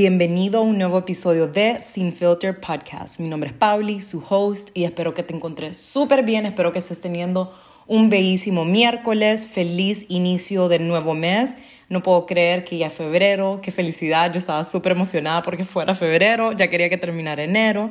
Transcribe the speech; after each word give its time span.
bienvenido 0.00 0.60
a 0.60 0.62
un 0.62 0.78
nuevo 0.78 0.96
episodio 0.96 1.46
de 1.46 1.82
Sin 1.82 2.14
Filter 2.14 2.58
Podcast. 2.58 3.20
Mi 3.20 3.28
nombre 3.28 3.50
es 3.50 3.54
Pauli, 3.54 4.00
su 4.00 4.24
host, 4.26 4.70
y 4.72 4.84
espero 4.84 5.12
que 5.12 5.22
te 5.22 5.34
encontres 5.34 5.76
súper 5.76 6.22
bien, 6.22 6.46
espero 6.46 6.72
que 6.72 6.78
estés 6.78 7.02
teniendo 7.02 7.52
un 7.86 8.08
bellísimo 8.08 8.64
miércoles, 8.64 9.46
feliz 9.46 10.06
inicio 10.08 10.68
del 10.68 10.88
nuevo 10.88 11.12
mes. 11.12 11.54
No 11.90 12.02
puedo 12.02 12.24
creer 12.24 12.64
que 12.64 12.78
ya 12.78 12.88
febrero, 12.88 13.60
qué 13.62 13.72
felicidad, 13.72 14.32
yo 14.32 14.38
estaba 14.38 14.64
súper 14.64 14.92
emocionada 14.92 15.42
porque 15.42 15.66
fuera 15.66 15.94
febrero, 15.94 16.52
ya 16.52 16.70
quería 16.70 16.88
que 16.88 16.96
terminara 16.96 17.44
enero. 17.44 17.90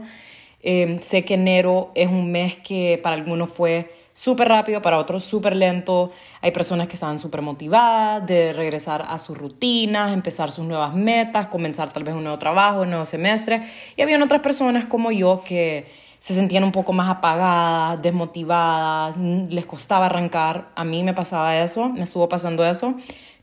Em, 0.63 1.01
sé 1.01 1.23
que 1.23 1.35
enero 1.35 1.91
es 1.93 2.07
un 2.07 2.31
mes 2.31 2.55
que 2.55 2.99
para 3.03 3.17
algunos 3.17 3.51
fue 3.51 3.93
súper 4.19 4.49
rápido, 4.49 4.81
para 4.81 4.99
otros 4.99 5.23
súper 5.23 5.55
lento. 5.55 6.11
Hay 6.41 6.51
personas 6.51 6.89
que 6.89 6.95
estaban 6.95 7.19
súper 7.19 7.41
motivadas 7.41 8.27
de 8.27 8.51
regresar 8.51 9.05
a 9.07 9.17
sus 9.17 9.37
rutinas, 9.37 10.11
empezar 10.11 10.51
sus 10.51 10.65
nuevas 10.65 10.93
metas, 10.93 11.47
comenzar 11.47 11.93
tal 11.93 12.03
vez 12.03 12.13
un 12.13 12.23
nuevo 12.23 12.37
trabajo, 12.37 12.81
un 12.81 12.89
nuevo 12.89 13.05
semestre. 13.05 13.63
Y 13.95 14.01
habían 14.01 14.21
otras 14.21 14.41
personas 14.41 14.87
como 14.87 15.13
yo 15.13 15.41
que 15.47 15.89
se 16.19 16.35
sentían 16.35 16.65
un 16.65 16.73
poco 16.73 16.91
más 16.91 17.09
apagadas, 17.09 18.01
desmotivadas, 18.01 19.15
les 19.15 19.65
costaba 19.65 20.07
arrancar. 20.07 20.67
A 20.75 20.83
mí 20.83 21.01
me 21.01 21.13
pasaba 21.13 21.57
eso, 21.57 21.87
me 21.87 22.03
estuvo 22.03 22.27
pasando 22.27 22.65
eso. 22.65 22.95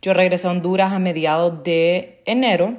Yo 0.03 0.13
regresé 0.13 0.47
a 0.47 0.51
Honduras 0.51 0.93
a 0.93 0.99
mediados 0.99 1.65
de 1.65 2.21
enero 2.27 2.77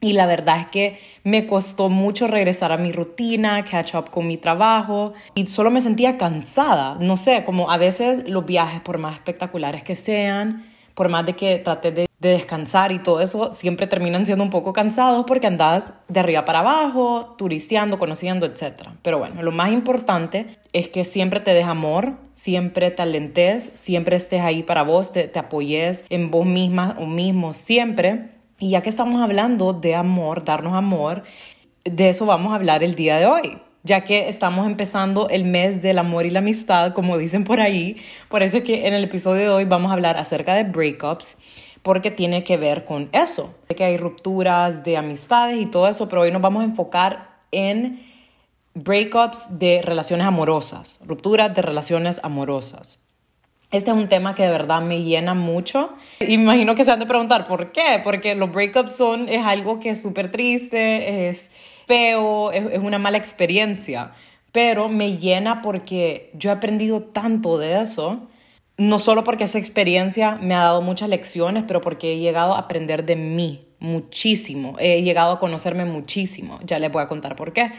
y 0.00 0.14
la 0.14 0.26
verdad 0.26 0.60
es 0.60 0.66
que 0.68 0.98
me 1.24 1.46
costó 1.46 1.88
mucho 1.88 2.26
regresar 2.26 2.72
a 2.72 2.78
mi 2.78 2.90
rutina, 2.90 3.64
catch 3.64 3.94
up 3.94 4.10
con 4.10 4.26
mi 4.26 4.38
trabajo 4.38 5.12
y 5.34 5.46
solo 5.46 5.70
me 5.70 5.80
sentía 5.80 6.16
cansada. 6.16 6.96
No 6.98 7.16
sé, 7.16 7.44
como 7.44 7.70
a 7.70 7.76
veces 7.76 8.28
los 8.28 8.46
viajes, 8.46 8.80
por 8.80 8.98
más 8.98 9.14
espectaculares 9.14 9.82
que 9.82 9.96
sean, 9.96 10.70
por 10.94 11.08
más 11.08 11.26
de 11.26 11.34
que 11.34 11.58
traté 11.58 11.92
de, 11.92 12.06
descansar 12.18 12.92
y 12.92 12.98
todo 12.98 13.22
eso, 13.22 13.50
siempre 13.50 13.86
terminan 13.86 14.26
siendo 14.26 14.44
un 14.44 14.50
poco 14.50 14.74
cansados 14.74 15.24
porque 15.26 15.46
andas 15.46 15.94
de 16.06 16.20
arriba 16.20 16.44
para 16.44 16.58
abajo, 16.58 17.34
turisteando, 17.38 17.98
conociendo, 17.98 18.44
etc. 18.44 18.88
Pero 19.00 19.18
bueno, 19.18 19.42
lo 19.42 19.52
más 19.52 19.72
importante 19.72 20.58
es 20.74 20.90
que 20.90 21.06
siempre 21.06 21.40
te 21.40 21.54
des 21.54 21.64
amor, 21.64 22.16
siempre 22.32 22.90
te 22.90 23.00
alentes, 23.00 23.70
siempre 23.72 24.16
estés 24.16 24.42
ahí 24.42 24.62
para 24.62 24.82
vos, 24.82 25.12
te, 25.12 25.28
te 25.28 25.38
apoyes 25.38 26.04
en 26.10 26.30
vos 26.30 26.44
misma 26.44 26.94
o 26.98 27.06
mismo, 27.06 27.54
siempre 27.54 28.39
y 28.60 28.70
ya 28.70 28.82
que 28.82 28.90
estamos 28.90 29.20
hablando 29.20 29.72
de 29.72 29.96
amor, 29.96 30.44
darnos 30.44 30.74
amor, 30.74 31.24
de 31.84 32.10
eso 32.10 32.26
vamos 32.26 32.52
a 32.52 32.56
hablar 32.56 32.84
el 32.84 32.94
día 32.94 33.16
de 33.16 33.26
hoy, 33.26 33.58
ya 33.82 34.04
que 34.04 34.28
estamos 34.28 34.66
empezando 34.66 35.30
el 35.30 35.44
mes 35.44 35.80
del 35.80 35.98
amor 35.98 36.26
y 36.26 36.30
la 36.30 36.40
amistad, 36.40 36.92
como 36.92 37.16
dicen 37.16 37.44
por 37.44 37.58
ahí. 37.58 37.96
Por 38.28 38.42
eso 38.42 38.58
es 38.58 38.64
que 38.64 38.86
en 38.86 38.92
el 38.92 39.02
episodio 39.02 39.42
de 39.42 39.48
hoy 39.48 39.64
vamos 39.64 39.90
a 39.90 39.94
hablar 39.94 40.18
acerca 40.18 40.54
de 40.54 40.64
breakups, 40.64 41.38
porque 41.82 42.10
tiene 42.10 42.44
que 42.44 42.58
ver 42.58 42.84
con 42.84 43.08
eso. 43.12 43.54
Sé 43.68 43.74
que 43.74 43.84
hay 43.84 43.96
rupturas 43.96 44.84
de 44.84 44.98
amistades 44.98 45.58
y 45.58 45.64
todo 45.64 45.88
eso, 45.88 46.10
pero 46.10 46.20
hoy 46.20 46.30
nos 46.30 46.42
vamos 46.42 46.60
a 46.60 46.66
enfocar 46.66 47.30
en 47.52 48.06
breakups 48.74 49.58
de 49.58 49.80
relaciones 49.82 50.26
amorosas, 50.26 51.00
rupturas 51.06 51.54
de 51.54 51.62
relaciones 51.62 52.20
amorosas. 52.22 53.09
Este 53.72 53.92
es 53.92 53.96
un 53.96 54.08
tema 54.08 54.34
que 54.34 54.42
de 54.42 54.50
verdad 54.50 54.82
me 54.82 55.02
llena 55.04 55.34
mucho. 55.34 55.90
Imagino 56.26 56.74
que 56.74 56.84
se 56.84 56.90
han 56.90 56.98
de 56.98 57.06
preguntar 57.06 57.46
por 57.46 57.70
qué, 57.70 58.00
porque 58.02 58.34
los 58.34 58.50
breakups 58.50 58.96
son, 58.96 59.28
es 59.28 59.44
algo 59.44 59.78
que 59.78 59.90
es 59.90 60.02
súper 60.02 60.32
triste, 60.32 61.28
es 61.28 61.50
feo, 61.86 62.50
es, 62.50 62.78
una 62.78 62.98
mala 62.98 63.16
experiencia, 63.16 64.10
pero 64.50 64.88
me 64.88 65.18
llena 65.18 65.62
porque 65.62 66.30
yo 66.34 66.50
he 66.50 66.52
aprendido 66.52 67.02
tanto 67.02 67.58
de 67.58 67.80
eso, 67.80 68.28
no 68.76 68.98
solo 68.98 69.22
porque 69.22 69.44
esa 69.44 69.58
experiencia 69.58 70.34
me 70.34 70.56
ha 70.56 70.62
dado 70.62 70.82
muchas 70.82 71.08
lecciones, 71.08 71.62
pero 71.66 71.80
porque 71.80 72.14
he 72.14 72.18
llegado 72.18 72.54
a 72.54 72.60
aprender 72.60 73.04
de 73.04 73.14
mí 73.14 73.66
muchísimo, 73.78 74.76
he 74.80 75.02
llegado 75.02 75.32
a 75.32 75.38
conocerme 75.38 75.84
muchísimo, 75.84 76.58
ya 76.64 76.80
les 76.80 76.90
voy 76.90 77.02
a 77.02 77.08
contar 77.08 77.36
por 77.36 77.52
qué. 77.52 77.70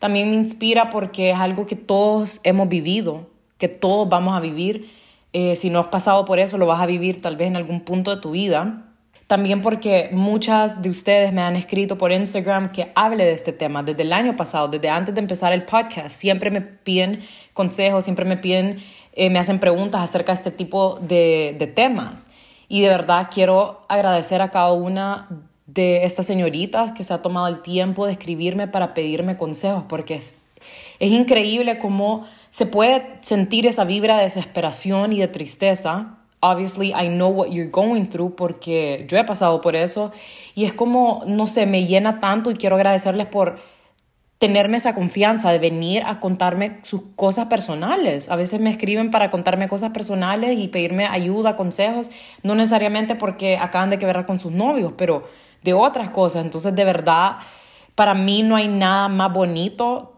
También 0.00 0.28
me 0.28 0.36
inspira 0.36 0.90
porque 0.90 1.30
es 1.30 1.36
algo 1.36 1.66
que 1.66 1.76
todos 1.76 2.40
hemos 2.42 2.68
vivido, 2.68 3.28
que 3.58 3.68
todos 3.68 4.08
vamos 4.08 4.36
a 4.36 4.40
vivir 4.40 4.95
eh, 5.38 5.54
si 5.54 5.68
no 5.68 5.80
has 5.80 5.88
pasado 5.88 6.24
por 6.24 6.38
eso, 6.38 6.56
lo 6.56 6.64
vas 6.64 6.80
a 6.80 6.86
vivir 6.86 7.20
tal 7.20 7.36
vez 7.36 7.48
en 7.48 7.56
algún 7.56 7.82
punto 7.82 8.16
de 8.16 8.22
tu 8.22 8.30
vida. 8.30 8.84
También 9.26 9.60
porque 9.60 10.08
muchas 10.10 10.80
de 10.80 10.88
ustedes 10.88 11.30
me 11.30 11.42
han 11.42 11.56
escrito 11.56 11.98
por 11.98 12.10
Instagram 12.10 12.72
que 12.72 12.90
hable 12.94 13.26
de 13.26 13.32
este 13.32 13.52
tema 13.52 13.82
desde 13.82 14.00
el 14.00 14.14
año 14.14 14.34
pasado, 14.34 14.68
desde 14.68 14.88
antes 14.88 15.14
de 15.14 15.20
empezar 15.20 15.52
el 15.52 15.64
podcast. 15.64 16.18
Siempre 16.18 16.50
me 16.50 16.62
piden 16.62 17.20
consejos, 17.52 18.04
siempre 18.04 18.24
me 18.24 18.38
piden, 18.38 18.78
eh, 19.12 19.28
me 19.28 19.38
hacen 19.38 19.60
preguntas 19.60 20.00
acerca 20.00 20.32
de 20.32 20.38
este 20.38 20.52
tipo 20.52 20.98
de, 21.02 21.54
de 21.58 21.66
temas. 21.66 22.30
Y 22.66 22.80
de 22.80 22.88
verdad 22.88 23.28
quiero 23.30 23.84
agradecer 23.90 24.40
a 24.40 24.50
cada 24.50 24.72
una 24.72 25.28
de 25.66 26.06
estas 26.06 26.24
señoritas 26.24 26.92
que 26.92 27.04
se 27.04 27.12
ha 27.12 27.20
tomado 27.20 27.48
el 27.48 27.60
tiempo 27.60 28.06
de 28.06 28.12
escribirme 28.12 28.68
para 28.68 28.94
pedirme 28.94 29.36
consejos, 29.36 29.84
porque 29.86 30.14
es, 30.14 30.40
es 30.98 31.10
increíble 31.10 31.76
cómo 31.76 32.24
se 32.56 32.64
puede 32.64 33.18
sentir 33.20 33.66
esa 33.66 33.84
vibra 33.84 34.16
de 34.16 34.22
desesperación 34.22 35.12
y 35.12 35.18
de 35.18 35.28
tristeza. 35.28 36.20
Obviously, 36.40 36.94
I 36.98 37.08
know 37.08 37.28
what 37.28 37.48
you're 37.48 37.70
going 37.70 38.06
through 38.06 38.34
porque 38.34 39.04
yo 39.10 39.18
he 39.18 39.24
pasado 39.24 39.60
por 39.60 39.76
eso 39.76 40.10
y 40.54 40.64
es 40.64 40.72
como, 40.72 41.22
no 41.26 41.46
sé, 41.46 41.66
me 41.66 41.84
llena 41.84 42.18
tanto 42.18 42.50
y 42.50 42.54
quiero 42.54 42.76
agradecerles 42.76 43.26
por 43.26 43.58
tenerme 44.38 44.78
esa 44.78 44.94
confianza 44.94 45.52
de 45.52 45.58
venir 45.58 46.02
a 46.06 46.18
contarme 46.18 46.78
sus 46.80 47.02
cosas 47.14 47.48
personales. 47.48 48.30
A 48.30 48.36
veces 48.36 48.58
me 48.58 48.70
escriben 48.70 49.10
para 49.10 49.30
contarme 49.30 49.68
cosas 49.68 49.92
personales 49.92 50.58
y 50.58 50.68
pedirme 50.68 51.04
ayuda, 51.04 51.56
consejos, 51.56 52.10
no 52.42 52.54
necesariamente 52.54 53.16
porque 53.16 53.58
acaban 53.58 53.90
de 53.90 53.98
quebrar 53.98 54.24
con 54.24 54.38
sus 54.38 54.52
novios, 54.52 54.94
pero 54.96 55.24
de 55.62 55.74
otras 55.74 56.08
cosas. 56.08 56.42
Entonces, 56.42 56.74
de 56.74 56.84
verdad, 56.86 57.36
para 57.94 58.14
mí 58.14 58.42
no 58.42 58.56
hay 58.56 58.68
nada 58.68 59.08
más 59.08 59.30
bonito 59.30 60.15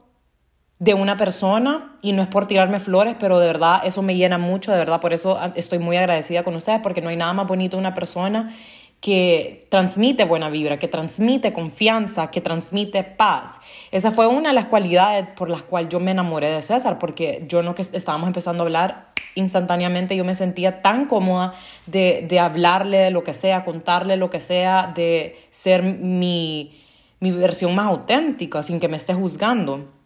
de 0.78 0.94
una 0.94 1.16
persona 1.16 1.96
y 2.02 2.12
no 2.12 2.22
es 2.22 2.28
por 2.28 2.46
tirarme 2.46 2.78
flores, 2.78 3.16
pero 3.18 3.38
de 3.38 3.46
verdad 3.46 3.80
eso 3.84 4.02
me 4.02 4.16
llena 4.16 4.38
mucho, 4.38 4.70
de 4.70 4.78
verdad 4.78 5.00
por 5.00 5.12
eso 5.12 5.38
estoy 5.54 5.78
muy 5.80 5.96
agradecida 5.96 6.44
con 6.44 6.54
ustedes 6.54 6.80
porque 6.82 7.02
no 7.02 7.08
hay 7.08 7.16
nada 7.16 7.32
más 7.32 7.48
bonito 7.48 7.76
una 7.76 7.94
persona 7.94 8.54
que 9.00 9.66
transmite 9.70 10.24
buena 10.24 10.50
vibra, 10.50 10.78
que 10.78 10.88
transmite 10.88 11.52
confianza, 11.52 12.30
que 12.30 12.40
transmite 12.40 13.04
paz. 13.04 13.60
Esa 13.92 14.10
fue 14.10 14.26
una 14.26 14.48
de 14.48 14.54
las 14.54 14.66
cualidades 14.66 15.26
por 15.36 15.48
las 15.50 15.62
cuales 15.62 15.88
yo 15.88 16.00
me 16.00 16.10
enamoré 16.10 16.50
de 16.50 16.62
César, 16.62 16.98
porque 16.98 17.44
yo 17.48 17.62
no 17.62 17.74
que 17.74 17.82
estábamos 17.82 18.26
empezando 18.26 18.64
a 18.64 18.66
hablar 18.66 19.08
instantáneamente, 19.36 20.16
yo 20.16 20.24
me 20.24 20.34
sentía 20.34 20.82
tan 20.82 21.06
cómoda 21.06 21.52
de, 21.86 22.26
de 22.28 22.40
hablarle 22.40 22.98
de 22.98 23.10
lo 23.12 23.22
que 23.22 23.34
sea, 23.34 23.64
contarle 23.64 24.16
lo 24.16 24.30
que 24.30 24.40
sea, 24.40 24.92
de 24.94 25.38
ser 25.50 25.82
mi, 25.84 26.82
mi 27.20 27.30
versión 27.30 27.76
más 27.76 27.86
auténtica, 27.86 28.64
sin 28.64 28.80
que 28.80 28.88
me 28.88 28.96
esté 28.96 29.14
juzgando. 29.14 29.97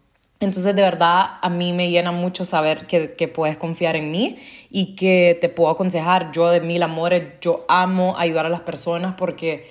Entonces, 0.43 0.75
de 0.75 0.81
verdad, 0.81 1.37
a 1.41 1.49
mí 1.49 1.73
me 1.73 1.89
llena 1.89 2.11
mucho 2.11 2.45
saber 2.45 2.87
que, 2.87 3.13
que, 3.13 3.27
puedes 3.27 3.57
confiar 3.57 3.95
en 3.95 4.11
mí 4.11 4.37
y 4.69 4.95
que 4.95 5.37
te 5.39 5.49
puedo 5.49 5.69
aconsejar. 5.69 6.31
Yo 6.31 6.49
de 6.49 6.61
mil 6.61 6.83
amores, 6.83 7.23
yo 7.41 7.65
amo 7.67 8.15
ayudar 8.17 8.45
a 8.45 8.49
las 8.49 8.61
personas 8.61 9.15
porque 9.17 9.65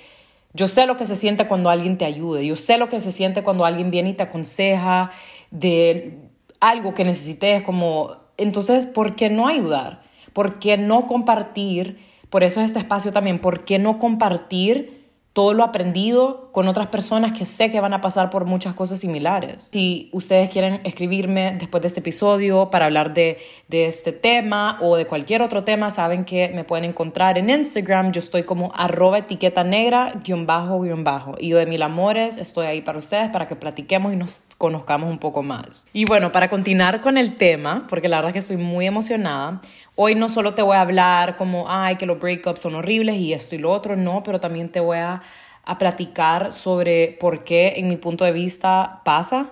yo 0.54 0.68
sé 0.68 0.86
lo 0.86 0.96
que 0.96 1.06
se 1.06 1.16
siente 1.16 1.46
cuando 1.46 1.70
alguien 1.70 1.96
te 1.96 2.04
ayude. 2.04 2.46
Yo 2.46 2.56
sé 2.56 2.76
lo 2.76 2.88
que 2.88 3.00
se 3.00 3.12
siente 3.12 3.42
cuando 3.42 3.64
alguien 3.64 3.90
viene 3.90 4.10
y 4.10 4.14
te 4.14 4.24
aconseja 4.24 5.10
de 5.50 6.18
algo 6.60 6.94
que 6.94 7.04
necesites. 7.04 7.62
Como, 7.62 8.16
entonces, 8.36 8.86
¿por 8.86 9.16
qué 9.16 9.30
no 9.30 9.48
ayudar? 9.48 10.02
¿Por 10.32 10.58
qué 10.58 10.76
no 10.76 11.06
compartir? 11.06 11.98
Por 12.28 12.44
eso 12.44 12.60
es 12.60 12.66
este 12.66 12.80
espacio 12.80 13.12
también. 13.12 13.38
¿Por 13.38 13.64
qué 13.64 13.78
no 13.78 13.98
compartir? 13.98 15.01
Todo 15.32 15.54
lo 15.54 15.64
aprendido 15.64 16.50
con 16.52 16.68
otras 16.68 16.88
personas 16.88 17.32
que 17.32 17.46
sé 17.46 17.70
que 17.70 17.80
van 17.80 17.94
a 17.94 18.02
pasar 18.02 18.28
por 18.28 18.44
muchas 18.44 18.74
cosas 18.74 19.00
similares. 19.00 19.62
Si 19.62 20.10
ustedes 20.12 20.50
quieren 20.50 20.80
escribirme 20.84 21.56
después 21.58 21.80
de 21.80 21.88
este 21.88 22.00
episodio 22.00 22.68
para 22.70 22.84
hablar 22.84 23.14
de, 23.14 23.38
de 23.68 23.86
este 23.86 24.12
tema 24.12 24.78
o 24.82 24.96
de 24.96 25.06
cualquier 25.06 25.40
otro 25.40 25.64
tema, 25.64 25.90
saben 25.90 26.26
que 26.26 26.48
me 26.48 26.64
pueden 26.64 26.84
encontrar 26.84 27.38
en 27.38 27.48
Instagram. 27.48 28.12
Yo 28.12 28.18
estoy 28.18 28.42
como 28.42 28.72
arroba 28.74 29.18
etiqueta 29.18 29.64
negra 29.64 30.12
guion 30.22 30.46
bajo 30.46 30.80
guion 30.80 31.02
bajo. 31.02 31.34
Y 31.38 31.48
yo 31.48 31.58
de 31.58 31.64
mil 31.66 31.82
amores 31.82 32.36
estoy 32.36 32.66
ahí 32.66 32.82
para 32.82 32.98
ustedes 32.98 33.30
para 33.30 33.48
que 33.48 33.56
platiquemos 33.56 34.12
y 34.12 34.16
nos 34.16 34.42
conozcamos 34.62 35.10
un 35.10 35.18
poco 35.18 35.42
más. 35.42 35.86
Y 35.92 36.04
bueno, 36.04 36.30
para 36.30 36.48
continuar 36.48 37.00
con 37.00 37.18
el 37.18 37.34
tema, 37.34 37.88
porque 37.88 38.08
la 38.08 38.18
verdad 38.18 38.28
es 38.28 38.32
que 38.34 38.38
estoy 38.38 38.56
muy 38.58 38.86
emocionada, 38.86 39.60
Hoy 39.94 40.14
no 40.14 40.30
solo 40.30 40.54
te 40.54 40.62
voy 40.62 40.76
a 40.76 40.80
hablar 40.80 41.36
como, 41.36 41.66
ay, 41.68 41.96
que 41.96 42.06
los 42.06 42.18
breakups 42.18 42.62
son 42.62 42.76
horribles 42.76 43.16
y 43.16 43.34
esto 43.34 43.56
y 43.56 43.58
lo 43.58 43.70
otro, 43.70 43.94
no, 43.94 44.22
pero 44.22 44.40
también 44.40 44.70
te 44.70 44.80
voy 44.80 44.96
a, 44.96 45.20
a 45.64 45.78
platicar 45.78 46.50
sobre 46.50 47.18
por 47.20 47.44
qué, 47.44 47.74
en 47.76 47.90
mi 47.90 47.96
punto 47.96 48.24
de 48.24 48.32
vista, 48.32 49.02
pasa, 49.04 49.50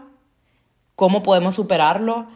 cómo 0.96 1.22
podemos 1.22 1.56
superarlo, 1.56 2.26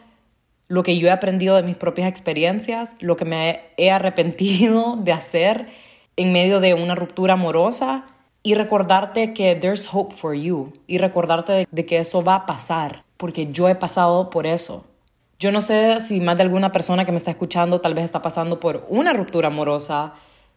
lo 0.67 0.83
que 0.83 0.99
yo 0.99 1.07
he 1.07 1.11
aprendido 1.11 1.55
de 1.55 1.63
mis 1.63 1.75
propias 1.75 2.07
experiencias, 2.07 2.95
lo 2.99 3.17
que 3.17 3.25
me 3.25 3.61
he 3.77 3.89
arrepentido 3.89 4.97
de 4.97 5.13
hacer 5.13 5.67
en 6.15 6.31
medio 6.31 6.59
de 6.59 6.75
una 6.75 6.93
ruptura 6.93 7.33
amorosa 7.33 8.05
y 8.45 8.53
recordarte 8.53 9.33
que 9.33 9.55
there's 9.55 9.89
hope 9.91 10.13
for 10.13 10.35
you 10.35 10.71
y 10.85 10.99
recordarte 10.99 11.67
de, 11.71 11.85
que 11.87 11.97
eso 11.97 12.23
va 12.23 12.35
a 12.35 12.45
pasar, 12.45 13.03
porque 13.17 13.51
yo 13.51 13.67
he 13.67 13.73
pasado 13.73 14.29
por 14.29 14.45
eso. 14.45 14.85
Yo 15.39 15.51
no 15.51 15.61
sé 15.61 15.99
si 15.99 16.21
más 16.21 16.37
de 16.37 16.43
alguna 16.43 16.71
persona 16.71 17.05
que 17.05 17.11
me 17.11 17.17
está 17.17 17.31
escuchando 17.31 17.81
tal 17.81 17.95
vez 17.95 18.05
está 18.05 18.21
pasando 18.21 18.59
por 18.59 18.85
una 18.87 19.13
ruptura 19.13 19.47
amorosa 19.47 20.13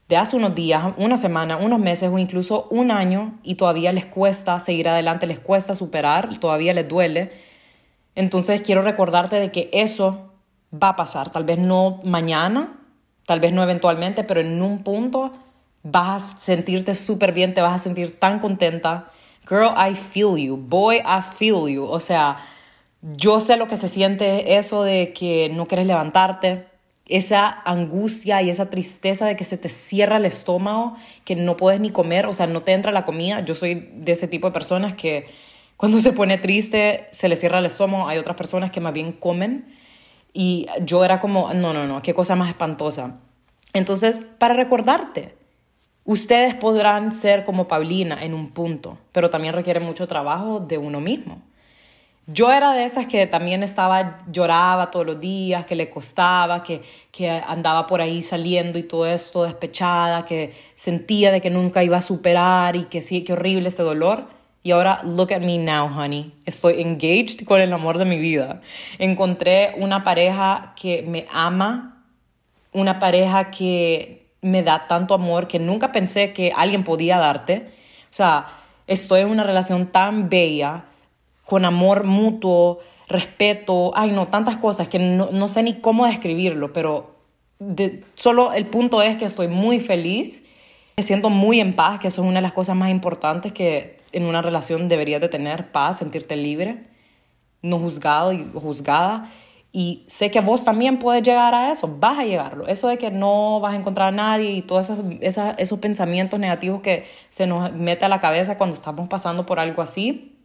de 0.07 0.19
hace 0.19 0.37
unos 0.37 0.55
días, 0.55 0.93
una 0.99 1.17
semana, 1.17 1.57
unos 1.57 1.81
meses 1.81 2.11
o 2.13 2.19
incluso 2.19 2.69
un 2.71 2.91
año 2.91 3.39
y 3.43 3.55
todavía 3.55 3.91
les 3.91 4.05
cuesta 4.05 4.61
seguir 4.61 4.87
adelante, 4.91 5.27
les 5.27 5.39
cuesta 5.39 5.75
superar, 5.75 6.37
todavía 6.37 6.75
les 6.75 6.87
duele. 6.87 7.33
Entonces 8.15 8.61
quiero 8.61 8.83
recordarte 8.83 9.37
de 9.37 9.51
que 9.51 9.71
eso 9.73 10.35
va 10.71 10.91
a 10.91 10.97
pasar, 10.97 11.31
tal 11.31 11.45
vez 11.45 11.59
no 11.59 12.03
mañana, 12.05 12.81
tal 13.25 13.41
vez 13.41 13.55
no 13.55 13.63
eventualmente, 13.63 14.25
pero 14.25 14.41
en 14.41 14.61
un 14.61 14.85
punto 14.85 15.33
vas 15.83 16.35
a 16.35 16.41
sentirte 16.41 16.95
súper 16.95 17.33
bien, 17.33 17.55
te 17.55 17.63
vas 17.63 17.75
a 17.75 17.79
sentir 17.79 18.19
tan 18.19 18.41
contenta. 18.41 19.11
Girl, 19.49 19.73
I 19.77 19.95
feel 19.95 20.37
you. 20.37 20.57
Boy, 20.57 20.97
I 20.97 21.23
feel 21.37 21.69
you. 21.69 21.85
O 21.85 22.01
sea, 22.01 22.39
yo 23.03 23.41
sé 23.41 23.57
lo 23.57 23.69
que 23.69 23.77
se 23.77 23.89
siente 23.89 24.59
eso 24.59 24.83
de 24.83 25.13
que 25.13 25.49
no 25.51 25.67
quieres 25.67 25.87
levantarte, 25.87 26.67
esa 27.07 27.63
angustia 27.65 28.43
y 28.43 28.51
esa 28.51 28.69
tristeza 28.69 29.27
de 29.27 29.37
que 29.37 29.45
se 29.45 29.57
te 29.57 29.71
cierra 29.71 30.19
el 30.19 30.27
estómago, 30.27 30.97
que 31.25 31.37
no 31.37 31.57
puedes 31.57 31.81
ni 31.81 31.91
comer, 31.91 32.27
o 32.27 32.35
sea, 32.35 32.47
no 32.47 32.63
te 32.63 32.73
entra 32.73 32.93
la 32.93 33.05
comida. 33.07 33.41
Yo 33.41 33.55
soy 33.55 33.89
de 33.95 34.13
ese 34.13 34.29
tipo 34.29 34.49
de 34.49 34.53
personas 34.53 34.95
que 34.95 35.27
cuando 35.79 36.01
se 36.01 36.13
pone 36.13 36.39
triste 36.39 37.07
se 37.13 37.29
le 37.29 37.37
cierra 37.37 37.61
el 37.61 37.67
estómago. 37.67 38.09
Hay 38.09 38.19
otras 38.19 38.37
personas 38.37 38.71
que 38.71 38.81
más 38.81 38.93
bien 38.93 39.13
comen. 39.13 39.75
Y 40.35 40.67
yo 40.85 41.05
era 41.05 41.21
como, 41.21 41.55
no, 41.55 41.73
no, 41.73 41.87
no, 41.87 42.03
qué 42.03 42.15
cosa 42.15 42.37
más 42.37 42.49
espantosa. 42.49 43.17
Entonces, 43.73 44.21
para 44.39 44.55
recordarte, 44.55 45.38
ustedes 46.09 46.55
podrán 46.55 47.13
ser 47.13 47.45
como 47.45 47.69
Paulina 47.69 48.25
en 48.25 48.33
un 48.33 48.49
punto, 48.49 48.97
pero 49.13 49.29
también 49.29 49.53
requiere 49.53 49.79
mucho 49.79 50.09
trabajo 50.09 50.59
de 50.59 50.79
uno 50.79 51.01
mismo. 51.01 51.43
Yo 52.27 52.51
era 52.51 52.73
de 52.73 52.85
esas 52.85 53.07
que 53.07 53.27
también 53.27 53.63
estaba, 53.63 54.23
lloraba 54.33 54.91
todos 54.91 55.05
los 55.05 55.21
días, 55.21 55.67
que 55.67 55.75
le 55.75 55.91
costaba, 55.91 56.63
que, 56.63 56.81
que 57.13 57.29
andaba 57.29 57.87
por 57.87 58.01
ahí 58.01 58.23
saliendo 58.23 58.79
y 58.79 58.85
todo 58.85 59.07
esto 59.07 59.45
despechada, 59.45 60.25
que 60.25 60.55
sentía 60.75 61.31
de 61.31 61.43
que 61.43 61.51
nunca 61.51 61.85
iba 61.85 61.99
a 61.99 62.03
superar 62.03 62.75
y 62.75 62.85
que 62.85 63.03
sí, 63.03 63.23
qué 63.23 63.35
horrible 63.35 63.69
este 63.69 63.83
dolor. 63.83 64.29
Y 64.63 64.71
ahora, 64.71 65.03
look 65.05 65.35
at 65.35 65.41
me 65.41 65.59
now, 65.59 65.89
honey. 65.95 66.33
Estoy 66.47 66.81
engaged 66.81 67.45
con 67.45 67.61
el 67.61 67.71
amor 67.71 67.99
de 67.99 68.07
mi 68.07 68.19
vida. 68.19 68.63
Encontré 68.99 69.75
una 69.77 70.05
pareja 70.05 70.73
que 70.75 71.03
me 71.03 71.27
ama, 71.31 72.03
una 72.73 72.99
pareja 72.99 73.51
que 73.51 74.18
me 74.41 74.63
da 74.63 74.87
tanto 74.87 75.15
amor 75.15 75.49
que 75.49 75.59
nunca 75.59 75.93
pensé 75.93 76.33
que 76.33 76.53
alguien 76.55 76.85
podía 76.85 77.19
darte. 77.19 77.71
O 78.05 78.13
sea, 78.13 78.47
estoy 78.87 79.21
en 79.21 79.29
una 79.29 79.45
relación 79.45 79.87
tan 79.87 80.29
bella 80.29 80.85
con 81.45 81.65
amor 81.65 82.05
mutuo, 82.05 82.81
respeto, 83.09 83.93
ay 83.97 84.13
no, 84.13 84.29
tantas 84.29 84.59
cosas 84.59 84.89
que 84.89 84.99
no, 84.99 85.49
sé 85.49 85.63
ni 85.63 85.81
cómo 85.81 86.07
describirlo, 86.07 86.73
pero 86.73 87.17
solo 88.15 88.53
el 88.53 88.67
punto 88.67 89.03
es 89.03 89.17
que 89.17 89.25
estoy 89.25 89.49
muy 89.49 89.81
feliz, 89.81 90.45
me 90.97 91.03
siento 91.03 91.31
muy 91.31 91.61
en 91.61 91.75
paz, 91.75 92.01
que 92.01 92.09
eso 92.09 92.23
es 92.23 92.29
una 92.29 92.39
de 92.39 92.43
las 92.43 92.53
cosas 92.53 92.77
más 92.77 92.91
importantes 92.91 93.53
que 93.53 93.99
en 94.13 94.25
una 94.25 94.43
relación 94.43 94.89
deberías 94.89 95.21
de 95.21 95.29
tener, 95.29 95.73
paz, 95.73 95.99
sentirte 95.99 96.37
libre, 96.37 96.85
no 97.63 97.79
juzgado 97.79 98.33
y 98.33 98.47
juzgada. 98.53 99.31
Y 99.79 100.03
sé 100.09 100.33
que 100.33 100.41
vos 100.41 100.65
también 100.65 100.99
puedes 100.99 101.23
llegar 101.23 101.55
a 101.55 101.71
eso, 101.71 101.99
vas 102.01 102.19
a 102.19 102.25
llegarlo. 102.25 102.67
Eso 102.67 102.89
de 102.89 102.99
que 102.99 103.13
no 103.13 103.61
vas 103.61 103.75
a 103.75 103.77
encontrar 103.77 104.09
a 104.09 104.11
nadie 104.11 104.51
y 104.51 104.63
todos 104.63 104.91
esos, 104.91 105.05
esos 105.57 105.79
pensamientos 105.79 106.41
negativos 106.41 106.81
que 106.81 107.07
se 107.29 107.47
nos 107.47 107.73
mete 107.73 108.05
a 108.05 108.09
la 108.09 108.19
cabeza 108.19 108.59
cuando 108.59 108.75
estamos 108.75 109.09
pasando 109.09 109.47
por 109.47 109.61
algo 109.61 109.81
así, 109.81 110.37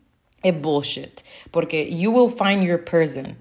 es 0.43 0.61
bullshit, 0.61 1.21
porque 1.49 1.97
you 1.97 2.11
will 2.11 2.31
find 2.31 2.63
your 2.63 2.85
person, 2.85 3.35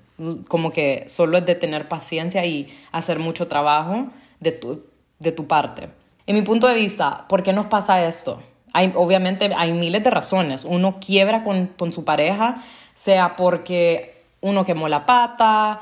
como 0.49 0.71
que 0.71 1.05
solo 1.09 1.37
es 1.37 1.45
de 1.45 1.57
tener 1.57 1.89
paciencia 1.89 2.43
y 2.47 2.73
hacer 2.91 3.19
mucho 3.19 3.47
trabajo 3.47 4.07
de 4.41 4.53
tu, 4.53 4.87
de 5.19 5.33
tu 5.33 5.47
parte. 5.47 5.91
En 6.27 6.37
mi 6.37 6.41
punto 6.41 6.69
de 6.69 6.75
vista, 6.75 7.27
¿por 7.29 7.43
qué 7.43 7.53
nos 7.53 7.67
pasa 7.67 8.03
esto? 8.07 8.43
Hay, 8.73 8.95
obviamente 8.95 9.51
hay 9.55 9.75
miles 9.75 10.03
de 10.03 10.09
razones. 10.09 10.65
Uno 10.65 11.01
quiebra 11.01 11.45
con, 11.45 11.67
con 11.67 11.93
su 11.93 12.07
pareja, 12.07 12.65
sea 12.95 13.37
porque 13.37 14.12
uno 14.43 14.65
quemó 14.65 14.89
la 14.89 15.07
pata, 15.07 15.81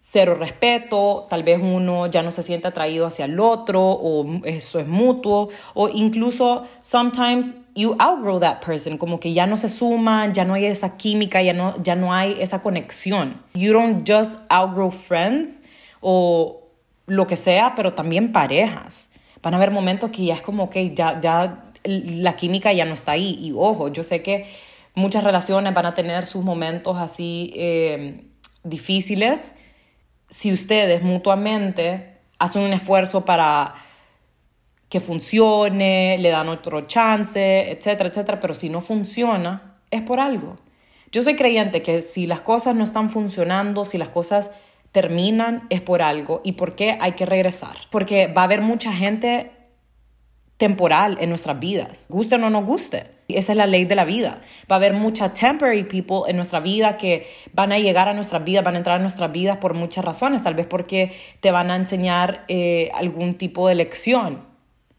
cero 0.00 0.34
respeto, 0.34 1.26
tal 1.28 1.42
vez 1.42 1.60
uno 1.62 2.06
ya 2.06 2.22
no 2.22 2.30
se 2.30 2.42
siente 2.42 2.66
atraído 2.66 3.06
hacia 3.06 3.26
el 3.26 3.38
otro 3.38 3.82
o 3.82 4.40
eso 4.44 4.78
es 4.78 4.86
mutuo 4.86 5.50
o 5.74 5.90
incluso 5.90 6.64
sometimes 6.80 7.54
you 7.74 7.94
outgrow 7.98 8.40
that 8.40 8.64
person, 8.64 8.96
como 8.96 9.20
que 9.20 9.34
ya 9.34 9.46
no 9.46 9.56
se 9.56 9.68
suman, 9.68 10.32
ya 10.32 10.44
no 10.44 10.54
hay 10.54 10.64
esa 10.64 10.96
química, 10.96 11.42
ya 11.42 11.52
no, 11.52 11.74
ya 11.82 11.94
no 11.94 12.14
hay 12.14 12.36
esa 12.40 12.62
conexión. 12.62 13.40
You 13.54 13.72
don't 13.72 14.08
just 14.08 14.40
outgrow 14.48 14.90
friends 14.90 15.62
o 16.00 16.62
lo 17.06 17.26
que 17.26 17.36
sea, 17.36 17.74
pero 17.76 17.92
también 17.92 18.32
parejas. 18.32 19.10
Van 19.42 19.54
a 19.54 19.58
haber 19.58 19.70
momentos 19.70 20.10
que 20.10 20.24
ya 20.24 20.34
es 20.34 20.42
como, 20.42 20.70
que 20.70 20.94
ya, 20.94 21.20
ya 21.20 21.64
la 21.84 22.34
química 22.34 22.72
ya 22.72 22.84
no 22.84 22.94
está 22.94 23.12
ahí. 23.12 23.36
Y 23.40 23.52
ojo, 23.52 23.88
yo 23.88 24.02
sé 24.02 24.22
que 24.22 24.46
muchas 24.98 25.24
relaciones 25.24 25.72
van 25.72 25.86
a 25.86 25.94
tener 25.94 26.26
sus 26.26 26.44
momentos 26.44 26.96
así 26.98 27.52
eh, 27.56 28.24
difíciles, 28.64 29.54
si 30.28 30.52
ustedes 30.52 31.02
mutuamente 31.02 32.18
hacen 32.38 32.62
un 32.62 32.72
esfuerzo 32.72 33.24
para 33.24 33.74
que 34.88 35.00
funcione, 35.00 36.18
le 36.18 36.30
dan 36.30 36.48
otro 36.48 36.82
chance, 36.86 37.70
etcétera, 37.70 38.08
etcétera, 38.08 38.40
pero 38.40 38.54
si 38.54 38.68
no 38.68 38.80
funciona, 38.80 39.78
es 39.90 40.02
por 40.02 40.20
algo. 40.20 40.56
Yo 41.12 41.22
soy 41.22 41.36
creyente 41.36 41.82
que 41.82 42.02
si 42.02 42.26
las 42.26 42.40
cosas 42.40 42.74
no 42.74 42.84
están 42.84 43.08
funcionando, 43.08 43.84
si 43.84 43.98
las 43.98 44.08
cosas 44.08 44.50
terminan, 44.92 45.66
es 45.70 45.80
por 45.80 46.02
algo. 46.02 46.40
¿Y 46.44 46.52
por 46.52 46.74
qué 46.74 46.98
hay 47.00 47.12
que 47.12 47.26
regresar? 47.26 47.76
Porque 47.90 48.26
va 48.26 48.42
a 48.42 48.44
haber 48.44 48.62
mucha 48.62 48.92
gente 48.92 49.52
temporal 50.58 51.18
en 51.20 51.28
nuestras 51.30 51.58
vidas, 51.60 52.06
guste 52.08 52.34
o 52.34 52.38
no 52.38 52.50
nos 52.50 52.66
guste. 52.66 53.06
Esa 53.28 53.52
es 53.52 53.58
la 53.58 53.66
ley 53.66 53.84
de 53.84 53.94
la 53.94 54.04
vida. 54.04 54.40
Va 54.70 54.76
a 54.76 54.78
haber 54.78 54.92
mucha 54.92 55.32
temporary 55.32 55.84
people 55.84 56.22
en 56.28 56.36
nuestra 56.36 56.60
vida 56.60 56.96
que 56.96 57.28
van 57.52 57.72
a 57.72 57.78
llegar 57.78 58.08
a 58.08 58.14
nuestras 58.14 58.42
vidas, 58.42 58.64
van 58.64 58.74
a 58.74 58.78
entrar 58.78 58.96
a 58.96 59.02
nuestras 59.02 59.30
vidas 59.30 59.58
por 59.58 59.74
muchas 59.74 60.04
razones, 60.04 60.42
tal 60.42 60.54
vez 60.54 60.66
porque 60.66 61.12
te 61.40 61.52
van 61.52 61.70
a 61.70 61.76
enseñar 61.76 62.44
eh, 62.48 62.90
algún 62.94 63.34
tipo 63.34 63.68
de 63.68 63.76
lección, 63.76 64.46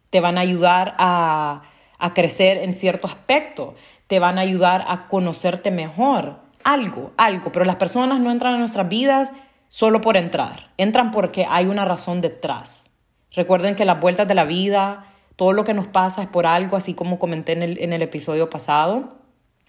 te 0.10 0.22
van 0.22 0.38
a 0.38 0.42
ayudar 0.42 0.96
a, 0.98 1.64
a 1.98 2.14
crecer 2.14 2.58
en 2.60 2.74
cierto 2.74 3.08
aspecto, 3.08 3.76
te 4.08 4.20
van 4.20 4.38
a 4.38 4.42
ayudar 4.42 4.86
a 4.88 5.08
conocerte 5.08 5.72
mejor, 5.72 6.40
algo, 6.64 7.12
algo, 7.18 7.52
pero 7.52 7.66
las 7.66 7.76
personas 7.76 8.22
no 8.22 8.32
entran 8.32 8.54
a 8.54 8.60
nuestras 8.60 8.88
vidas 8.88 9.34
solo 9.68 10.00
por 10.00 10.16
entrar, 10.16 10.70
entran 10.78 11.12
porque 11.12 11.46
hay 11.50 11.66
una 11.66 11.84
razón 11.84 12.22
detrás. 12.22 12.90
Recuerden 13.32 13.76
que 13.76 13.86
las 13.86 14.00
vueltas 14.00 14.28
de 14.28 14.36
la 14.36 14.46
vida, 14.46 15.06
todo 15.40 15.54
lo 15.54 15.64
que 15.64 15.74
nos 15.74 15.88
pasa 15.88 16.22
es 16.22 16.28
por 16.28 16.46
algo, 16.46 16.76
así 16.76 16.94
como 16.94 17.18
comenté 17.18 17.54
en 17.54 17.94
el, 17.94 18.02
episodio 18.02 18.50
pasado. 18.50 19.16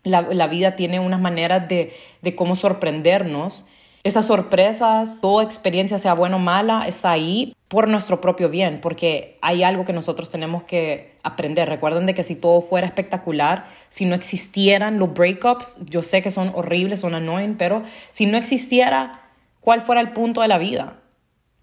La, 0.03 0.49
vida 0.49 0.75
tiene 0.75 0.99
unas 0.99 1.21
maneras 1.21 1.69
de, 1.69 1.95
cómo 2.35 2.57
sorprendernos. 2.57 3.67
Esas 4.03 4.27
sorpresas, 4.27 5.21
toda 5.21 5.45
experiencia, 5.45 6.01
sea 6.01 6.15
buena 6.15 6.37
o 6.37 6.39
mala, 6.41 6.89
está 6.89 7.13
ahí 7.13 7.55
por 7.69 7.87
nuestro 7.87 8.21
propio 8.21 8.49
bien, 8.49 8.81
porque 8.81 9.39
hay 9.43 9.63
algo 9.63 9.85
que 9.85 9.93
nosotros 9.93 10.29
tenemos 10.29 10.65
que 10.65 11.15
aprender. 11.23 11.69
Recuerden 11.69 12.05
de 12.05 12.15
que 12.15 12.25
si 12.25 12.35
todo 12.35 12.63
fuera 12.63 12.89
espectacular, 12.89 13.67
si 13.91 14.07
no 14.07 14.17
existieran 14.17 14.99
los 14.99 15.15
breakups, 15.15 15.77
yo 15.85 16.03
sé 16.03 16.21
que 16.21 16.33
son 16.33 16.51
horribles, 16.57 16.99
son 16.99 17.15
annoying, 17.15 17.55
pero 17.57 17.85
si 18.11 18.27
no 18.27 18.37
existiera, 18.37 19.21
¿cuál 19.61 19.83
fuera 19.83 20.01
el 20.01 20.11
punto 20.11 20.41
de 20.41 20.49
la 20.49 20.59
vida? 20.59 20.95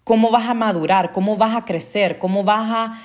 ¿Cómo 0.04 0.30
vas 0.30 0.48
a 0.48 0.54
madurar? 0.54 1.12
¿Cómo 1.12 1.36
vas 1.36 1.54
a 1.54 1.66
crecer? 1.66 2.18
¿Cómo 2.18 2.42
vas 2.42 2.70
a 2.70 3.02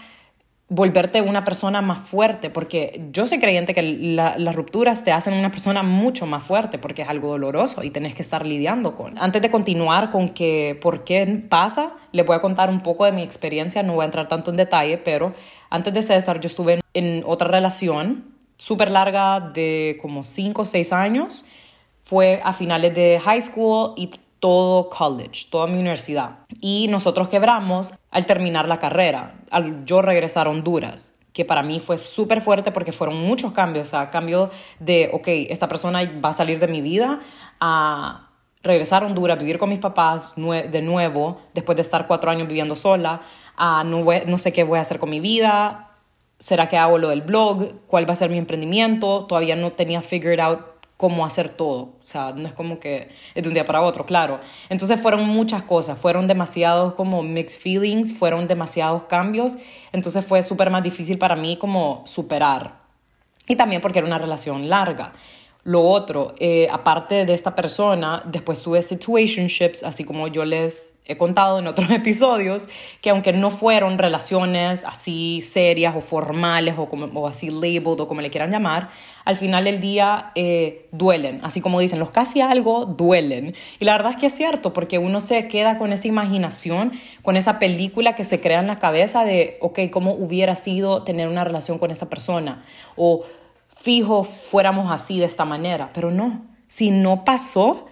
volverte 0.75 1.22
una 1.22 1.44
persona 1.44 1.84
más 1.84 2.00
fuerte, 2.00 2.50
porque 2.50 3.06
yo 3.12 3.27
soy 3.27 3.39
creyente 3.39 3.75
que 3.75 3.84
las 3.84 4.56
rupturas 4.56 5.03
te 5.03 5.12
hacen 5.12 5.36
una 5.36 5.51
persona 5.51 5.84
mucho 5.84 6.25
más 6.25 6.42
fuerte, 6.42 6.80
porque 6.80 7.03
es 7.03 7.10
algo 7.10 7.30
doloroso 7.30 7.84
y 7.84 7.92
tenés 7.92 8.15
que 8.15 8.24
estar 8.24 8.48
lidiando 8.48 8.96
con. 8.96 9.15
Antes 9.20 9.44
de 9.44 9.51
continuar 9.51 10.10
con 10.10 10.30
que 10.30 10.80
por 10.82 11.03
qué 11.03 11.44
pasa, 11.48 11.94
les 12.12 12.25
voy 12.25 12.36
a 12.36 12.42
contar 12.42 12.72
un 12.72 12.82
poco 12.82 13.06
de 13.06 13.12
mi 13.12 13.22
experiencia, 13.22 13.84
no 13.84 13.94
voy 13.94 14.01
a 14.01 14.06
entrar 14.06 14.27
tanto 14.27 14.50
en 14.50 14.58
detalle, 14.58 14.98
pero 14.98 15.34
antes 15.70 15.94
de 15.94 16.01
César 16.01 16.39
yo 16.39 16.48
estuve 16.48 16.80
en 16.96 17.22
otra 17.24 17.48
relación 17.48 18.34
súper 18.58 18.89
larga 18.89 19.51
de 19.53 20.00
como 20.01 20.24
5 20.24 20.63
o 20.63 20.65
6 20.65 20.92
años, 20.92 21.46
fue 22.01 22.42
a 22.44 22.51
finales 22.51 22.96
de 22.96 23.20
high 23.24 23.42
school 23.44 23.94
y 23.96 24.10
todo 24.44 24.90
college, 24.90 25.48
toda 25.50 25.68
mi 25.68 25.80
universidad. 25.80 26.40
Y 26.60 26.88
nosotros 26.90 27.30
quebramos 27.30 27.94
al 28.12 28.26
terminar 28.26 28.68
la 28.68 28.78
carrera, 28.78 29.36
al 29.50 29.86
yo 29.86 30.02
regresar 30.02 30.48
a 30.48 30.50
Honduras 30.50 31.18
que 31.32 31.46
para 31.46 31.64
mí 31.64 31.80
fue 31.80 31.98
súper 31.98 32.42
fuerte 32.42 32.72
porque 32.72 32.92
fueron 32.92 33.18
muchos 33.18 33.54
cambios, 33.54 33.94
o 33.94 34.12
cambio 34.12 34.52
de, 34.80 35.10
ok, 35.14 35.28
esta 35.50 35.70
persona 35.70 36.02
va 36.24 36.30
a 36.30 36.34
salir 36.34 36.60
de 36.60 36.68
mi 36.68 36.82
vida 36.82 37.22
a 37.62 38.32
regresar 38.62 39.04
a 39.04 39.06
Honduras, 39.06 39.40
vivir 39.40 39.58
con 39.58 39.70
mis 39.70 39.80
papás 39.80 40.36
de 40.36 40.82
nuevo, 40.82 41.40
después 41.54 41.78
de 41.78 41.82
estar 41.82 42.06
cuatro 42.06 42.30
años 42.30 42.50
viviendo 42.50 42.76
sola, 42.76 43.22
a 43.56 43.86
no, 43.86 44.04
no 44.28 44.38
sé 44.38 44.52
qué 44.52 44.66
voy 44.66 44.78
a 44.78 44.82
hacer 44.82 45.00
con 45.00 45.10
mi 45.10 45.22
vida, 45.22 45.92
será 46.38 46.68
que 46.68 46.78
hago 46.78 46.98
lo 46.98 47.10
del 47.10 47.22
blog, 47.22 47.88
cuál 47.88 48.08
va 48.08 48.12
a 48.12 48.18
ser 48.18 48.30
mi 48.30 48.38
emprendimiento, 48.38 49.26
todavía 49.26 49.56
no 49.56 49.72
tenía 49.72 50.02
figured 50.02 50.42
out 50.42 50.73
cómo 51.03 51.25
hacer 51.25 51.50
todo. 51.50 51.98
O 52.01 52.05
sea, 52.05 52.31
no 52.31 52.48
es 52.48 52.53
como 52.53 52.79
que 52.79 53.10
es 53.36 53.43
de 53.43 53.50
un 53.50 53.53
día 53.53 53.65
para 53.65 53.81
otro, 53.81 54.05
claro. 54.05 54.39
Entonces 54.69 55.01
fueron 55.01 55.27
muchas 55.27 55.63
cosas, 55.63 55.98
fueron 55.98 56.27
demasiados 56.27 56.93
como 56.93 57.22
mixed 57.24 57.60
feelings, 57.60 58.17
fueron 58.17 58.48
demasiados 58.48 59.03
cambios. 59.03 59.57
Entonces 59.91 60.25
fue 60.25 60.43
súper 60.43 60.69
más 60.69 60.81
difícil 60.81 61.17
para 61.17 61.36
mí 61.36 61.57
como 61.57 62.03
superar. 62.05 62.79
Y 63.50 63.57
también 63.57 63.81
porque 63.81 64.00
era 64.00 64.07
una 64.07 64.17
relación 64.17 64.69
larga. 64.69 65.12
Lo 65.65 65.82
otro, 65.82 66.36
eh, 66.39 66.67
aparte 66.70 67.25
de 67.25 67.34
esta 67.34 67.55
persona, 67.55 68.22
después 68.25 68.62
tuve 68.62 68.84
situationships, 68.84 69.84
así 69.84 70.03
como 70.03 70.27
yo 70.27 70.43
les 70.43 71.00
he 71.05 71.15
contado 71.17 71.60
en 71.60 71.67
otros 71.67 71.89
episodios, 71.91 72.67
que 73.00 73.12
aunque 73.12 73.32
no 73.32 73.50
fueron 73.50 73.98
relaciones 73.98 74.84
así 74.84 75.39
serias 75.41 75.96
o 75.96 76.01
formales 76.01 76.75
o, 76.77 76.89
como, 76.89 77.05
o 77.17 77.27
así 77.29 77.50
labeled 77.50 78.01
o 78.01 78.08
como 78.10 78.20
le 78.20 78.29
quieran 78.29 78.51
llamar, 78.51 78.89
al 79.24 79.38
final 79.38 79.63
del 79.63 79.79
día 79.79 80.34
eh, 80.36 80.86
duelen. 80.91 81.39
Así 81.43 81.62
como 81.62 81.79
dicen, 81.79 82.00
los 82.00 82.12
casi 82.12 82.41
algo 82.41 82.86
duelen. 82.86 83.55
Y 83.79 83.86
la 83.86 83.93
verdad 83.93 84.12
es 84.12 84.17
que 84.17 84.25
es 84.27 84.36
cierto, 84.36 84.74
porque 84.74 84.98
uno 84.98 85.22
se 85.22 85.48
queda 85.48 85.77
con 85.77 85.93
esa 85.93 86.10
imaginación, 86.10 86.91
con 87.22 87.38
esa 87.38 87.58
película 87.58 88.15
que 88.15 88.25
se 88.25 88.41
crea 88.41 88.60
en 88.60 88.67
la 88.67 88.79
cabeza 88.79 89.24
de, 89.24 89.58
ok, 89.62 89.79
¿cómo 89.91 90.12
hubiera 90.12 90.55
sido 90.55 91.03
tener 91.03 91.29
una 91.29 91.46
relación 91.46 91.79
con 91.79 91.89
esta 91.89 92.10
persona? 92.10 92.65
O 92.98 93.24
fijo 93.84 94.24
fuéramos 94.24 94.90
así 94.94 95.20
de 95.20 95.25
esta 95.25 95.44
manera, 95.44 95.90
pero 95.94 96.10
no, 96.10 96.46
si 96.68 96.90
no 96.90 97.25
pasó, 97.25 97.86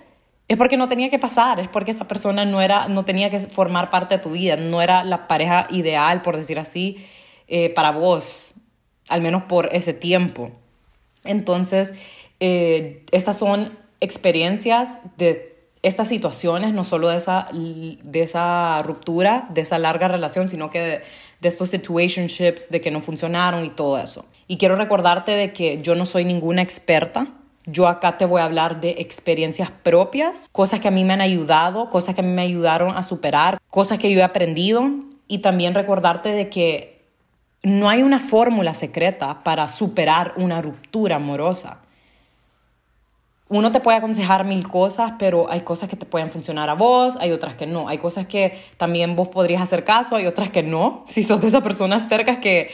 es 0.48 0.58
porque 0.58 0.78
no 0.78 0.88
tenía 0.88 1.10
que 1.10 1.20
pasar, 1.20 1.60
es 1.60 1.68
porque 1.68 1.92
esa 1.92 2.08
persona 2.08 2.46
no, 2.46 2.62
era, 2.62 2.88
no 2.88 3.04
tenía 3.04 3.30
que 3.30 3.42
formar 3.42 3.90
parte 3.90 4.16
de 4.16 4.24
tu 4.24 4.32
vida, 4.32 4.56
no 4.56 4.82
era 4.82 5.04
la 5.04 5.28
pareja 5.28 5.68
ideal, 5.70 6.22
por 6.22 6.38
decir 6.38 6.60
así, 6.60 7.06
eh, 7.50 7.72
para 7.72 7.92
vos, 7.92 8.54
al 9.10 9.20
menos 9.20 9.44
por 9.44 9.68
ese 9.76 9.94
tiempo. 9.94 10.52
Entonces, 11.26 11.94
eh, 12.40 13.06
estas 13.12 13.38
son 13.38 13.78
experiencias 14.00 14.98
de 15.18 15.68
estas 15.84 16.08
situaciones, 16.08 16.74
no 16.74 16.86
solo 16.86 17.10
de 17.10 17.18
esa, 17.18 17.48
de 17.52 18.22
esa 18.22 18.82
ruptura, 18.84 19.46
de 19.50 19.60
esa 19.60 19.78
larga 19.78 20.08
relación, 20.08 20.48
sino 20.48 20.70
que 20.70 20.80
de, 20.80 21.02
de 21.42 21.50
estos 21.50 21.72
situationships, 21.72 22.70
de 22.70 22.80
que 22.80 22.92
no 22.92 23.02
funcionaron 23.02 23.66
y 23.66 23.72
todo 23.72 23.98
eso. 23.98 24.26
Y 24.48 24.58
quiero 24.58 24.76
recordarte 24.76 25.32
de 25.32 25.52
que 25.54 25.82
yo 25.82 25.96
no 25.96 26.06
soy 26.06 26.24
ninguna 26.24 26.62
experta. 26.62 27.28
Yo 27.66 27.88
acá 27.88 28.18
te 28.18 28.26
voy 28.26 28.42
a 28.42 28.46
hablar 28.46 28.80
de 28.80 28.96
experiencias 29.00 29.70
propias, 29.84 30.50
cosas 30.52 30.80
que 30.80 30.88
a 30.88 30.92
mí 30.92 31.04
me 31.04 31.14
han 31.14 31.22
ayudado, 31.22 31.90
cosas 31.90 32.16
que 32.16 32.22
a 32.22 32.24
mí 32.24 32.32
me 32.32 32.42
ayudaron 32.42 32.96
a 32.96 33.04
superar, 33.04 33.60
cosas 33.70 34.00
que 34.00 34.12
yo 34.12 34.20
he 34.20 34.24
aprendido 34.24 34.84
y 35.28 35.40
también 35.40 35.74
recordarte 35.74 36.30
de 36.30 36.50
que 36.50 37.02
no 37.64 37.90
hay 37.90 38.02
una 38.02 38.20
fórmula 38.20 38.74
secreta 38.74 39.44
para 39.44 39.68
superar 39.68 40.34
una 40.38 40.62
ruptura 40.62 41.18
amorosa. 41.18 41.82
Uno 43.54 43.74
te 43.74 43.82
puede 43.82 43.98
aconsejar 43.98 44.46
mil 44.46 44.66
cosas, 44.70 45.16
pero 45.20 45.52
hay 45.52 45.60
cosas 45.60 45.90
que 45.90 45.98
te 45.98 46.06
pueden 46.06 46.32
funcionar 46.32 46.70
a 46.70 46.74
vos, 46.74 47.18
hay 47.20 47.34
otras 47.34 47.56
que 47.56 47.68
no. 47.68 47.90
Hay 47.90 47.98
cosas 47.98 48.26
que 48.26 48.58
también 48.78 49.18
vos 49.18 49.28
podrías 49.28 49.62
hacer 49.62 49.84
caso, 49.84 50.16
hay 50.16 50.26
otras 50.26 50.52
que 50.52 50.64
no. 50.64 51.04
Si 51.12 51.26
sos 51.26 51.42
de 51.42 51.50
esas 51.50 51.62
personas 51.62 52.08
cercas 52.08 52.38
que 52.38 52.72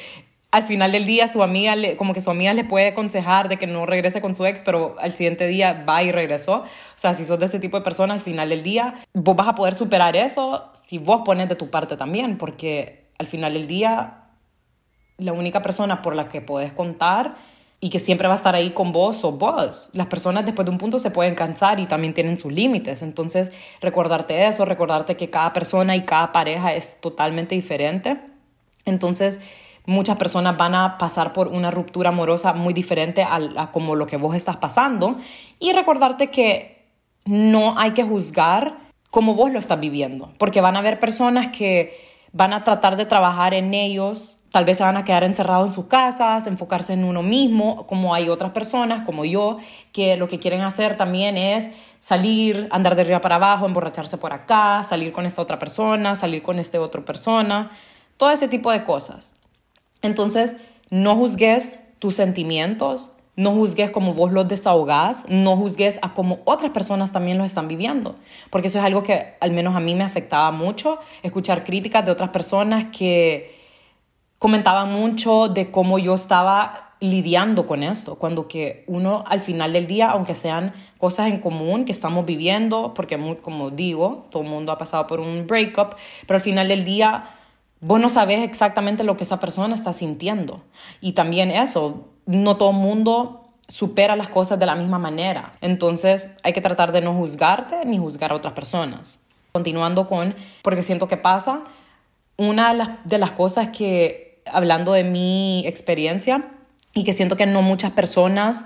al 0.52 0.66
final 0.66 0.92
del 0.92 1.08
día 1.08 1.28
su 1.30 1.42
amiga, 1.42 1.74
como 1.98 2.14
que 2.14 2.22
su 2.22 2.30
amiga 2.30 2.54
le 2.54 2.64
puede 2.64 2.90
aconsejar 2.90 3.50
de 3.50 3.58
que 3.58 3.66
no 3.66 3.88
regrese 3.88 4.22
con 4.22 4.36
su 4.36 4.46
ex, 4.46 4.62
pero 4.62 4.96
al 5.00 5.14
siguiente 5.14 5.48
día 5.48 5.84
va 5.90 6.04
y 6.04 6.12
regresó. 6.12 6.58
O 6.58 6.66
sea, 6.94 7.16
si 7.16 7.26
sos 7.26 7.40
de 7.40 7.48
ese 7.48 7.60
tipo 7.60 7.78
de 7.78 7.84
persona, 7.84 8.14
al 8.14 8.22
final 8.22 8.50
del 8.50 8.62
día, 8.62 8.94
vos 9.16 9.36
vas 9.36 9.48
a 9.48 9.56
poder 9.56 9.74
superar 9.74 10.16
eso 10.16 10.72
si 10.86 11.00
vos 11.00 11.24
pones 11.26 11.50
de 11.50 11.56
tu 11.56 11.72
parte 11.72 11.98
también, 11.98 12.38
porque 12.38 13.08
al 13.18 13.26
final 13.26 13.54
del 13.54 13.66
día, 13.66 14.26
la 15.18 15.34
única 15.34 15.64
persona 15.64 16.04
por 16.04 16.16
la 16.16 16.30
que 16.30 16.42
puedes 16.42 16.72
contar 16.72 17.57
y 17.80 17.90
que 17.90 18.00
siempre 18.00 18.28
va 18.28 18.34
a 18.34 18.38
estar 18.38 18.56
ahí 18.56 18.72
con 18.72 18.92
vos 18.92 19.24
o 19.24 19.34
vos. 19.34 19.92
Las 19.94 20.08
personas 20.08 20.46
después 20.46 20.66
de 20.66 20.72
un 20.72 20.78
punto 20.78 20.98
se 20.98 21.12
pueden 21.12 21.36
cansar 21.36 21.80
y 21.80 21.86
también 21.86 22.14
tienen 22.14 22.38
sus 22.38 22.52
límites. 22.52 23.04
Entonces, 23.04 23.52
recordarte 23.82 24.48
eso, 24.48 24.66
recordarte 24.66 25.16
que 25.16 25.30
cada 25.30 25.54
persona 25.54 25.96
y 25.96 26.02
cada 26.02 26.32
pareja 26.32 26.74
es 26.74 27.00
totalmente 27.00 27.54
diferente. 27.54 28.20
Entonces, 28.86 29.42
muchas 29.86 30.18
personas 30.18 30.58
van 30.58 30.76
a 30.76 30.98
pasar 30.98 31.34
por 31.34 31.48
una 31.48 31.72
ruptura 31.72 32.10
amorosa 32.10 32.54
muy 32.54 32.74
diferente 32.74 33.24
a, 33.24 33.72
como 33.72 33.96
lo 33.96 34.08
que 34.08 34.18
vos 34.18 34.36
estás 34.36 34.58
pasando 34.58 35.18
y 35.60 35.72
recordarte 35.72 36.30
que 36.30 36.86
no 37.26 37.78
hay 37.80 37.92
que 37.92 38.04
juzgar 38.04 38.88
como 39.10 39.36
vos 39.36 39.52
lo 39.52 39.60
estás 39.60 39.80
viviendo, 39.80 40.34
porque 40.38 40.62
van 40.62 40.76
a 40.76 40.80
haber 40.80 41.00
personas 41.00 41.50
que 41.56 41.98
van 42.34 42.54
a 42.54 42.64
tratar 42.64 42.98
de 42.98 43.06
trabajar 43.06 43.54
en 43.54 43.74
ellos, 43.74 44.37
tal 44.58 44.66
vez 44.66 44.78
se 44.78 44.84
van 44.84 44.98
a 44.98 45.06
quedar 45.06 45.24
encerrados 45.24 45.68
en 45.68 45.74
sus 45.74 45.86
casas, 45.86 46.48
enfocarse 46.48 46.94
en 46.94 47.04
uno 47.04 47.22
mismo, 47.22 47.86
como 47.86 48.16
hay 48.16 48.28
otras 48.28 48.54
personas, 48.54 49.06
como 49.06 49.24
yo, 49.24 49.58
que 49.92 50.18
lo 50.18 50.28
que 50.28 50.40
quieren 50.40 50.62
hacer 50.62 50.98
también 50.98 51.38
es 51.38 51.70
salir, 52.00 52.68
andar 52.72 52.96
de 52.96 53.04
arriba 53.04 53.22
para 53.22 53.36
abajo, 53.36 53.68
emborracharse 53.68 54.18
por 54.18 54.34
acá, 54.34 54.84
salir 54.84 55.12
con 55.12 55.28
esta 55.28 55.44
otra 55.44 55.60
persona, 55.60 56.16
salir 56.16 56.42
con 56.42 56.58
esta 56.58 56.82
otra 56.82 57.06
persona, 57.06 57.70
todo 58.18 58.32
ese 58.32 58.48
tipo 58.48 58.72
de 58.72 58.84
cosas. 58.84 59.40
Entonces, 60.02 60.58
no 60.90 61.16
juzgues 61.16 61.84
tus 62.00 62.16
sentimientos, 62.16 63.12
no 63.36 63.52
juzgues 63.52 63.92
como 63.92 64.16
vos 64.16 64.32
los 64.32 64.48
desahogás, 64.48 65.24
no 65.30 65.56
juzgues 65.56 66.00
a 66.02 66.16
cómo 66.16 66.40
otras 66.46 66.72
personas 66.72 67.12
también 67.12 67.38
los 67.38 67.46
están 67.46 67.68
viviendo, 67.68 68.16
porque 68.50 68.70
eso 68.70 68.80
es 68.80 68.86
algo 68.86 69.04
que 69.04 69.36
al 69.40 69.52
menos 69.52 69.76
a 69.76 69.80
mí 69.80 69.94
me 69.94 70.04
afectaba 70.04 70.50
mucho, 70.50 70.98
escuchar 71.22 71.64
críticas 71.64 72.04
de 72.04 72.12
otras 72.12 72.32
personas 72.32 72.88
que 72.92 73.56
comentaban 74.40 74.92
mucho 74.92 75.48
de 75.48 75.72
cómo 75.72 76.00
yo 76.00 76.16
estaba 76.16 76.96
lidiando 77.00 77.68
con 77.68 77.84
esto, 77.84 78.16
cuando 78.16 78.48
que 78.48 78.84
uno 78.88 79.24
al 79.28 79.40
final 79.40 79.72
del 79.74 79.86
día, 79.86 80.10
aunque 80.10 80.34
sean 80.34 80.74
cosas 80.98 81.28
en 81.28 81.40
común 81.40 81.86
que 81.86 81.92
estamos 81.92 82.26
viviendo, 82.26 82.94
porque 82.96 83.20
como 83.42 83.70
digo, 83.70 84.26
todo 84.32 84.42
el 84.44 84.50
mundo 84.50 84.72
ha 84.72 84.78
pasado 84.80 85.06
por 85.06 85.20
un 85.20 85.46
breakup, 85.46 85.96
pero 86.26 86.38
al 86.38 86.42
final 86.42 86.68
del 86.68 86.86
día 86.86 87.38
Vos 87.80 88.00
no 88.00 88.10
sabes 88.10 88.42
exactamente 88.44 89.04
lo 89.04 89.18
que 89.18 89.24
esa 89.24 89.40
persona 89.40 89.76
está 89.76 89.94
sintiendo. 89.94 90.62
Y 91.00 91.14
también 91.14 91.52
eso, 91.52 92.08
no 92.26 92.58
todo 92.58 92.72
el 92.72 92.78
mundo 92.78 93.52
supera 93.68 94.16
las 94.16 94.30
cosas 94.30 94.58
de 94.58 94.66
la 94.66 94.76
misma 94.76 94.98
manera. 94.98 95.54
Entonces 95.62 96.34
hay 96.44 96.54
que 96.54 96.62
tratar 96.62 96.92
de 96.92 97.02
no 97.02 97.14
juzgarte 97.14 97.86
ni 97.86 98.00
juzgar 98.00 98.32
a 98.32 98.36
otras 98.36 98.54
personas. 98.54 99.28
Continuando 99.52 100.08
con, 100.08 100.36
porque 100.64 100.82
siento 100.82 101.08
que 101.08 101.18
pasa, 101.18 101.62
una 102.36 103.00
de 103.04 103.18
las, 103.18 103.32
cosas 103.32 103.70
que, 103.70 104.27
hablando 104.52 104.94
de 104.94 105.04
mi 105.04 105.66
experiencia, 105.66 106.50
y 106.94 107.04
que 107.04 107.14
siento 107.14 107.38
que 107.38 107.46
no 107.46 107.62
muchas 107.62 107.92
personas 107.92 108.66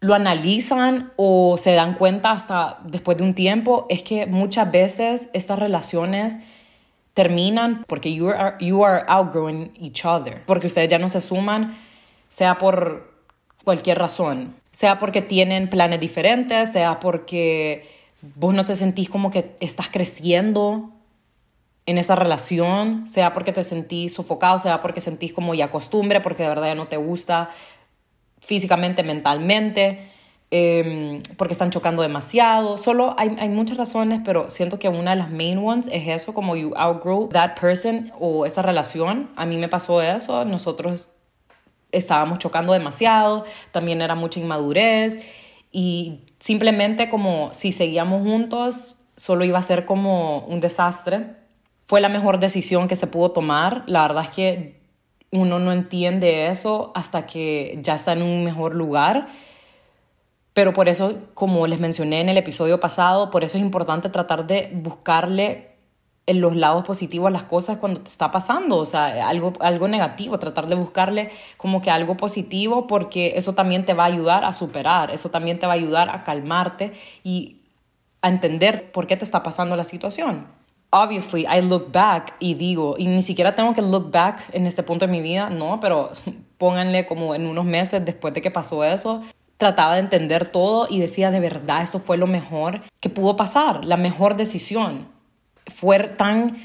lo 0.00 0.14
analizan 0.14 1.12
o 1.16 1.56
se 1.58 1.72
dan 1.72 1.94
cuenta 1.94 2.30
hasta 2.30 2.78
después 2.84 3.18
de 3.18 3.24
un 3.24 3.34
tiempo, 3.34 3.86
es 3.88 4.02
que 4.02 4.26
muchas 4.26 4.70
veces 4.70 5.28
estas 5.32 5.58
relaciones 5.58 6.38
terminan 7.14 7.84
porque 7.88 8.14
you 8.14 8.28
are, 8.28 8.54
you 8.60 8.84
are 8.84 9.04
outgrowing 9.08 9.72
each 9.80 10.04
other, 10.04 10.40
porque 10.46 10.68
ustedes 10.68 10.88
ya 10.88 11.00
no 11.00 11.08
se 11.08 11.20
suman, 11.20 11.76
sea 12.28 12.58
por 12.58 13.12
cualquier 13.64 13.98
razón, 13.98 14.54
sea 14.70 15.00
porque 15.00 15.20
tienen 15.20 15.68
planes 15.68 15.98
diferentes, 15.98 16.70
sea 16.70 17.00
porque 17.00 17.88
vos 18.36 18.54
no 18.54 18.64
te 18.64 18.76
sentís 18.76 19.10
como 19.10 19.32
que 19.32 19.56
estás 19.58 19.88
creciendo 19.88 20.92
en 21.88 21.96
esa 21.96 22.14
relación, 22.14 23.06
sea 23.06 23.32
porque 23.32 23.50
te 23.50 23.64
sentís 23.64 24.12
sofocado, 24.12 24.58
sea 24.58 24.82
porque 24.82 25.00
sentís 25.00 25.32
como 25.32 25.54
ya 25.54 25.70
costumbre, 25.70 26.20
porque 26.20 26.42
de 26.42 26.50
verdad 26.50 26.66
ya 26.66 26.74
no 26.74 26.86
te 26.86 26.98
gusta 26.98 27.48
físicamente, 28.42 29.02
mentalmente. 29.02 30.10
Em, 30.50 31.22
porque 31.38 31.52
están 31.52 31.70
chocando 31.70 32.02
demasiado. 32.02 32.76
Solo 32.76 33.14
hay, 33.18 33.34
hay, 33.38 33.48
muchas 33.48 33.78
razones, 33.78 34.20
pero 34.22 34.50
siento 34.50 34.78
que 34.78 34.88
una 34.88 35.12
de 35.12 35.16
las 35.16 35.30
main 35.30 35.58
ones 35.58 35.88
es 35.90 36.08
eso, 36.08 36.34
como 36.34 36.56
you 36.56 36.72
outgrow 36.76 37.28
that 37.30 37.58
person 37.58 38.12
o 38.18 38.44
esa 38.44 38.60
relación. 38.60 39.30
A 39.36 39.46
mí 39.46 39.56
me 39.56 39.68
pasó 39.68 40.02
eso, 40.02 40.44
nosotros 40.44 41.10
estábamos 41.90 42.38
chocando 42.38 42.74
demasiado, 42.74 43.44
también 43.72 44.02
era 44.02 44.14
mucha 44.14 44.40
inmadurez 44.40 45.20
y 45.72 46.20
simplemente 46.38 47.08
como 47.08 47.52
si 47.54 47.72
seguíamos 47.72 48.22
juntos, 48.22 48.96
solo 49.16 49.44
iba 49.44 49.58
a 49.58 49.62
ser 49.62 49.86
como 49.86 50.40
un 50.40 50.60
desastre. 50.60 51.37
Fue 51.88 52.00
la 52.00 52.08
mejor 52.08 52.38
decisión 52.38 52.86
que 52.86 52.94
se 52.94 53.08
pudo 53.08 53.32
tomar. 53.32 53.82
La 53.86 54.02
verdad 54.02 54.24
es 54.24 54.30
que 54.30 54.80
uno 55.32 55.58
no 55.58 55.72
entiende 55.72 56.46
eso 56.46 56.92
hasta 56.94 57.26
que 57.26 57.80
ya 57.82 57.96
está 57.96 58.12
en 58.12 58.22
un 58.22 58.44
mejor 58.44 58.76
lugar 58.76 59.28
pero 60.58 60.72
por 60.72 60.88
eso, 60.88 61.20
como 61.34 61.68
les 61.68 61.78
mencioné 61.78 62.20
en 62.20 62.28
el 62.28 62.36
episodio 62.36 62.80
pasado, 62.80 63.30
por 63.30 63.44
eso 63.44 63.56
es 63.56 63.62
importante 63.62 64.08
tratar 64.08 64.44
de 64.44 64.72
buscarle 64.74 65.76
en 66.26 66.40
los 66.40 66.56
lados 66.56 66.84
positivos 66.84 67.30
las 67.30 67.44
cosas 67.44 67.78
cuando 67.78 68.00
te 68.00 68.08
está 68.08 68.32
pasando, 68.32 68.78
o 68.78 68.84
sea, 68.84 69.28
algo, 69.28 69.52
algo 69.60 69.86
negativo, 69.86 70.40
tratar 70.40 70.66
de 70.66 70.74
buscarle 70.74 71.30
como 71.56 71.80
que 71.80 71.92
algo 71.92 72.16
positivo 72.16 72.88
porque 72.88 73.34
eso 73.36 73.52
también 73.54 73.84
te 73.84 73.94
va 73.94 74.02
a 74.02 74.06
ayudar 74.08 74.44
a 74.44 74.52
superar, 74.52 75.12
eso 75.12 75.30
también 75.30 75.60
te 75.60 75.68
va 75.68 75.74
a 75.74 75.76
ayudar 75.76 76.10
a 76.10 76.24
calmarte 76.24 76.90
y 77.22 77.62
a 78.20 78.28
entender 78.28 78.90
por 78.90 79.06
qué 79.06 79.16
te 79.16 79.24
está 79.24 79.44
pasando 79.44 79.76
la 79.76 79.84
situación. 79.84 80.57
Obviously, 80.90 81.46
I 81.46 81.60
look 81.60 81.92
back 81.92 82.34
y 82.38 82.54
digo, 82.54 82.94
y 82.96 83.06
ni 83.08 83.22
siquiera 83.22 83.54
tengo 83.54 83.74
que 83.74 83.82
look 83.82 84.10
back 84.10 84.48
en 84.52 84.66
este 84.66 84.82
punto 84.82 85.06
de 85.06 85.12
mi 85.12 85.20
vida, 85.20 85.50
no, 85.50 85.80
pero 85.80 86.12
pónganle 86.58 87.04
como 87.04 87.34
en 87.34 87.46
unos 87.46 87.66
meses 87.66 88.02
después 88.04 88.32
de 88.32 88.40
que 88.40 88.50
pasó 88.50 88.84
eso, 88.84 89.22
trataba 89.58 89.94
de 89.94 90.00
entender 90.00 90.48
todo 90.48 90.86
y 90.88 91.00
decía, 91.00 91.30
de 91.30 91.40
verdad, 91.40 91.82
eso 91.82 91.98
fue 91.98 92.16
lo 92.16 92.26
mejor 92.26 92.80
que 93.00 93.10
pudo 93.10 93.36
pasar, 93.36 93.84
la 93.84 93.98
mejor 93.98 94.36
decisión. 94.36 95.08
Fue 95.66 95.98
tan, 96.04 96.56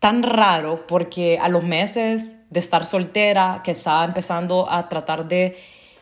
tan 0.00 0.24
raro 0.24 0.86
porque 0.88 1.38
a 1.40 1.48
los 1.48 1.62
meses 1.62 2.38
de 2.50 2.58
estar 2.58 2.84
soltera, 2.86 3.60
que 3.62 3.70
estaba 3.70 4.04
empezando 4.04 4.68
a 4.68 4.88
tratar 4.88 5.28
de, 5.28 5.56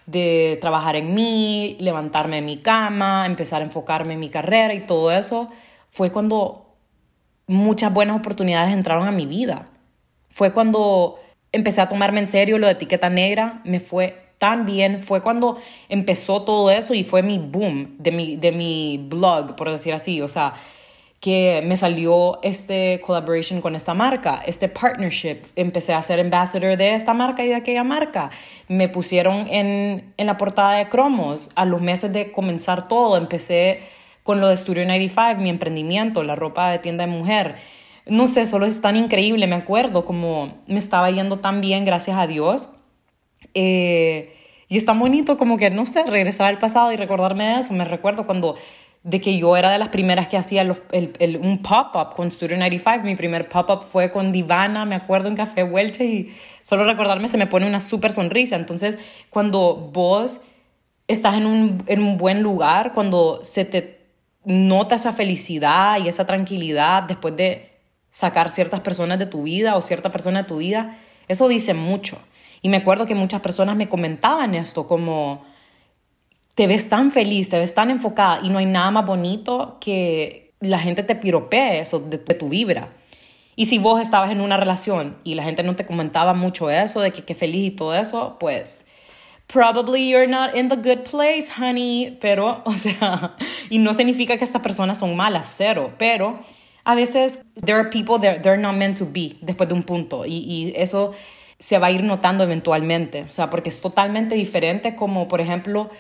de 0.07 0.59
trabajar 0.63 0.97
en 0.97 1.13
mí, 1.13 1.77
levantarme 1.81 2.37
de 2.37 2.43
mi 2.43 2.59
cama, 2.59 3.27
empezar 3.27 3.61
a 3.61 3.65
enfocarme 3.65 4.15
en 4.15 4.21
mi 4.21 4.31
carrera 4.31 4.73
y 4.73 4.87
todo 4.87 5.13
eso, 5.13 5.51
fue 5.91 6.11
cuando 6.11 6.62
muchas 7.47 7.93
buenas 7.93 8.17
oportunidades 8.17 8.73
entraron 8.73 9.07
a 9.07 9.13
mi 9.13 9.27
vida. 9.27 9.67
Fue 10.31 10.53
cuando 10.53 11.19
empecé 11.53 11.81
a 11.81 11.89
tomarme 11.89 12.21
en 12.21 12.27
serio 12.27 12.59
lo 12.59 12.67
de 12.67 12.73
etiqueta 12.73 13.11
negra, 13.11 13.61
me 13.65 13.81
fue 13.81 14.23
tan 14.39 14.67
bien, 14.67 14.99
fue 14.99 15.21
cuando 15.21 15.59
empezó 15.89 16.43
todo 16.43 16.71
eso 16.71 16.95
y 16.95 17.05
fue 17.05 17.23
mi 17.23 17.39
boom 17.39 17.97
de 17.99 18.11
mi, 18.11 18.37
de 18.37 18.51
mi 18.51 18.99
blog, 19.09 19.55
por 19.55 19.71
decir 19.71 19.95
así, 19.95 20.21
o 20.21 20.27
sea, 20.27 20.55
que 21.21 21.63
me 21.65 21.77
salió 21.77 22.41
este 22.43 23.01
collaboration 23.07 23.61
con 23.61 23.77
esta 23.77 23.95
marca, 23.95 24.43
este 24.45 24.69
partnership. 24.69 25.43
Empecé 25.55 25.95
a 25.95 26.03
ser 26.03 26.19
ambassador 26.19 26.77
de 26.77 26.95
esta 26.97 27.15
marca 27.15 27.45
y 27.45 27.49
de 27.49 27.55
aquella 27.55 27.85
marca. 27.85 28.31
Me 28.67 28.89
pusieron 28.89 29.47
en, 29.49 30.13
en 30.17 30.27
la 30.27 30.37
portada 30.37 30.73
de 30.73 30.89
Cromos. 30.89 31.53
A 31.55 31.65
los 31.65 31.81
meses 31.81 32.13
de 32.13 32.33
comenzar 32.33 32.89
todo, 32.89 33.17
empecé 33.17 33.83
con 34.23 34.41
lo 34.41 34.49
de 34.49 34.57
Studio 34.57 34.85
95, 34.85 35.41
mi 35.41 35.51
emprendimiento, 35.51 36.23
la 36.23 36.37
ropa 36.37 36.71
de 36.71 36.79
tienda 36.79 37.07
de 37.07 37.11
mujer. 37.11 37.57
No 38.07 38.27
sé, 38.27 38.47
solo 38.47 38.67
es 38.67 38.81
tan 38.81 38.97
increíble, 38.97 39.47
me 39.47 39.55
acuerdo 39.55 40.05
como 40.05 40.63
me 40.67 40.79
estaba 40.79 41.11
yendo 41.11 41.39
tan 41.39 41.61
bien, 41.61 41.85
gracias 41.85 42.17
a 42.19 42.27
Dios. 42.27 42.71
Eh, 43.55 44.37
y 44.69 44.79
es 44.79 44.85
tan 44.85 44.99
bonito 44.99 45.37
como 45.37 45.59
que, 45.59 45.71
no 45.71 45.85
sé, 45.87 46.03
regresar 46.05 46.47
al 46.47 46.59
pasado 46.59 46.93
y 46.93 46.97
recordarme 46.97 47.45
de 47.45 47.61
eso. 47.61 47.75
Me 47.75 47.85
recuerdo 47.85 48.25
cuando, 48.25 48.57
de 49.03 49.21
que 49.21 49.37
yo 49.37 49.57
era 49.57 49.71
de 49.71 49.79
las 49.79 49.89
primeras 49.89 50.29
que 50.29 50.37
hacía 50.39 50.63
el, 50.63 51.13
el, 51.19 51.37
un 51.37 51.61
pop-up 51.61 52.15
con 52.15 52.31
Studio 52.31 52.57
95. 52.57 53.05
Mi 53.05 53.15
primer 53.15 53.49
pop-up 53.49 53.83
fue 53.85 54.11
con 54.11 54.33
Divana, 54.33 54.85
me 54.85 54.95
acuerdo, 54.95 55.29
en 55.29 55.37
Café 55.37 55.63
Welche 55.63 56.05
y 56.07 56.35
solo 56.63 56.85
recordarme 56.85 57.29
se 57.29 57.37
me 57.37 57.47
pone 57.47 57.67
una 57.67 57.81
súper 57.81 58.13
sonrisa. 58.13 58.57
Entonces, 58.57 58.99
cuando 59.29 59.91
vos 59.93 60.41
estás 61.07 61.37
en 61.37 61.47
un, 61.47 61.85
en 61.87 62.03
un 62.03 62.17
buen 62.17 62.43
lugar, 62.43 62.93
cuando 62.95 63.41
se 63.45 63.65
te 63.65 64.02
nota 64.45 64.97
esa 64.97 65.13
felicidad 65.13 65.99
y 66.05 66.09
esa 66.09 66.27
tranquilidad 66.27 67.05
después 67.05 67.37
de 67.37 67.71
sacar 68.11 68.51
ciertas 68.51 68.81
personas 68.81 69.19
de 69.19 69.27
tu 69.27 69.45
vida 69.45 69.77
o 69.77 69.81
cierta 69.81 70.11
persona 70.11 70.43
de 70.43 70.49
tu 70.49 70.59
vida, 70.59 70.97
eso 71.29 71.49
dice 71.49 71.75
mucho. 71.75 72.19
Y 72.61 72.69
me 72.69 72.79
acuerdo 72.79 73.07
que 73.07 73.15
muchas 73.15 73.41
personas 73.41 73.77
me 73.77 73.89
comentaban 73.89 74.55
esto 74.55 74.87
como, 74.87 75.45
te 76.55 76.67
ves 76.67 76.89
tan 76.89 77.11
feliz, 77.11 77.49
te 77.49 77.59
ves 77.59 77.75
tan 77.75 77.91
enfocada 77.91 78.41
y 78.43 78.51
no 78.51 78.59
hay 78.59 78.67
nada 78.67 78.91
más 78.91 79.07
bonito 79.07 79.79
que 79.81 80.53
la 80.61 80.79
gente 80.79 81.03
te 81.03 81.15
piropee 81.15 81.81
eso 81.81 82.01
de, 82.01 82.19
tu 82.19 82.49
vibra. 82.49 82.91
Y 83.57 83.67
si 83.67 83.79
vos 83.79 84.01
estabas 84.01 84.31
en 84.31 84.41
una 84.41 84.57
relación 84.57 85.19
y 85.25 85.35
la 85.35 85.43
gente 85.43 85.63
no 85.63 85.77
te 85.77 85.87
comentaba 85.87 86.35
mucho 86.35 86.71
eso, 86.71 87.01
de 87.01 87.13
que 87.13 87.25
qué 87.25 87.35
feliz 87.35 87.73
y 87.73 87.77
todo 87.77 87.95
eso, 87.95 88.37
pues 88.39 88.87
probably 89.49 90.09
you're 90.09 90.27
not 90.27 90.55
in 90.55 90.69
the 90.69 90.77
good 90.77 91.05
place, 91.05 91.51
honey. 91.51 92.17
Pero, 92.21 92.63
o 92.67 92.73
sea, 92.73 93.37
y 93.71 93.79
no 93.79 93.93
significa 93.95 94.37
que 94.37 94.45
estas 94.45 94.63
personas 94.63 94.99
son 94.99 95.17
malas, 95.17 95.53
cero. 95.57 95.93
Pero 95.99 96.41
a 96.85 96.95
veces 96.95 97.45
there 97.57 97.79
are 97.79 97.91
people 97.91 98.19
that 98.19 98.43
they're 98.43 98.61
not 98.61 98.75
meant 98.75 98.99
to 98.99 99.07
be 99.07 99.39
después 99.43 99.69
de 99.69 99.75
un 99.75 99.83
punto. 99.83 100.25
Y, 100.25 100.39
y 100.39 100.73
eso 100.77 101.13
se 101.59 101.79
va 101.79 101.89
a 101.89 101.91
ir 101.91 102.03
notando 102.03 102.45
eventualmente. 102.45 103.23
O 103.23 103.31
sea, 103.31 103.51
porque 103.51 103.69
es 103.69 103.81
totalmente 103.81 104.35
diferente 104.35 104.97
como, 104.97 105.29
por 105.29 105.41
ejemplo, 105.41 105.91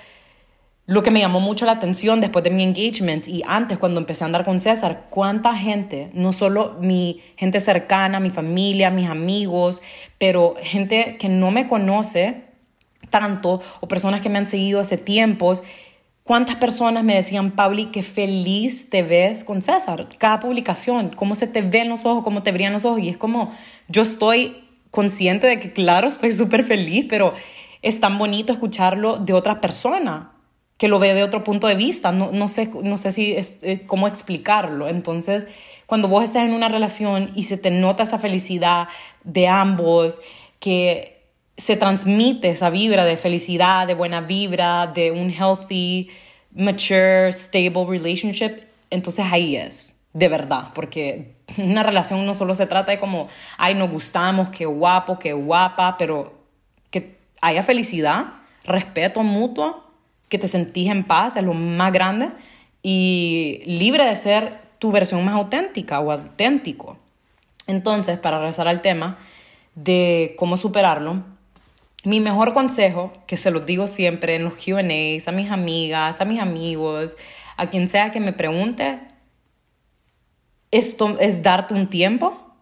lo 0.86 1.02
que 1.02 1.12
me 1.12 1.20
llamó 1.20 1.38
mucho 1.38 1.64
la 1.64 1.72
atención 1.72 2.20
después 2.20 2.42
de 2.42 2.50
mi 2.50 2.64
engagement 2.64 3.28
y 3.28 3.42
antes 3.46 3.78
cuando 3.78 4.00
empecé 4.00 4.24
a 4.24 4.26
andar 4.26 4.44
con 4.44 4.58
César, 4.58 5.06
cuánta 5.10 5.54
gente, 5.54 6.10
no 6.12 6.32
solo 6.32 6.76
mi 6.80 7.20
gente 7.36 7.60
cercana, 7.60 8.18
mi 8.18 8.30
familia, 8.30 8.90
mis 8.90 9.08
amigos, 9.08 9.82
pero 10.18 10.56
gente 10.60 11.16
que 11.18 11.28
no 11.28 11.52
me 11.52 11.68
conoce 11.68 12.42
tanto 13.12 13.60
o 13.80 13.86
personas 13.86 14.20
que 14.20 14.28
me 14.28 14.38
han 14.38 14.48
seguido 14.48 14.80
hace 14.80 14.98
tiempos, 14.98 15.62
cuántas 16.24 16.56
personas 16.56 17.04
me 17.04 17.14
decían, 17.14 17.52
Pauli, 17.52 17.86
qué 17.92 18.02
feliz 18.02 18.90
te 18.90 19.04
ves 19.04 19.44
con 19.44 19.62
César. 19.62 20.08
Cada 20.18 20.40
publicación, 20.40 21.10
cómo 21.14 21.36
se 21.36 21.46
te 21.46 21.60
ven 21.62 21.88
los 21.88 22.04
ojos, 22.04 22.24
cómo 22.24 22.42
te 22.42 22.50
brillan 22.50 22.72
los 22.72 22.84
ojos. 22.84 23.00
Y 23.00 23.08
es 23.08 23.16
como, 23.16 23.52
yo 23.86 24.02
estoy 24.02 24.64
consciente 24.90 25.46
de 25.46 25.60
que, 25.60 25.72
claro, 25.72 26.08
estoy 26.08 26.32
súper 26.32 26.64
feliz, 26.64 27.06
pero 27.08 27.34
es 27.82 28.00
tan 28.00 28.18
bonito 28.18 28.52
escucharlo 28.52 29.18
de 29.18 29.32
otra 29.32 29.60
persona 29.60 30.32
que 30.76 30.88
lo 30.88 30.98
ve 30.98 31.14
de 31.14 31.22
otro 31.22 31.44
punto 31.44 31.68
de 31.68 31.76
vista. 31.76 32.10
No, 32.10 32.32
no 32.32 32.48
sé, 32.48 32.70
no 32.82 32.96
sé 32.96 33.12
si 33.12 33.32
es, 33.32 33.58
eh, 33.62 33.84
cómo 33.86 34.08
explicarlo. 34.08 34.88
Entonces, 34.88 35.46
cuando 35.86 36.08
vos 36.08 36.24
estás 36.24 36.44
en 36.44 36.54
una 36.54 36.68
relación 36.68 37.30
y 37.34 37.44
se 37.44 37.56
te 37.56 37.70
nota 37.70 38.02
esa 38.02 38.18
felicidad 38.18 38.88
de 39.22 39.46
ambos, 39.48 40.20
que 40.58 41.11
se 41.56 41.76
transmite 41.76 42.50
esa 42.50 42.70
vibra 42.70 43.04
de 43.04 43.16
felicidad, 43.16 43.86
de 43.86 43.94
buena 43.94 44.20
vibra, 44.20 44.86
de 44.86 45.10
un 45.10 45.30
healthy, 45.30 46.08
mature, 46.54 47.32
stable 47.32 47.86
relationship, 47.86 48.62
entonces 48.90 49.24
ahí 49.30 49.56
es, 49.56 49.96
de 50.12 50.28
verdad, 50.28 50.68
porque 50.74 51.34
una 51.58 51.82
relación 51.82 52.24
no 52.26 52.34
solo 52.34 52.54
se 52.54 52.66
trata 52.66 52.92
de 52.92 53.00
como, 53.00 53.28
ay, 53.58 53.74
nos 53.74 53.90
gustamos, 53.90 54.50
qué 54.50 54.66
guapo, 54.66 55.18
qué 55.18 55.32
guapa, 55.32 55.96
pero 55.98 56.34
que 56.90 57.16
haya 57.40 57.62
felicidad, 57.62 58.26
respeto 58.64 59.22
mutuo 59.22 59.84
que 60.28 60.38
te 60.38 60.48
sentís 60.48 60.88
en 60.88 61.04
paz, 61.04 61.36
es 61.36 61.44
lo 61.44 61.54
más 61.54 61.92
grande, 61.92 62.30
y 62.82 63.62
libre 63.66 64.04
de 64.04 64.16
ser 64.16 64.60
tu 64.78 64.90
versión 64.90 65.24
más 65.24 65.34
auténtica 65.34 66.00
o 66.00 66.10
auténtico. 66.10 66.96
Entonces, 67.66 68.18
para 68.18 68.38
regresar 68.38 68.66
al 68.66 68.80
tema 68.80 69.18
de 69.74 70.34
cómo 70.38 70.56
superarlo, 70.56 71.22
mi 72.04 72.20
mejor 72.20 72.52
consejo, 72.52 73.12
que 73.26 73.36
se 73.36 73.50
los 73.50 73.64
digo 73.66 73.86
siempre 73.86 74.34
en 74.34 74.44
los 74.44 74.54
QAs, 74.54 75.28
a 75.28 75.32
mis 75.32 75.50
amigas, 75.50 76.20
a 76.20 76.24
mis 76.24 76.40
amigos, 76.40 77.16
a 77.56 77.70
quien 77.70 77.88
sea 77.88 78.10
que 78.10 78.20
me 78.20 78.32
pregunte, 78.32 79.00
esto 80.70 81.16
es 81.20 81.42
darte 81.42 81.74
un 81.74 81.88
tiempo 81.88 82.54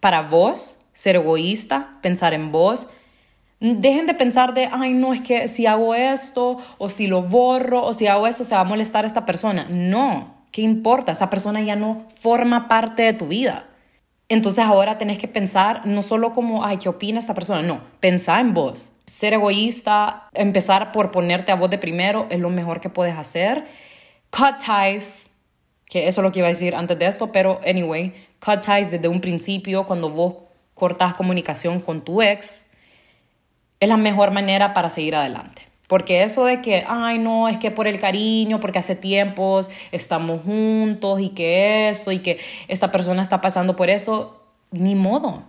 para 0.00 0.22
vos, 0.22 0.86
ser 0.92 1.16
egoísta, 1.16 1.98
pensar 2.02 2.34
en 2.34 2.52
vos, 2.52 2.88
Dejen 3.60 4.06
de 4.06 4.14
pensar 4.14 4.54
de, 4.54 4.70
ay, 4.72 4.94
no, 4.94 5.12
es 5.12 5.20
que 5.20 5.46
si 5.46 5.66
hago 5.66 5.94
esto, 5.94 6.56
o 6.78 6.88
si 6.88 7.06
lo 7.06 7.20
borro, 7.20 7.84
o 7.84 7.92
si 7.92 8.06
hago 8.06 8.26
esto, 8.26 8.42
se 8.42 8.54
va 8.54 8.62
a 8.62 8.64
molestar 8.64 9.04
a 9.04 9.06
esta 9.06 9.26
persona. 9.26 9.66
No, 9.68 10.34
¿qué 10.50 10.62
importa? 10.62 11.12
Esa 11.12 11.28
persona 11.28 11.60
ya 11.60 11.76
no 11.76 12.06
forma 12.20 12.68
parte 12.68 13.02
de 13.02 13.12
tu 13.12 13.28
vida. 13.28 13.66
Entonces 14.30 14.64
ahora 14.64 14.96
tenés 14.96 15.18
que 15.18 15.26
pensar 15.26 15.84
no 15.86 16.02
solo 16.02 16.32
como, 16.32 16.64
ay, 16.64 16.76
¿qué 16.76 16.88
opina 16.88 17.18
esta 17.18 17.34
persona? 17.34 17.62
No, 17.62 17.80
pensar 17.98 18.40
en 18.40 18.54
vos. 18.54 18.92
Ser 19.04 19.34
egoísta, 19.34 20.28
empezar 20.32 20.92
por 20.92 21.10
ponerte 21.10 21.50
a 21.50 21.56
vos 21.56 21.68
de 21.68 21.78
primero 21.78 22.28
es 22.30 22.38
lo 22.38 22.48
mejor 22.48 22.80
que 22.80 22.88
puedes 22.88 23.16
hacer. 23.16 23.66
Cut 24.30 24.58
ties, 24.64 25.30
que 25.84 26.06
eso 26.06 26.20
es 26.20 26.22
lo 26.22 26.30
que 26.30 26.38
iba 26.38 26.46
a 26.46 26.50
decir 26.50 26.76
antes 26.76 26.96
de 26.96 27.06
esto, 27.06 27.32
pero 27.32 27.60
anyway, 27.66 28.14
cut 28.38 28.64
ties 28.64 28.92
desde 28.92 29.08
un 29.08 29.20
principio, 29.20 29.84
cuando 29.84 30.10
vos 30.10 30.34
cortas 30.74 31.14
comunicación 31.14 31.80
con 31.80 32.00
tu 32.00 32.22
ex, 32.22 32.68
es 33.80 33.88
la 33.88 33.96
mejor 33.96 34.30
manera 34.30 34.72
para 34.74 34.90
seguir 34.90 35.16
adelante. 35.16 35.69
Porque 35.90 36.22
eso 36.22 36.44
de 36.44 36.62
que, 36.62 36.84
ay, 36.86 37.18
no, 37.18 37.48
es 37.48 37.58
que 37.58 37.72
por 37.72 37.88
el 37.88 37.98
cariño, 37.98 38.60
porque 38.60 38.78
hace 38.78 38.94
tiempos 38.94 39.72
estamos 39.90 40.40
juntos 40.44 41.20
y 41.20 41.30
que 41.30 41.88
eso 41.88 42.12
y 42.12 42.20
que 42.20 42.38
esta 42.68 42.92
persona 42.92 43.22
está 43.22 43.40
pasando 43.40 43.74
por 43.74 43.90
eso, 43.90 44.40
ni 44.70 44.94
modo. 44.94 45.42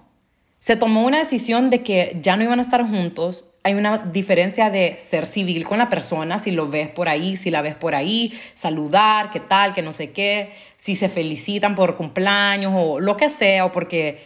Se 0.58 0.76
tomó 0.76 1.06
una 1.06 1.20
decisión 1.20 1.70
de 1.70 1.84
que 1.84 2.18
ya 2.24 2.38
no 2.38 2.44
iban 2.44 2.58
a 2.58 2.64
estar 2.64 2.82
juntos. 2.82 3.54
Hay 3.62 3.76
una 3.76 4.00
diferencia 4.00 4.72
de 4.72 4.96
ser 4.98 5.28
civil 5.28 5.64
con 5.64 5.78
la 5.78 5.90
persona, 5.90 6.40
si 6.40 6.50
lo 6.50 6.68
ves 6.68 6.90
por 6.90 7.08
ahí, 7.08 7.38
si 7.38 7.52
la 7.52 7.62
ves 7.62 7.76
por 7.76 7.94
ahí, 7.94 8.34
saludar, 8.56 9.30
qué 9.30 9.42
tal, 9.42 9.76
que 9.76 9.84
no 9.84 9.94
sé 9.94 10.10
qué, 10.10 10.54
si 10.76 10.96
se 10.96 11.08
felicitan 11.08 11.76
por 11.76 11.96
cumpleaños 11.96 12.74
o 12.76 13.00
lo 13.00 13.16
que 13.16 13.30
sea, 13.30 13.66
o 13.66 13.72
porque 13.72 14.18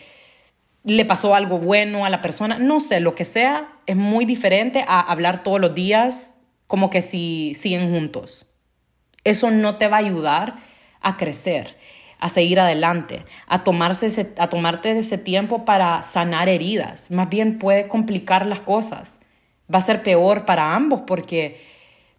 le 0.86 1.04
pasó 1.06 1.36
algo 1.36 1.58
bueno 1.58 2.06
a 2.06 2.10
la 2.10 2.22
persona, 2.22 2.60
no 2.60 2.80
sé, 2.80 3.00
lo 3.00 3.16
que 3.16 3.26
sea, 3.26 3.74
es 3.88 3.96
muy 3.96 4.26
diferente 4.26 4.86
a 4.88 5.02
hablar 5.02 5.44
todos 5.44 5.60
los 5.60 5.74
días 5.74 6.34
como 6.68 6.90
que 6.90 7.02
si 7.02 7.54
siguen 7.56 7.92
juntos. 7.92 8.54
Eso 9.24 9.50
no 9.50 9.78
te 9.78 9.88
va 9.88 9.98
a 9.98 10.02
ayudar 10.02 10.58
a 11.02 11.18
crecer, 11.18 11.76
a 12.20 12.30
seguir 12.30 12.60
adelante, 12.60 13.26
a, 13.48 13.64
tomarse 13.64 14.34
a 14.38 14.48
tomarte 14.48 14.98
ese 14.98 15.18
tiempo 15.18 15.66
para 15.66 16.02
sanar 16.04 16.50
heridas. 16.50 17.10
Más 17.10 17.30
bien 17.30 17.58
puede 17.58 17.88
complicar 17.88 18.46
las 18.46 18.62
cosas. 18.62 19.20
Va 19.74 19.80
a 19.80 19.82
ser 19.82 20.04
peor 20.04 20.46
para 20.46 20.76
ambos 20.76 21.02
porque 21.08 21.60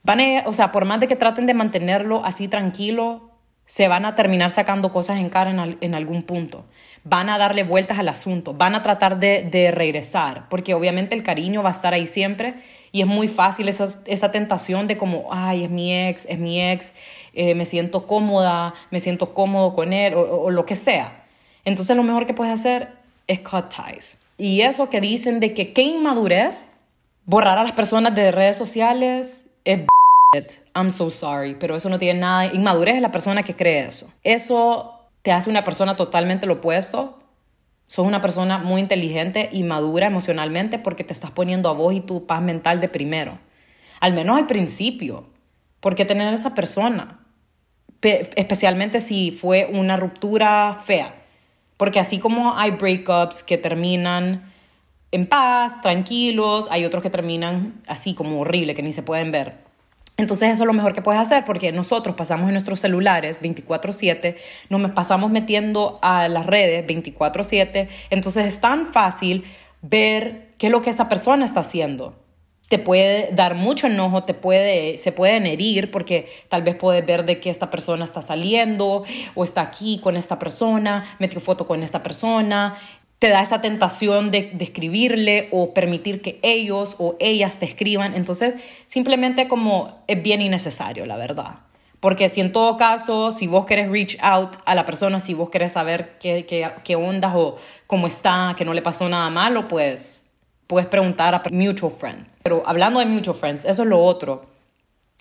van 0.02 0.20
a, 0.20 0.42
o 0.46 0.52
sea, 0.52 0.72
por 0.72 0.84
más 0.84 0.98
de 0.98 1.06
que 1.06 1.14
traten 1.14 1.46
de 1.46 1.54
mantenerlo 1.54 2.24
así 2.24 2.48
tranquilo, 2.48 3.25
se 3.66 3.88
van 3.88 4.04
a 4.04 4.14
terminar 4.14 4.50
sacando 4.52 4.92
cosas 4.92 5.18
en 5.18 5.28
cara 5.28 5.50
en, 5.80 5.94
algún 5.94 6.22
punto. 6.22 6.64
Van 7.02 7.28
a 7.28 7.36
darle 7.36 7.64
vueltas 7.64 7.98
al 7.98 8.08
asunto, 8.08 8.54
van 8.54 8.74
a 8.74 8.82
tratar 8.82 9.18
de, 9.18 9.70
regresar, 9.72 10.48
porque 10.48 10.74
obviamente 10.74 11.14
el 11.14 11.22
cariño 11.22 11.62
va 11.62 11.70
a 11.70 11.72
estar 11.72 11.92
ahí 11.92 12.06
siempre 12.06 12.54
y 12.92 13.00
es 13.00 13.06
muy 13.06 13.28
fácil 13.28 13.68
esa, 13.68 14.30
tentación 14.30 14.86
de 14.86 14.96
como, 14.96 15.28
ay, 15.32 15.64
es 15.64 15.70
mi 15.70 15.92
ex, 15.92 16.26
es 16.26 16.38
mi 16.38 16.62
ex, 16.62 16.94
eh, 17.34 17.54
me 17.54 17.64
siento 17.64 18.06
cómoda, 18.06 18.74
me 18.90 19.00
siento 19.00 19.34
cómodo 19.34 19.74
con 19.74 19.92
él 19.92 20.14
o, 20.14 20.50
lo 20.50 20.64
que 20.64 20.76
sea. 20.76 21.24
Entonces 21.64 21.96
lo 21.96 22.04
mejor 22.04 22.26
que 22.26 22.34
puedes 22.34 22.54
hacer 22.54 22.92
es 23.26 23.40
cut 23.40 23.66
ties. 23.68 24.18
Y 24.38 24.60
eso 24.60 24.88
que 24.90 25.00
dicen 25.00 25.40
de 25.40 25.54
que 25.54 25.72
qué 25.72 25.82
inmadurez, 25.82 26.68
borrar 27.24 27.58
a 27.58 27.64
las 27.64 27.72
personas 27.72 28.14
de 28.14 28.30
redes 28.30 28.56
sociales 28.56 29.46
es 29.64 29.80
I'm 30.74 30.90
so 30.90 31.10
sorry, 31.10 31.54
pero 31.54 31.76
eso 31.76 31.88
no 31.88 31.98
tiene 31.98 32.20
nada. 32.20 32.46
Inmadurez 32.46 32.96
es 32.96 33.02
la 33.02 33.10
persona 33.10 33.42
que 33.42 33.56
cree 33.56 33.86
eso. 33.86 34.12
Eso 34.22 35.08
te 35.22 35.32
hace 35.32 35.50
una 35.50 35.64
persona 35.64 35.96
totalmente 35.96 36.46
lo 36.46 36.54
opuesto. 36.54 37.18
Sos 37.86 38.06
una 38.06 38.20
persona 38.20 38.58
muy 38.58 38.80
inteligente 38.80 39.48
y 39.52 39.62
madura 39.62 40.06
emocionalmente 40.06 40.78
porque 40.78 41.04
te 41.04 41.12
estás 41.12 41.30
poniendo 41.30 41.68
a 41.68 41.72
vos 41.72 41.94
y 41.94 42.00
tu 42.00 42.26
paz 42.26 42.42
mental 42.42 42.80
de 42.80 42.88
primero. 42.88 43.38
Al 44.00 44.12
menos 44.12 44.36
al 44.36 44.46
principio. 44.46 45.24
¿Por 45.80 45.94
qué 45.94 46.04
tener 46.04 46.32
esa 46.34 46.54
persona? 46.54 47.20
especialmente 48.02 49.00
si 49.00 49.32
fue 49.32 49.68
una 49.72 49.96
ruptura 49.96 50.74
fea. 50.74 51.14
Porque 51.76 51.98
así 51.98 52.20
como 52.20 52.56
hay 52.56 52.70
breakups 52.72 53.42
que 53.42 53.58
terminan 53.58 54.52
en 55.10 55.26
paz, 55.26 55.80
tranquilos, 55.82 56.68
hay 56.70 56.84
otros 56.84 57.02
que 57.02 57.10
terminan 57.10 57.82
así 57.88 58.14
como 58.14 58.40
horrible, 58.40 58.74
que 58.74 58.82
ni 58.82 58.92
se 58.92 59.02
pueden 59.02 59.32
ver. 59.32 59.65
Entonces 60.18 60.50
eso 60.50 60.62
es 60.62 60.66
lo 60.66 60.72
mejor 60.72 60.94
que 60.94 61.02
puedes 61.02 61.20
hacer 61.20 61.44
porque 61.44 61.72
nosotros 61.72 62.16
pasamos 62.16 62.46
en 62.48 62.52
nuestros 62.52 62.80
celulares 62.80 63.40
24/7, 63.42 64.36
nos 64.70 64.90
pasamos 64.92 65.30
metiendo 65.30 65.98
a 66.00 66.28
las 66.28 66.46
redes 66.46 66.86
24/7, 66.86 67.88
entonces 68.08 68.46
es 68.46 68.60
tan 68.60 68.86
fácil 68.86 69.44
ver 69.82 70.54
qué 70.58 70.66
es 70.68 70.72
lo 70.72 70.80
que 70.80 70.90
esa 70.90 71.08
persona 71.08 71.44
está 71.44 71.60
haciendo. 71.60 72.14
Te 72.68 72.78
puede 72.78 73.28
dar 73.32 73.54
mucho 73.54 73.86
enojo, 73.86 74.24
te 74.24 74.34
puede, 74.34 74.98
se 74.98 75.12
pueden 75.12 75.46
herir 75.46 75.90
porque 75.92 76.26
tal 76.48 76.62
vez 76.62 76.74
puedes 76.74 77.04
ver 77.06 77.24
de 77.24 77.38
que 77.38 77.48
esta 77.50 77.70
persona 77.70 78.04
está 78.04 78.22
saliendo 78.22 79.04
o 79.34 79.44
está 79.44 79.60
aquí 79.60 80.00
con 80.02 80.16
esta 80.16 80.38
persona, 80.38 81.04
metió 81.20 81.40
foto 81.40 81.66
con 81.66 81.82
esta 81.84 82.02
persona, 82.02 82.74
te 83.18 83.28
da 83.28 83.40
esa 83.40 83.60
tentación 83.60 84.30
de, 84.30 84.56
escribirle 84.60 85.48
o 85.50 85.72
permitir 85.72 86.20
que 86.20 86.38
ellos 86.42 86.96
o 86.98 87.16
ellas 87.18 87.58
te 87.58 87.64
escriban. 87.64 88.14
Entonces, 88.14 88.56
simplemente 88.86 89.48
como 89.48 90.02
es 90.06 90.22
bien 90.22 90.42
innecesario, 90.42 91.06
la 91.06 91.16
verdad. 91.16 91.60
Porque 92.00 92.28
si 92.28 92.42
en 92.42 92.52
todo 92.52 92.76
caso, 92.76 93.32
si 93.32 93.46
vos 93.46 93.64
querés 93.64 93.90
reach 93.90 94.18
out 94.20 94.56
a 94.66 94.74
la 94.74 94.84
persona, 94.84 95.18
si 95.18 95.32
vos 95.32 95.48
querés 95.48 95.72
saber 95.72 96.18
qué, 96.20 96.44
qué, 96.44 96.70
qué 96.84 96.94
ondas 96.94 97.32
o 97.34 97.56
cómo 97.86 98.06
está, 98.06 98.54
que 98.56 98.66
no 98.66 98.74
le 98.74 98.82
pasó 98.82 99.08
nada 99.08 99.30
malo, 99.30 99.66
pues 99.66 100.34
puedes 100.66 100.86
preguntar 100.86 101.34
a 101.34 101.42
mutual 101.50 101.92
friends. 101.92 102.38
Pero 102.42 102.62
hablando 102.66 103.00
de 103.00 103.06
mutual 103.06 103.36
friends, 103.36 103.64
eso 103.64 103.82
es 103.82 103.88
lo 103.88 103.98
otro. 103.98 104.42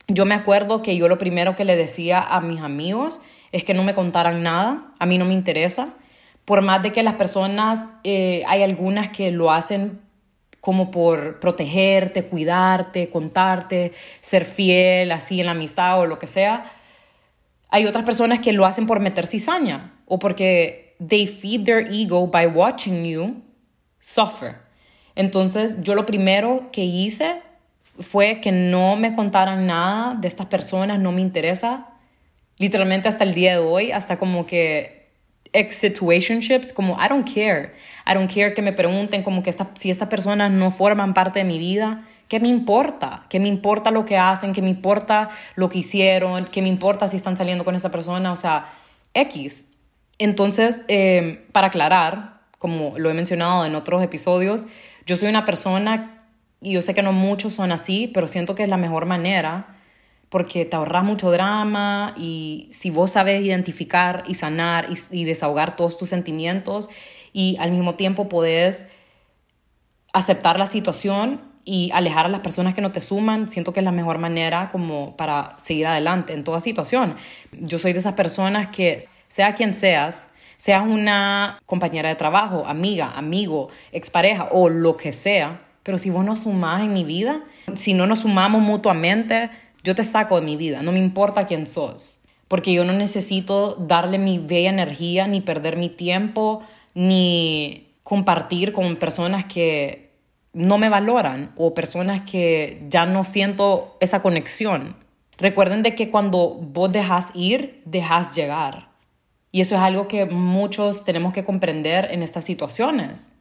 Yo 0.08 0.25
me 0.25 0.36
acuerdo 0.36 0.81
que 0.81 0.97
yo 0.97 1.08
lo 1.08 1.17
primero 1.17 1.55
que 1.55 1.63
le 1.63 1.77
decía 1.77 2.19
a 2.19 2.41
mis 2.41 2.60
amigos 2.60 3.21
es 3.53 3.63
que 3.63 3.73
no 3.73 3.84
me 3.84 3.95
contaran 3.95 4.43
nada, 4.43 4.91
a 4.99 5.05
mí 5.05 5.17
no 5.17 5.25
me 5.25 5.34
interesa 5.34 5.93
por 6.45 6.62
más 6.62 6.84
de 6.84 6.91
que 6.91 7.03
las 7.03 7.15
personas, 7.15 7.84
eh, 8.03 8.43
hay 8.47 8.62
algunas 8.62 9.10
que 9.10 9.31
lo 9.31 9.51
hacen 9.51 9.99
como 10.62 10.89
por 10.89 11.39
protegerte, 11.39 12.25
cuidarte, 12.25 13.10
contarte, 13.10 13.91
ser 14.21 14.45
fiel, 14.45 15.12
así 15.12 15.39
en 15.39 15.47
la 15.47 15.51
amistad 15.51 15.99
o 15.99 16.05
lo 16.05 16.17
que 16.17 16.27
sea. 16.27 16.71
Hay 17.69 17.86
otras 17.86 18.03
personas 18.03 18.39
que 18.39 18.53
lo 18.53 18.65
hacen 18.65 18.88
por 18.88 18.99
meter 18.99 19.27
cizaña 19.27 19.93
o 20.05 20.17
porque 20.17 20.95
they 21.08 21.27
feed 21.27 21.65
their 21.65 21.88
ego 21.91 22.27
by 22.27 22.47
watching 22.47 23.03
you 23.05 23.43
suffer. 23.99 24.55
Entonces, 25.15 25.81
yo 25.81 25.93
lo 25.93 26.05
primero 26.05 26.69
que 26.71 26.84
hice 26.84 27.41
fue 27.99 28.41
que 28.41 28.51
no 28.51 28.95
me 28.95 29.15
contaran 29.15 29.65
nada 29.67 30.15
de 30.15 30.27
estas 30.27 30.47
personas, 30.47 30.99
no 30.99 31.12
me 31.12 31.21
interesa. 31.21 31.89
Literalmente 32.58 33.08
hasta 33.08 33.23
el 33.23 33.34
día 33.34 33.53
de 33.53 33.60
hoy, 33.60 33.91
hasta 33.91 34.17
como 34.17 34.45
que 34.45 35.04
ex 35.55 35.75
situationships, 35.75 36.73
como 36.73 36.97
I 37.03 37.07
don't 37.07 37.27
care. 37.27 37.73
I 38.05 38.13
don't 38.13 38.31
care 38.31 38.53
que 38.53 38.61
me 38.61 38.73
pregunten 38.73 39.23
como 39.23 39.41
que 39.41 39.53
si 39.75 39.89
estas 39.89 40.09
personas 40.09 40.51
no 40.51 40.69
forman 40.69 41.13
parte 41.13 41.39
de 41.39 41.45
mi 41.45 41.57
vida, 41.57 42.03
¿qué 42.27 42.39
me 42.39 42.49
importa? 42.49 43.25
¿Qué 43.29 43.39
me 43.39 43.47
importa 43.47 43.89
lo 43.89 44.05
que 44.05 44.17
hacen? 44.17 44.53
¿Qué 44.53 44.61
me 44.61 44.69
importa 44.69 45.29
lo 45.55 45.69
que 45.69 45.79
hicieron? 45.79 46.45
¿Qué 46.45 46.61
me 46.61 46.67
importa 46.67 47.07
si 47.07 47.17
están 47.17 47.37
saliendo 47.37 47.63
con 47.63 47.75
esa 47.75 47.89
persona? 47.89 48.31
O 48.31 48.35
sea, 48.35 48.67
X. 49.13 49.71
Entonces, 50.17 50.83
eh, 50.87 51.45
para 51.51 51.67
aclarar, 51.67 52.41
como 52.59 52.97
lo 52.97 53.09
he 53.09 53.13
mencionado 53.13 53.65
en 53.65 53.75
otros 53.75 54.03
episodios, 54.03 54.67
yo 55.05 55.17
soy 55.17 55.29
una 55.29 55.45
persona, 55.45 56.25
y 56.61 56.73
yo 56.73 56.81
sé 56.81 56.93
que 56.93 57.01
no 57.01 57.13
muchos 57.13 57.53
son 57.53 57.71
así, 57.71 58.09
pero 58.13 58.27
siento 58.27 58.55
que 58.55 58.63
es 58.63 58.69
la 58.69 58.77
mejor 58.77 59.05
manera 59.05 59.74
porque 60.29 60.65
te 60.65 60.75
ahorras 60.75 61.03
mucho 61.03 61.31
drama 61.31 62.13
y 62.17 62.67
si 62.71 62.89
vos 62.89 63.11
sabes 63.11 63.41
identificar 63.41 64.23
y 64.27 64.35
sanar 64.35 64.88
y, 65.11 65.25
desahogar 65.25 65.75
todos 65.75 65.97
tus 65.97 66.09
sentimientos 66.09 66.89
y 67.31 67.57
al 67.59 67.71
mismo 67.71 67.95
tiempo 67.95 68.27
podés 68.27 68.88
aceptar 70.13 70.57
la 70.59 70.65
situación 70.65 71.41
y 71.63 71.89
alejar 71.93 72.25
a 72.25 72.29
las 72.29 72.41
personas 72.41 72.75
que 72.75 72.81
no 72.81 72.91
te 72.91 73.01
suman, 73.01 73.47
siento 73.47 73.73
que 73.73 73.79
es 73.79 73.83
la 73.83 73.91
mejor 73.91 74.19
manera 74.19 74.69
como 74.71 75.17
para 75.17 75.55
seguir 75.57 75.88
adelante 75.88 76.33
en 76.33 76.43
toda 76.43 76.59
situación. 76.59 77.15
Yo 77.51 77.79
soy 77.79 77.93
de 77.93 77.99
esas 77.99 78.13
personas 78.13 78.67
que, 78.67 78.99
sea 79.27 79.55
quien 79.55 79.73
seas, 79.73 80.29
seas 80.57 80.85
una 80.88 81.59
compañera 81.65 82.09
de 82.09 82.15
trabajo, 82.15 82.65
amiga, 82.67 83.11
amigo, 83.15 83.69
expareja 83.91 84.47
o 84.51 84.69
lo 84.69 84.95
que 84.95 85.11
sea, 85.11 85.61
pero 85.83 85.97
si 85.97 86.09
vos 86.09 86.23
no 86.23 86.35
sumás 86.35 86.81
en 86.81 86.93
mi 86.93 87.03
vida, 87.03 87.43
si 87.75 87.93
no 87.93 88.07
nos 88.07 88.21
sumamos 88.21 88.61
mutuamente, 88.61 89.49
yo 89.85 89.93
te 89.93 90.03
saco 90.03 90.35
de 90.35 90.41
mi 90.41 90.57
vida, 90.57 90.81
no 90.81 90.91
me 90.91 90.97
importa 90.97 91.45
quién 91.45 91.67
sos, 91.67 92.21
porque 92.47 92.73
yo 92.73 92.83
no 92.83 92.93
necesito 92.93 93.75
darle 93.75 94.17
mi 94.17 94.39
bella 94.39 94.71
energía, 94.71 95.27
ni 95.27 95.41
perder 95.41 95.77
mi 95.77 95.89
tiempo, 95.89 96.63
ni 96.95 97.93
compartir 98.01 98.73
con 98.73 98.95
personas 98.97 99.45
que 99.45 100.09
no 100.53 100.79
me 100.79 100.89
valoran 100.89 101.51
o 101.55 101.75
personas 101.75 102.29
que 102.29 102.83
ya 102.89 103.05
no 103.05 103.23
siento 103.23 103.95
esa 103.99 104.23
conexión. 104.23 104.95
Recuerden 105.37 105.83
de 105.83 105.93
que 105.93 106.09
cuando 106.09 106.55
vos 106.55 106.91
dejas 106.91 107.31
ir, 107.35 107.83
dejas 107.85 108.35
llegar. 108.35 108.89
Y 109.51 109.61
eso 109.61 109.75
es 109.75 109.81
algo 109.81 110.07
que 110.07 110.25
muchos 110.25 111.05
tenemos 111.05 111.31
que 111.31 111.43
comprender 111.43 112.07
en 112.11 112.23
estas 112.23 112.45
situaciones. 112.45 113.33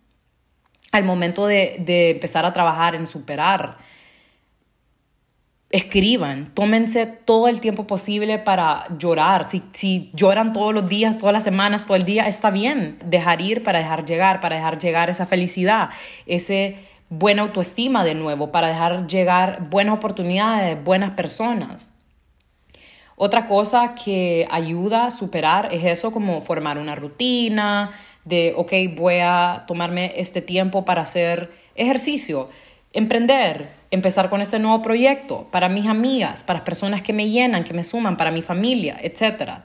Al 0.92 1.04
momento 1.04 1.46
de, 1.46 1.76
de 1.78 2.10
empezar 2.10 2.44
a 2.44 2.52
trabajar 2.52 2.94
en 2.94 3.06
superar 3.06 3.78
escriban, 5.74 6.52
tómense 6.54 7.04
todo 7.04 7.48
el 7.48 7.60
tiempo 7.60 7.84
posible 7.84 8.38
para 8.38 8.84
llorar. 8.96 9.42
Si, 9.42 9.60
si 9.72 10.12
lloran 10.14 10.52
todos 10.52 10.72
los 10.72 10.88
días, 10.88 11.18
todas 11.18 11.32
las 11.32 11.42
semanas, 11.42 11.84
todo 11.84 11.96
el 11.96 12.04
día, 12.04 12.28
está 12.28 12.50
bien. 12.50 12.96
Dejar 13.04 13.40
ir 13.40 13.64
para 13.64 13.80
dejar 13.80 14.04
llegar, 14.04 14.40
para 14.40 14.54
dejar 14.54 14.78
llegar 14.78 15.10
esa 15.10 15.26
felicidad, 15.26 15.90
ese 16.26 16.76
buena 17.08 17.42
autoestima 17.42 18.04
de 18.04 18.14
nuevo, 18.14 18.52
para 18.52 18.68
dejar 18.68 19.08
llegar 19.08 19.68
buenas 19.68 19.96
oportunidades, 19.96 20.82
buenas 20.84 21.10
personas. 21.10 21.92
Otra 23.16 23.48
cosa 23.48 23.96
que 23.96 24.46
ayuda 24.52 25.06
a 25.06 25.10
superar 25.10 25.70
es 25.72 25.82
eso, 25.82 26.12
como 26.12 26.40
formar 26.40 26.78
una 26.78 26.94
rutina 26.94 27.90
de, 28.24 28.54
ok, 28.56 28.72
voy 28.94 29.18
a 29.20 29.64
tomarme 29.66 30.12
este 30.16 30.40
tiempo 30.40 30.84
para 30.84 31.02
hacer 31.02 31.50
ejercicio, 31.74 32.48
emprender, 32.94 33.68
empezar 33.90 34.30
con 34.30 34.40
ese 34.40 34.58
nuevo 34.58 34.80
proyecto 34.80 35.48
para 35.50 35.68
mis 35.68 35.86
amigas, 35.86 36.42
para 36.42 36.60
las 36.60 36.64
personas 36.64 37.02
que 37.02 37.12
me 37.12 37.28
llenan, 37.28 37.64
que 37.64 37.74
me 37.74 37.84
suman, 37.84 38.16
para 38.16 38.30
mi 38.30 38.40
familia, 38.40 38.96
etc. 39.02 39.62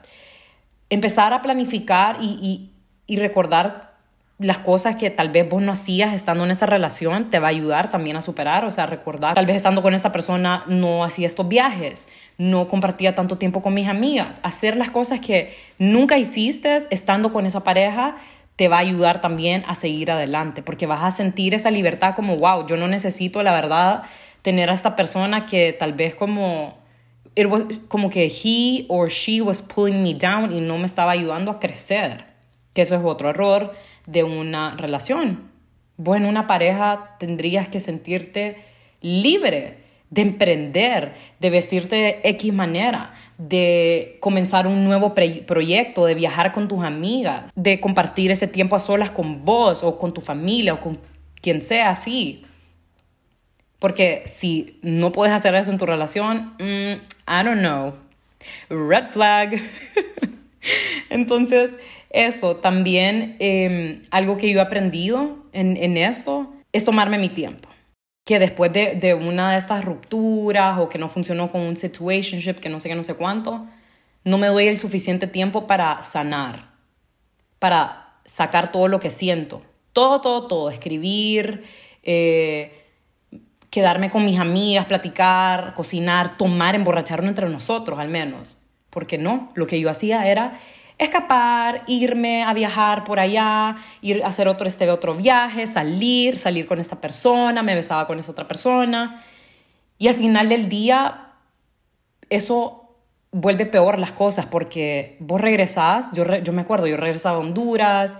Empezar 0.90 1.32
a 1.32 1.40
planificar 1.40 2.18
y, 2.20 2.70
y, 3.06 3.16
recordar 3.16 3.90
las 4.38 4.58
cosas 4.58 4.96
que 4.96 5.10
tal 5.10 5.30
vez 5.30 5.48
vos 5.48 5.60
no 5.60 5.72
hacías 5.72 6.14
estando 6.14 6.44
en 6.44 6.50
esa 6.52 6.64
relación 6.64 7.28
te 7.28 7.38
va 7.38 7.48
a 7.48 7.50
ayudar 7.50 7.90
también 7.90 8.16
a 8.16 8.22
superar, 8.22 8.64
o 8.64 8.70
sea, 8.70 8.86
recordar, 8.86 9.34
tal 9.34 9.46
vez 9.46 9.56
estando 9.56 9.82
con 9.82 9.94
esta 9.94 10.12
persona 10.12 10.64
no 10.66 11.04
hacía 11.04 11.26
estos 11.26 11.46
viajes, 11.46 12.08
no 12.38 12.68
compartía 12.68 13.14
tanto 13.14 13.36
tiempo 13.36 13.62
con 13.62 13.74
mis 13.74 13.88
amigas, 13.88 14.40
hacer 14.42 14.76
las 14.76 14.90
cosas 14.90 15.20
que 15.20 15.54
nunca 15.78 16.16
hiciste 16.18 16.86
estando 16.90 17.32
con 17.32 17.46
esa 17.46 17.64
pareja 17.64 18.16
te 18.60 18.68
va 18.68 18.76
a 18.76 18.80
ayudar 18.80 19.22
también 19.22 19.64
a 19.68 19.74
seguir 19.74 20.10
adelante, 20.10 20.62
porque 20.62 20.84
vas 20.84 21.02
a 21.02 21.10
sentir 21.10 21.54
esa 21.54 21.70
libertad 21.70 22.14
como, 22.14 22.36
wow, 22.36 22.66
yo 22.66 22.76
no 22.76 22.88
necesito, 22.88 23.42
la 23.42 23.52
verdad, 23.52 24.02
tener 24.42 24.68
a 24.68 24.74
esta 24.74 24.96
persona 24.96 25.46
que 25.46 25.72
tal 25.72 25.94
vez 25.94 26.14
como, 26.14 26.74
como 27.88 28.10
que 28.10 28.26
he 28.26 28.84
or 28.90 29.08
she 29.08 29.40
was 29.40 29.62
pulling 29.62 30.02
me 30.02 30.12
down 30.12 30.52
y 30.52 30.60
no 30.60 30.76
me 30.76 30.84
estaba 30.84 31.12
ayudando 31.12 31.50
a 31.50 31.58
crecer, 31.58 32.26
que 32.74 32.82
eso 32.82 32.96
es 32.96 33.00
otro 33.02 33.30
error 33.30 33.72
de 34.04 34.24
una 34.24 34.76
relación. 34.76 35.50
En 35.96 36.26
una 36.26 36.46
pareja 36.46 37.16
tendrías 37.18 37.66
que 37.66 37.80
sentirte 37.80 38.58
libre 39.00 39.79
de 40.10 40.22
emprender, 40.22 41.14
de 41.38 41.50
vestirte 41.50 41.96
de 41.96 42.20
X 42.24 42.52
manera, 42.52 43.14
de 43.38 44.18
comenzar 44.20 44.66
un 44.66 44.84
nuevo 44.84 45.14
proyecto, 45.14 46.04
de 46.04 46.14
viajar 46.14 46.52
con 46.52 46.66
tus 46.66 46.84
amigas, 46.84 47.50
de 47.54 47.80
compartir 47.80 48.32
ese 48.32 48.48
tiempo 48.48 48.74
a 48.74 48.80
solas 48.80 49.12
con 49.12 49.44
vos 49.44 49.84
o 49.84 49.98
con 49.98 50.12
tu 50.12 50.20
familia 50.20 50.74
o 50.74 50.80
con 50.80 50.98
quien 51.40 51.62
sea 51.62 51.90
así. 51.90 52.44
Porque 53.78 54.24
si 54.26 54.78
no 54.82 55.12
puedes 55.12 55.32
hacer 55.32 55.54
eso 55.54 55.70
en 55.70 55.78
tu 55.78 55.86
relación, 55.86 56.54
mm, 56.58 57.00
I 57.28 57.44
don't 57.44 57.60
know. 57.60 57.94
Red 58.68 59.06
flag. 59.06 59.58
Entonces, 61.08 61.76
eso 62.10 62.56
también, 62.56 63.36
em, 63.38 64.02
algo 64.10 64.36
que 64.36 64.50
yo 64.50 64.58
he 64.58 64.62
aprendido 64.62 65.38
en, 65.52 65.76
en 65.76 65.96
esto 65.96 66.52
es 66.72 66.84
tomarme 66.84 67.16
mi 67.16 67.28
tiempo 67.28 67.69
que 68.30 68.38
después 68.38 68.72
de, 68.72 68.94
de, 68.94 69.14
una 69.14 69.50
de 69.50 69.58
estas 69.58 69.84
rupturas 69.84 70.78
o 70.78 70.88
que 70.88 70.98
no 70.98 71.08
funcionó 71.08 71.50
con 71.50 71.62
un 71.62 71.74
situationship, 71.74 72.60
que 72.60 72.68
no 72.68 72.78
sé 72.78 72.88
qué, 72.88 72.94
no 72.94 73.02
sé 73.02 73.16
cuánto, 73.16 73.66
no 74.22 74.38
me 74.38 74.46
doy 74.46 74.68
el 74.68 74.78
suficiente 74.78 75.26
tiempo 75.26 75.66
para 75.66 76.00
sanar, 76.02 76.70
para 77.58 78.20
sacar 78.24 78.70
todo 78.70 78.86
lo 78.86 79.00
que 79.00 79.10
siento. 79.10 79.62
Todo, 79.92 80.20
todo, 80.20 80.46
todo. 80.46 80.70
Escribir, 80.70 81.64
eh, 82.04 82.84
quedarme 83.68 84.12
con 84.12 84.24
mis 84.24 84.38
amigas, 84.38 84.86
platicar, 84.86 85.74
cocinar, 85.74 86.36
tomar, 86.36 86.76
emborracharnos 86.76 87.30
entre 87.30 87.48
nosotros 87.48 87.98
al 87.98 88.10
menos. 88.10 88.58
Porque 88.90 89.18
no, 89.18 89.50
lo 89.56 89.66
que 89.66 89.80
yo 89.80 89.90
hacía 89.90 90.28
era 90.28 90.56
escapar, 91.04 91.82
irme 91.86 92.42
a 92.42 92.52
viajar 92.52 93.04
por 93.04 93.18
allá, 93.18 93.76
ir 94.02 94.22
a 94.22 94.28
hacer 94.28 94.48
otro, 94.48 94.68
este 94.68 94.90
otro 94.90 95.14
viaje, 95.14 95.66
salir, 95.66 96.36
salir 96.36 96.66
con 96.66 96.78
esta 96.78 97.00
persona, 97.00 97.62
me 97.62 97.74
besaba 97.74 98.06
con 98.06 98.18
esa 98.18 98.32
otra 98.32 98.46
persona. 98.46 99.24
Y 99.98 100.08
al 100.08 100.14
final 100.14 100.48
del 100.48 100.68
día, 100.68 101.32
eso 102.28 102.96
vuelve 103.32 103.66
peor 103.66 103.98
las 103.98 104.12
cosas 104.12 104.46
porque 104.46 105.16
vos 105.20 105.40
regresás, 105.40 106.10
yo, 106.12 106.24
yo 106.36 106.52
me 106.52 106.62
acuerdo, 106.62 106.86
yo 106.86 106.96
regresaba 106.96 107.36
a 107.36 107.40
Honduras 107.40 108.18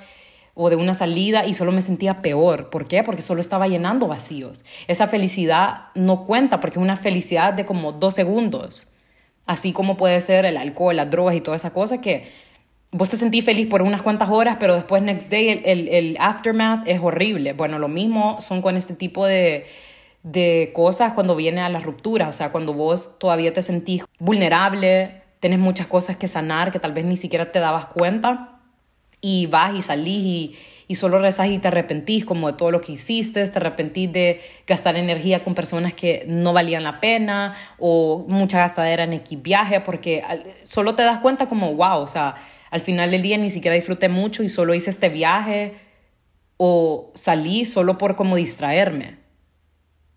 o 0.54 0.70
de 0.70 0.76
una 0.76 0.94
salida 0.94 1.46
y 1.46 1.54
solo 1.54 1.72
me 1.72 1.82
sentía 1.82 2.22
peor. 2.22 2.70
¿Por 2.70 2.86
qué? 2.86 3.02
Porque 3.02 3.22
solo 3.22 3.40
estaba 3.40 3.68
llenando 3.68 4.06
vacíos. 4.06 4.64
Esa 4.88 5.06
felicidad 5.06 5.86
no 5.94 6.24
cuenta 6.24 6.60
porque 6.60 6.78
es 6.78 6.82
una 6.82 6.96
felicidad 6.96 7.52
de 7.52 7.64
como 7.64 7.92
dos 7.92 8.14
segundos. 8.14 8.94
Así 9.46 9.72
como 9.72 9.96
puede 9.96 10.20
ser 10.20 10.44
el 10.44 10.56
alcohol, 10.56 10.96
las 10.96 11.10
drogas 11.10 11.34
y 11.34 11.40
toda 11.40 11.56
esa 11.56 11.72
cosa 11.72 12.00
que 12.00 12.49
vos 12.92 13.08
te 13.08 13.16
sentís 13.16 13.44
feliz 13.44 13.66
por 13.66 13.82
unas 13.82 14.02
cuantas 14.02 14.28
horas, 14.30 14.56
pero 14.58 14.74
después 14.74 15.02
next 15.02 15.30
day 15.30 15.48
el, 15.48 15.62
el, 15.64 15.88
el, 15.88 16.16
aftermath 16.18 16.86
es 16.86 17.00
horrible. 17.00 17.52
Bueno, 17.52 17.78
lo 17.78 17.88
mismo 17.88 18.40
son 18.40 18.62
con 18.62 18.76
este 18.76 18.94
tipo 18.94 19.26
de, 19.26 19.66
de 20.22 20.72
cosas 20.74 21.12
cuando 21.12 21.36
viene 21.36 21.60
a 21.60 21.68
las 21.68 21.84
rupturas, 21.84 22.28
o 22.28 22.32
sea, 22.32 22.50
cuando 22.52 22.74
vos 22.74 23.18
todavía 23.18 23.52
te 23.52 23.62
sentís 23.62 24.04
vulnerable, 24.18 25.22
tenés 25.40 25.58
muchas 25.58 25.86
cosas 25.86 26.16
que 26.16 26.28
sanar 26.28 26.72
que 26.72 26.78
tal 26.78 26.92
vez 26.92 27.04
ni 27.04 27.16
siquiera 27.16 27.52
te 27.52 27.60
dabas 27.60 27.86
cuenta 27.86 28.56
y 29.22 29.46
vas 29.46 29.74
y 29.74 29.82
salís 29.82 30.24
y, 30.24 30.56
y 30.88 30.94
solo 30.94 31.18
rezas 31.18 31.48
y 31.48 31.58
te 31.58 31.68
arrepentís 31.68 32.24
como 32.24 32.50
de 32.50 32.56
todo 32.56 32.70
lo 32.70 32.80
que 32.80 32.92
hiciste, 32.92 33.46
te 33.46 33.58
arrepentís 33.58 34.10
de 34.12 34.40
gastar 34.66 34.96
energía 34.96 35.44
con 35.44 35.54
personas 35.54 35.94
que 35.94 36.24
no 36.26 36.52
valían 36.52 36.84
la 36.84 37.00
pena 37.00 37.54
o 37.78 38.24
mucha 38.28 38.58
gastadera 38.58 39.04
en 39.04 39.12
equipaje 39.12 39.80
porque 39.80 40.24
solo 40.64 40.94
te 40.94 41.02
das 41.02 41.18
cuenta 41.18 41.46
como, 41.46 41.74
wow, 41.74 42.00
o 42.00 42.06
sea, 42.06 42.34
al 42.70 42.80
final 42.80 43.10
del 43.10 43.22
día 43.22 43.36
ni 43.36 43.50
siquiera 43.50 43.74
disfruté 43.74 44.08
mucho 44.08 44.42
y 44.42 44.48
solo 44.48 44.74
hice 44.74 44.90
este 44.90 45.08
viaje 45.08 45.74
o 46.56 47.10
salí 47.14 47.66
solo 47.66 47.98
por 47.98 48.16
como 48.16 48.36
distraerme. 48.36 49.18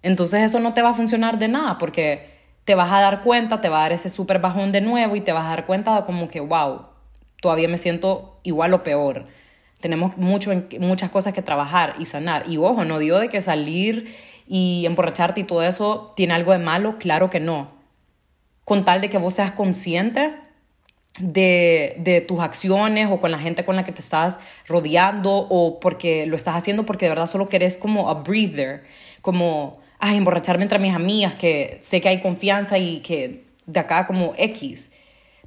Entonces 0.01 0.43
eso 0.43 0.59
no 0.59 0.73
te 0.73 0.81
va 0.81 0.89
a 0.89 0.93
funcionar 0.93 1.39
de 1.39 1.47
nada 1.47 1.77
porque 1.77 2.33
te 2.65 2.75
vas 2.75 2.91
a 2.91 3.01
dar 3.01 3.21
cuenta, 3.23 3.61
te 3.61 3.69
va 3.69 3.79
a 3.79 3.81
dar 3.83 3.93
ese 3.93 4.09
súper 4.09 4.39
bajón 4.39 4.71
de 4.71 4.81
nuevo 4.81 5.15
y 5.15 5.21
te 5.21 5.31
vas 5.31 5.45
a 5.45 5.49
dar 5.49 5.65
cuenta 5.65 5.95
de 5.95 6.05
como 6.05 6.27
que, 6.27 6.39
wow, 6.39 6.87
todavía 7.41 7.67
me 7.67 7.77
siento 7.77 8.39
igual 8.43 8.73
o 8.73 8.83
peor. 8.83 9.27
Tenemos 9.79 10.17
mucho, 10.17 10.51
muchas 10.79 11.09
cosas 11.09 11.33
que 11.33 11.41
trabajar 11.41 11.95
y 11.99 12.05
sanar. 12.05 12.43
Y 12.47 12.57
ojo, 12.57 12.85
no 12.85 12.99
digo 12.99 13.19
de 13.19 13.29
que 13.29 13.41
salir 13.41 14.15
y 14.47 14.85
emborracharte 14.85 15.41
y 15.41 15.43
todo 15.43 15.63
eso 15.63 16.11
tiene 16.15 16.33
algo 16.33 16.51
de 16.51 16.59
malo, 16.59 16.97
claro 16.97 17.29
que 17.29 17.39
no. 17.39 17.73
Con 18.63 18.85
tal 18.85 19.01
de 19.01 19.09
que 19.09 19.17
vos 19.17 19.33
seas 19.33 19.51
consciente 19.53 20.35
de, 21.19 21.95
de, 21.99 22.21
tus 22.21 22.39
acciones 22.39 23.07
o 23.11 23.21
con 23.21 23.31
la 23.31 23.39
gente 23.39 23.65
con 23.65 23.75
la 23.75 23.83
que 23.83 23.91
te 23.91 24.01
estás 24.01 24.39
rodeando 24.67 25.31
o 25.31 25.79
porque 25.79 26.25
lo 26.25 26.35
estás 26.35 26.55
haciendo 26.55 26.85
porque 26.85 27.05
de 27.05 27.09
verdad 27.09 27.27
solo 27.27 27.49
querés 27.49 27.77
como 27.77 28.09
a 28.09 28.15
breather, 28.15 28.83
como, 29.21 29.79
ay, 29.99 30.17
emborracharme 30.17 30.63
entre 30.63 30.79
mis 30.79 30.93
amigas, 30.93 31.35
que 31.35 31.79
sé 31.81 32.01
que 32.01 32.09
hay 32.09 32.19
confianza 32.19 32.77
y 32.77 32.99
que 33.01 33.43
de 33.65 33.79
acá 33.79 34.05
como 34.05 34.33
X. 34.37 34.91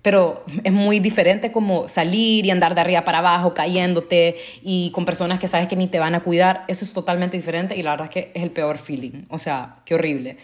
Pero 0.02 0.44
es 0.62 0.72
muy 0.72 1.00
diferente 1.00 1.50
como 1.50 1.88
salir 1.88 2.46
y 2.46 2.50
andar 2.50 2.76
de 2.76 2.80
arriba 2.80 3.02
para 3.02 3.18
abajo, 3.18 3.54
cayéndote 3.54 4.36
y 4.62 4.92
con 4.92 5.04
personas 5.04 5.40
que 5.40 5.48
sabes 5.48 5.66
que 5.66 5.74
ni 5.74 5.88
te 5.88 5.98
van 5.98 6.14
a 6.14 6.20
cuidar. 6.20 6.64
Eso 6.68 6.84
es 6.84 6.92
totalmente 6.92 7.36
diferente 7.36 7.76
y 7.76 7.82
la 7.82 7.90
verdad 7.90 8.06
es 8.06 8.12
que 8.12 8.30
es 8.32 8.44
el 8.44 8.52
peor 8.52 8.78
feeling. 8.78 9.24
O 9.30 9.40
sea, 9.40 9.78
qué 9.84 9.96
horrible. 9.96 10.36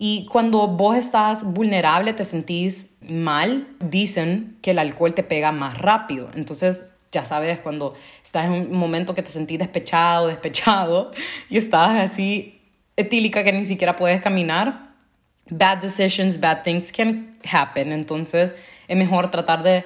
Y 0.00 0.26
cuando 0.26 0.68
vos 0.68 0.96
estás 0.96 1.42
vulnerable, 1.42 2.12
te 2.12 2.24
sentís 2.24 2.94
mal, 3.00 3.66
dicen 3.80 4.56
que 4.62 4.70
el 4.70 4.78
alcohol 4.78 5.12
te 5.12 5.24
pega 5.24 5.50
más 5.50 5.76
rápido. 5.76 6.30
Entonces, 6.36 6.88
ya 7.10 7.24
sabes, 7.24 7.58
cuando 7.58 7.96
estás 8.22 8.44
en 8.44 8.52
un 8.52 8.72
momento 8.72 9.12
que 9.16 9.24
te 9.24 9.30
sentís 9.32 9.58
despechado, 9.58 10.28
despechado, 10.28 11.10
y 11.50 11.58
estás 11.58 11.96
así 12.00 12.60
etílica 12.96 13.42
que 13.42 13.52
ni 13.52 13.64
siquiera 13.64 13.96
puedes 13.96 14.22
caminar, 14.22 14.92
bad 15.50 15.78
decisions, 15.78 16.38
bad 16.38 16.62
things 16.62 16.92
can 16.92 17.36
happen. 17.50 17.90
Entonces, 17.90 18.54
es 18.86 18.96
mejor 18.96 19.32
tratar 19.32 19.64
de 19.64 19.84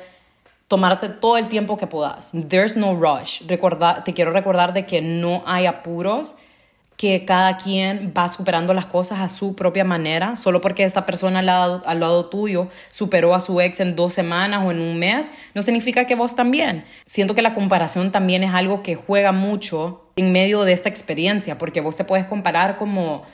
tomarse 0.68 1.08
todo 1.08 1.38
el 1.38 1.48
tiempo 1.48 1.78
que 1.78 1.86
puedas. 1.86 2.32
There's 2.50 2.76
no 2.76 2.94
rush. 2.94 3.46
Recorda, 3.46 4.04
te 4.04 4.12
quiero 4.12 4.30
recordar 4.30 4.74
de 4.74 4.84
que 4.84 5.00
no 5.00 5.42
hay 5.46 5.64
apuros 5.64 6.36
que 7.02 7.24
cada 7.24 7.56
quien 7.56 8.14
va 8.16 8.28
superando 8.28 8.72
las 8.74 8.86
cosas 8.86 9.18
a 9.18 9.28
su 9.28 9.56
propia 9.56 9.82
manera, 9.82 10.36
solo 10.36 10.60
porque 10.60 10.84
esta 10.84 11.04
persona 11.04 11.40
al 11.40 11.46
lado, 11.46 11.82
al 11.84 11.98
lado 11.98 12.26
tuyo 12.26 12.68
superó 12.90 13.34
a 13.34 13.40
su 13.40 13.60
ex 13.60 13.80
en 13.80 13.96
dos 13.96 14.14
semanas 14.14 14.62
o 14.64 14.70
en 14.70 14.80
un 14.80 15.00
mes, 15.00 15.32
no 15.52 15.62
significa 15.62 16.04
que 16.04 16.14
vos 16.14 16.36
también. 16.36 16.84
Siento 17.04 17.34
que 17.34 17.42
la 17.42 17.54
comparación 17.54 18.12
también 18.12 18.44
es 18.44 18.54
algo 18.54 18.84
que 18.84 18.94
juega 18.94 19.32
mucho 19.32 20.04
en 20.14 20.30
medio 20.30 20.62
de 20.62 20.74
esta 20.74 20.88
experiencia, 20.88 21.58
porque 21.58 21.80
vos 21.80 21.96
te 21.96 22.04
puedes 22.04 22.26
comparar 22.26 22.76
como 22.76 23.24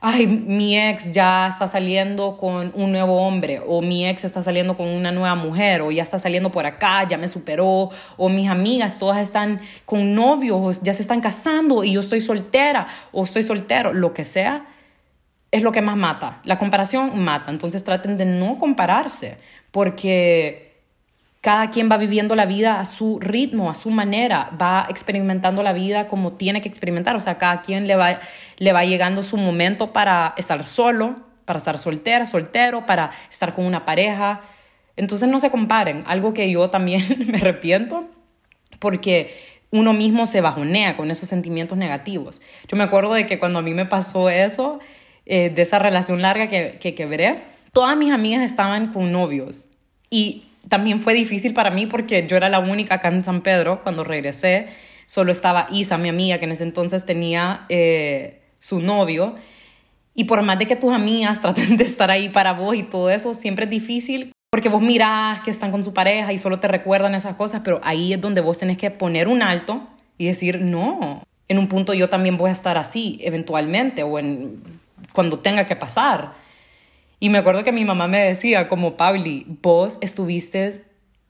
ay, 0.00 0.26
mi 0.26 0.78
ex 0.78 1.10
ya 1.10 1.48
está 1.48 1.68
saliendo 1.68 2.38
con 2.38 2.72
un 2.74 2.92
nuevo 2.92 3.20
hombre, 3.20 3.60
o 3.66 3.82
mi 3.82 4.08
ex 4.08 4.24
está 4.24 4.42
saliendo 4.42 4.76
con 4.76 4.88
una 4.88 5.12
nueva 5.12 5.34
mujer, 5.34 5.82
o 5.82 5.90
ya 5.90 6.02
está 6.02 6.18
saliendo 6.18 6.50
por 6.50 6.64
acá, 6.64 7.06
ya 7.06 7.18
me 7.18 7.28
superó, 7.28 7.90
o 8.16 8.28
mis 8.30 8.48
amigas 8.48 8.98
todas 8.98 9.18
están 9.18 9.60
con 9.84 10.14
novios, 10.14 10.80
ya 10.82 10.94
se 10.94 11.02
están 11.02 11.20
casando 11.20 11.84
y 11.84 11.92
yo 11.92 12.00
estoy 12.00 12.22
soltera, 12.22 12.86
o 13.12 13.24
estoy 13.24 13.42
soltero, 13.42 13.92
lo 13.92 14.14
que 14.14 14.24
sea, 14.24 14.66
es 15.50 15.62
lo 15.62 15.72
que 15.72 15.82
más 15.82 15.96
mata. 15.96 16.40
La 16.44 16.58
comparación 16.58 17.18
mata, 17.22 17.50
entonces 17.50 17.84
traten 17.84 18.16
de 18.16 18.24
no 18.24 18.58
compararse, 18.58 19.36
porque 19.70 20.69
cada 21.40 21.70
quien 21.70 21.88
va 21.90 21.96
viviendo 21.96 22.34
la 22.34 22.44
vida 22.44 22.80
a 22.80 22.84
su 22.84 23.18
ritmo, 23.18 23.70
a 23.70 23.74
su 23.74 23.90
manera, 23.90 24.50
va 24.60 24.86
experimentando 24.90 25.62
la 25.62 25.72
vida 25.72 26.06
como 26.06 26.34
tiene 26.34 26.60
que 26.60 26.68
experimentar. 26.68 27.16
O 27.16 27.20
sea, 27.20 27.38
cada 27.38 27.62
quien 27.62 27.86
le 27.86 27.96
va, 27.96 28.20
le 28.58 28.72
va 28.72 28.84
llegando 28.84 29.22
su 29.22 29.38
momento 29.38 29.92
para 29.92 30.34
estar 30.36 30.66
solo, 30.68 31.16
para 31.46 31.58
estar 31.58 31.78
soltera, 31.78 32.26
soltero, 32.26 32.84
para 32.84 33.10
estar 33.30 33.54
con 33.54 33.64
una 33.64 33.86
pareja. 33.86 34.42
Entonces 34.96 35.30
no 35.30 35.40
se 35.40 35.50
comparen. 35.50 36.04
Algo 36.06 36.34
que 36.34 36.50
yo 36.50 36.68
también 36.68 37.04
me 37.26 37.38
arrepiento 37.38 38.06
porque 38.78 39.34
uno 39.70 39.94
mismo 39.94 40.26
se 40.26 40.42
bajonea 40.42 40.96
con 40.96 41.10
esos 41.10 41.28
sentimientos 41.28 41.78
negativos. 41.78 42.42
Yo 42.68 42.76
me 42.76 42.84
acuerdo 42.84 43.14
de 43.14 43.24
que 43.24 43.38
cuando 43.38 43.60
a 43.60 43.62
mí 43.62 43.72
me 43.72 43.86
pasó 43.86 44.28
eso, 44.28 44.78
eh, 45.24 45.48
de 45.48 45.62
esa 45.62 45.78
relación 45.78 46.20
larga 46.20 46.48
que, 46.48 46.76
que 46.80 46.94
quebré, 46.94 47.38
todas 47.72 47.96
mis 47.96 48.12
amigas 48.12 48.42
estaban 48.42 48.92
con 48.92 49.10
novios. 49.10 49.68
Y 50.10 50.49
también 50.68 51.00
fue 51.00 51.14
difícil 51.14 51.54
para 51.54 51.70
mí 51.70 51.86
porque 51.86 52.26
yo 52.26 52.36
era 52.36 52.48
la 52.48 52.58
única 52.58 52.96
acá 52.96 53.08
en 53.08 53.24
San 53.24 53.42
Pedro 53.42 53.82
cuando 53.82 54.04
regresé. 54.04 54.68
Solo 55.06 55.32
estaba 55.32 55.66
Isa, 55.70 55.98
mi 55.98 56.08
amiga, 56.08 56.38
que 56.38 56.44
en 56.44 56.52
ese 56.52 56.64
entonces 56.64 57.04
tenía 57.04 57.66
eh, 57.68 58.42
su 58.58 58.80
novio. 58.80 59.34
Y 60.14 60.24
por 60.24 60.42
más 60.42 60.58
de 60.58 60.66
que 60.66 60.76
tus 60.76 60.92
amigas 60.92 61.40
traten 61.42 61.76
de 61.76 61.84
estar 61.84 62.10
ahí 62.10 62.28
para 62.28 62.52
vos 62.52 62.76
y 62.76 62.82
todo 62.82 63.10
eso, 63.10 63.34
siempre 63.34 63.64
es 63.64 63.70
difícil 63.70 64.32
porque 64.50 64.68
vos 64.68 64.82
mirás 64.82 65.42
que 65.42 65.50
están 65.52 65.70
con 65.70 65.84
su 65.84 65.94
pareja 65.94 66.32
y 66.32 66.38
solo 66.38 66.58
te 66.58 66.66
recuerdan 66.66 67.14
esas 67.14 67.36
cosas, 67.36 67.62
pero 67.64 67.80
ahí 67.84 68.12
es 68.12 68.20
donde 68.20 68.40
vos 68.40 68.58
tenés 68.58 68.76
que 68.78 68.90
poner 68.90 69.28
un 69.28 69.42
alto 69.42 69.86
y 70.18 70.26
decir, 70.26 70.60
no, 70.60 71.22
en 71.46 71.58
un 71.58 71.68
punto 71.68 71.94
yo 71.94 72.08
también 72.08 72.36
voy 72.36 72.50
a 72.50 72.52
estar 72.52 72.76
así 72.76 73.20
eventualmente 73.22 74.02
o 74.02 74.18
en, 74.18 74.60
cuando 75.12 75.38
tenga 75.38 75.66
que 75.66 75.76
pasar. 75.76 76.34
Y 77.20 77.28
me 77.28 77.38
acuerdo 77.38 77.64
que 77.64 77.70
mi 77.70 77.84
mamá 77.84 78.08
me 78.08 78.18
decía, 78.18 78.66
como 78.66 78.96
Pauli, 78.96 79.46
vos 79.62 79.98
estuviste 80.00 80.82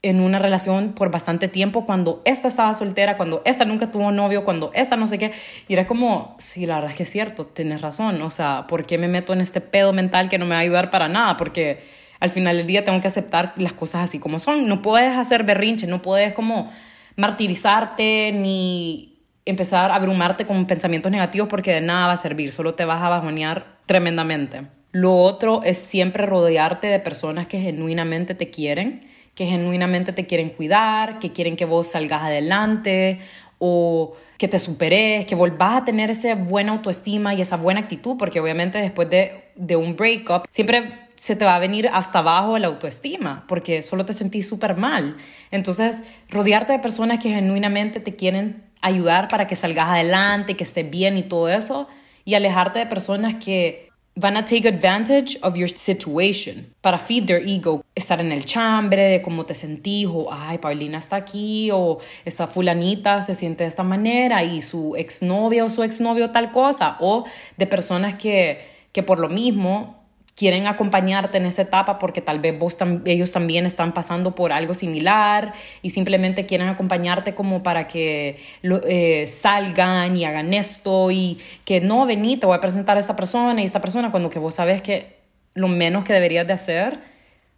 en 0.02 0.20
una 0.20 0.38
relación 0.38 0.92
por 0.94 1.10
bastante 1.10 1.48
tiempo 1.48 1.84
cuando 1.84 2.22
esta 2.24 2.48
estaba 2.48 2.72
soltera, 2.74 3.16
cuando 3.16 3.42
esta 3.44 3.64
nunca 3.64 3.90
tuvo 3.90 4.12
novio, 4.12 4.44
cuando 4.44 4.70
esta 4.72 4.96
no 4.96 5.06
sé 5.08 5.18
qué. 5.18 5.32
Y 5.68 5.72
era 5.74 5.88
como, 5.88 6.36
sí, 6.38 6.64
la 6.64 6.76
verdad 6.76 6.92
es 6.92 6.96
que 6.96 7.02
es 7.02 7.10
cierto, 7.10 7.46
tienes 7.46 7.80
razón. 7.80 8.22
O 8.22 8.30
sea, 8.30 8.66
¿por 8.68 8.86
qué 8.86 8.98
me 8.98 9.08
meto 9.08 9.32
en 9.32 9.40
este 9.40 9.60
pedo 9.60 9.92
mental 9.92 10.28
que 10.28 10.38
no 10.38 10.46
me 10.46 10.52
va 10.52 10.58
a 10.58 10.62
ayudar 10.62 10.90
para 10.90 11.08
nada? 11.08 11.36
Porque 11.36 11.82
al 12.20 12.30
final 12.30 12.56
del 12.56 12.66
día 12.66 12.84
tengo 12.84 13.00
que 13.00 13.08
aceptar 13.08 13.52
las 13.56 13.72
cosas 13.72 14.04
así 14.04 14.18
como 14.20 14.38
son. 14.38 14.68
No 14.68 14.82
puedes 14.82 15.16
hacer 15.16 15.42
berrinche, 15.42 15.86
no 15.86 16.02
puedes 16.02 16.32
como 16.34 16.70
martirizarte 17.16 18.32
ni 18.32 19.18
empezar 19.44 19.90
a 19.90 19.96
abrumarte 19.96 20.46
con 20.46 20.66
pensamientos 20.66 21.10
negativos 21.10 21.48
porque 21.48 21.74
de 21.74 21.80
nada 21.80 22.06
va 22.06 22.12
a 22.12 22.16
servir, 22.16 22.52
solo 22.52 22.74
te 22.74 22.84
vas 22.84 23.02
a 23.02 23.08
bajonear 23.08 23.78
tremendamente. 23.86 24.79
Lo 24.92 25.16
otro 25.16 25.62
es 25.62 25.78
siempre 25.78 26.26
rodearte 26.26 26.86
de 26.86 27.00
personas 27.00 27.46
que 27.46 27.60
genuinamente 27.60 28.34
te 28.34 28.50
quieren 28.50 29.10
que 29.40 29.46
genuinamente 29.46 30.12
te 30.12 30.26
quieren 30.26 30.50
cuidar, 30.50 31.18
que 31.18 31.32
quieren 31.32 31.56
que 31.56 31.64
vos 31.64 31.86
salgas 31.86 32.22
adelante 32.22 33.20
o 33.58 34.14
que 34.36 34.48
te 34.48 34.58
superes, 34.58 35.24
que 35.24 35.34
volvás 35.34 35.80
a 35.80 35.84
tener 35.86 36.10
esa 36.10 36.34
buena 36.34 36.72
autoestima 36.72 37.32
y 37.34 37.40
esa 37.40 37.56
buena 37.56 37.80
actitud, 37.80 38.18
porque 38.18 38.38
obviamente 38.38 38.76
después 38.78 39.08
de, 39.08 39.50
de 39.54 39.76
un 39.76 39.96
breakup 39.96 40.44
siempre 40.50 41.08
se 41.14 41.36
te 41.36 41.44
va 41.44 41.56
a 41.56 41.58
venir 41.58 41.88
hasta 41.92 42.20
abajo 42.20 42.58
la 42.58 42.66
autoestima, 42.66 43.44
porque 43.46 43.82
solo 43.82 44.06
te 44.06 44.14
sentís 44.14 44.48
súper 44.48 44.76
mal. 44.76 45.16
Entonces, 45.50 46.02
rodearte 46.28 46.72
de 46.72 46.78
personas 46.78 47.18
que 47.18 47.30
genuinamente 47.30 48.00
te 48.00 48.16
quieren 48.16 48.62
ayudar 48.82 49.28
para 49.28 49.46
que 49.46 49.56
salgas 49.56 49.88
adelante, 49.88 50.54
que 50.54 50.64
estés 50.64 50.90
bien 50.90 51.18
y 51.18 51.22
todo 51.22 51.50
eso, 51.50 51.88
y 52.24 52.34
alejarte 52.34 52.78
de 52.78 52.86
personas 52.86 53.34
que 53.36 53.89
van 54.16 54.36
a 54.36 54.44
take 54.44 54.66
advantage 54.66 55.38
of 55.42 55.56
your 55.56 55.68
situation 55.68 56.74
para 56.82 56.98
feed 56.98 57.26
their 57.26 57.42
ego, 57.46 57.82
estar 57.94 58.20
en 58.20 58.32
el 58.32 58.44
chambre 58.44 59.02
de 59.02 59.22
cómo 59.22 59.46
te 59.46 59.54
sentís 59.54 60.06
o 60.06 60.28
ay, 60.32 60.58
Paulina 60.58 60.98
está 60.98 61.16
aquí 61.16 61.70
o 61.72 61.98
esta 62.24 62.46
fulanita 62.46 63.22
se 63.22 63.34
siente 63.34 63.64
de 63.64 63.68
esta 63.68 63.82
manera 63.82 64.42
y 64.42 64.62
su 64.62 64.96
exnovia 64.96 65.64
o 65.64 65.70
su 65.70 65.82
exnovio 65.82 66.30
tal 66.30 66.50
cosa 66.50 66.96
o 67.00 67.24
de 67.56 67.66
personas 67.66 68.14
que, 68.16 68.68
que 68.92 69.02
por 69.02 69.20
lo 69.20 69.28
mismo 69.28 69.99
quieren 70.40 70.66
acompañarte 70.66 71.36
en 71.36 71.44
esa 71.44 71.60
etapa 71.60 71.98
porque 71.98 72.22
tal 72.22 72.38
vez 72.38 72.58
vos 72.58 72.78
ellos 73.04 73.30
también 73.30 73.66
están 73.66 73.92
pasando 73.92 74.34
por 74.34 74.54
algo 74.54 74.72
similar 74.72 75.52
y 75.82 75.90
simplemente 75.90 76.46
quieren 76.46 76.68
acompañarte 76.68 77.34
como 77.34 77.62
para 77.62 77.86
que 77.86 78.38
eh, 78.62 79.26
salgan 79.28 80.16
y 80.16 80.24
hagan 80.24 80.54
esto 80.54 81.10
y 81.10 81.38
que 81.66 81.82
no, 81.82 82.06
vení, 82.06 82.38
te 82.38 82.46
voy 82.46 82.56
a 82.56 82.60
presentar 82.62 82.96
a 82.96 83.00
esta 83.00 83.16
persona 83.16 83.60
y 83.60 83.66
esta 83.66 83.82
persona 83.82 84.10
cuando 84.10 84.30
que 84.30 84.38
vos 84.38 84.54
sabes 84.54 84.80
que 84.80 85.18
lo 85.52 85.68
menos 85.68 86.04
que 86.04 86.14
deberías 86.14 86.46
de 86.46 86.54
hacer 86.54 87.00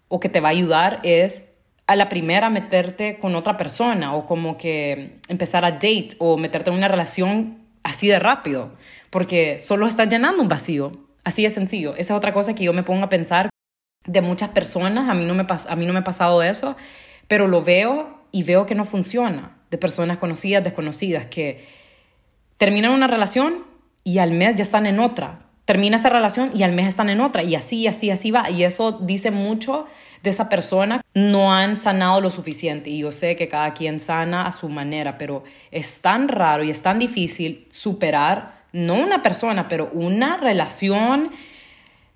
o 0.09 0.19
que 0.19 0.29
te 0.29 0.41
va 0.41 0.49
a 0.49 0.51
ayudar 0.51 0.99
es 1.05 1.51
a 1.87 1.95
la 1.95 2.09
primera 2.09 2.51
meterte 2.51 3.21
con 3.21 3.37
otra 3.37 3.57
persona 3.57 4.13
o 4.13 4.27
como 4.27 4.57
que 4.57 5.21
empezar 5.29 5.65
a 5.65 5.71
date 5.71 6.17
o 6.19 6.37
meterte 6.37 6.71
en 6.71 6.79
una 6.79 6.89
relación 6.89 7.59
así 7.85 8.09
de 8.09 8.19
rápido 8.19 8.73
porque 9.11 9.61
solo 9.61 9.87
estás 9.87 10.09
llenando 10.09 10.43
un 10.43 10.49
vacío 10.49 11.02
Así 11.25 11.43
de 11.45 11.51
sencillo. 11.51 11.93
Esa 11.93 12.15
es 12.15 12.19
otra 12.19 12.33
cosa 12.33 12.55
que 12.55 12.65
yo 12.65 12.73
me 12.73 12.83
pongo 12.83 13.05
a 13.05 13.09
pensar 13.09 13.51
de 14.07 14.21
muchas 14.21 14.51
personas. 14.51 15.09
A 15.09 15.15
mí 15.15 15.25
no 15.25 15.35
me, 15.35 15.47
a 15.49 15.77
mí 15.77 15.87
no 15.87 15.93
me 15.93 16.01
ha 16.01 16.05
pasado 16.05 16.43
eso, 16.43 16.77
pero 17.29 17.49
lo 17.49 17.63
veo 17.63 18.25
y 18.33 18.43
veo 18.43 18.67
que 18.67 18.75
no 18.75 18.85
funciona. 18.85 19.57
De 19.71 19.79
personas 19.79 20.19
conocidas, 20.19 20.65
desconocidas, 20.65 21.27
que 21.27 21.65
terminan 22.59 22.93
una 22.93 23.07
relación 23.07 23.65
y 24.05 24.19
al 24.19 24.33
mes 24.33 24.57
ya 24.57 24.63
están 24.63 24.87
en 24.87 25.01
otra. 25.01 25.39
Termina 25.65 25.97
esa 25.97 26.11
relación 26.11 26.51
y 26.55 26.65
al 26.65 26.73
mes 26.73 26.89
están 26.89 27.09
en 27.09 27.21
otra. 27.21 27.43
Y 27.43 27.55
así, 27.55 27.87
así, 27.87 28.11
así 28.11 28.31
va. 28.31 28.51
Y 28.51 28.65
eso 28.65 28.93
dice 28.93 29.31
mucho 29.31 29.87
de 30.23 30.31
esa 30.31 30.49
persona. 30.49 31.01
No 31.15 31.55
han 31.55 31.77
sanado 31.77 32.21
lo 32.21 32.31
suficiente. 32.31 32.91
Y 32.91 32.99
yo 32.99 33.13
sé 33.13 33.37
que 33.37 33.49
cada 33.49 33.73
quien 33.73 34.01
sana 34.01 34.47
a 34.47 34.53
su 34.53 34.69
manera, 34.69 35.19
pero 35.19 35.45
es 35.71 36.01
tan 36.01 36.29
raro 36.29 36.65
y 36.65 36.71
es 36.71 36.83
tan 36.83 36.99
difícil 36.99 37.67
superar 37.71 38.62
no 38.73 38.95
una 38.95 39.23
persona, 39.23 39.69
pero 39.69 39.89
una 39.93 40.37
relación 40.37 41.31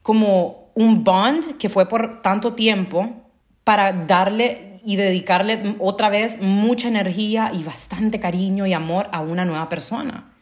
como 0.02 0.70
un 0.74 1.04
bond 1.04 1.56
que 1.56 1.68
fue 1.68 1.88
por 1.88 2.22
tanto 2.22 2.54
tiempo 2.54 3.30
para 3.64 3.92
darle 3.92 4.70
y 4.84 4.96
dedicarle 4.96 5.74
otra 5.80 6.08
vez 6.08 6.40
mucha 6.40 6.86
energía 6.86 7.50
y 7.52 7.64
bastante 7.64 8.20
cariño 8.20 8.66
y 8.66 8.72
amor 8.72 9.08
a 9.10 9.20
una 9.20 9.44
nueva 9.44 9.68
persona. 9.68 10.32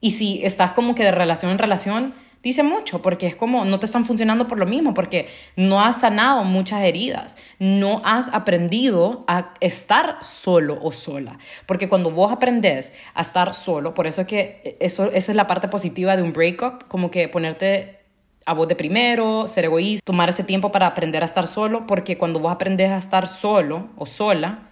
Y 0.00 0.12
si 0.12 0.44
estás 0.44 0.70
como 0.70 0.94
que 0.94 1.02
de 1.02 1.10
relación 1.10 1.50
en 1.50 1.58
relación, 1.58 2.14
dice 2.42 2.62
mucho, 2.62 3.02
porque 3.02 3.26
es 3.26 3.36
como 3.36 3.64
no 3.64 3.78
te 3.78 3.86
están 3.86 4.04
funcionando 4.04 4.46
por 4.46 4.58
lo 4.58 4.66
mismo, 4.66 4.94
porque 4.94 5.28
no 5.56 5.82
has 5.82 6.00
sanado 6.00 6.44
muchas 6.44 6.82
heridas, 6.82 7.36
no 7.58 8.02
has 8.04 8.28
aprendido 8.32 9.24
a 9.26 9.54
estar 9.60 10.18
solo 10.20 10.78
o 10.82 10.92
sola, 10.92 11.38
porque 11.66 11.88
cuando 11.88 12.10
vos 12.10 12.32
aprendes 12.32 12.92
a 13.14 13.22
estar 13.22 13.54
solo, 13.54 13.94
por 13.94 14.06
eso 14.06 14.22
es 14.22 14.26
que 14.26 14.76
eso, 14.80 15.06
esa 15.12 15.32
es 15.32 15.36
la 15.36 15.46
parte 15.46 15.68
positiva 15.68 16.16
de 16.16 16.22
un 16.22 16.32
breakup, 16.32 16.88
como 16.88 17.10
que 17.10 17.28
ponerte 17.28 17.98
a 18.46 18.54
vos 18.54 18.66
de 18.66 18.76
primero, 18.76 19.46
ser 19.46 19.66
egoísta, 19.66 20.04
tomar 20.04 20.30
ese 20.30 20.42
tiempo 20.42 20.72
para 20.72 20.86
aprender 20.86 21.22
a 21.22 21.26
estar 21.26 21.46
solo, 21.46 21.86
porque 21.86 22.16
cuando 22.16 22.40
vos 22.40 22.50
aprendes 22.50 22.90
a 22.90 22.96
estar 22.96 23.28
solo 23.28 23.88
o 23.96 24.06
sola, 24.06 24.70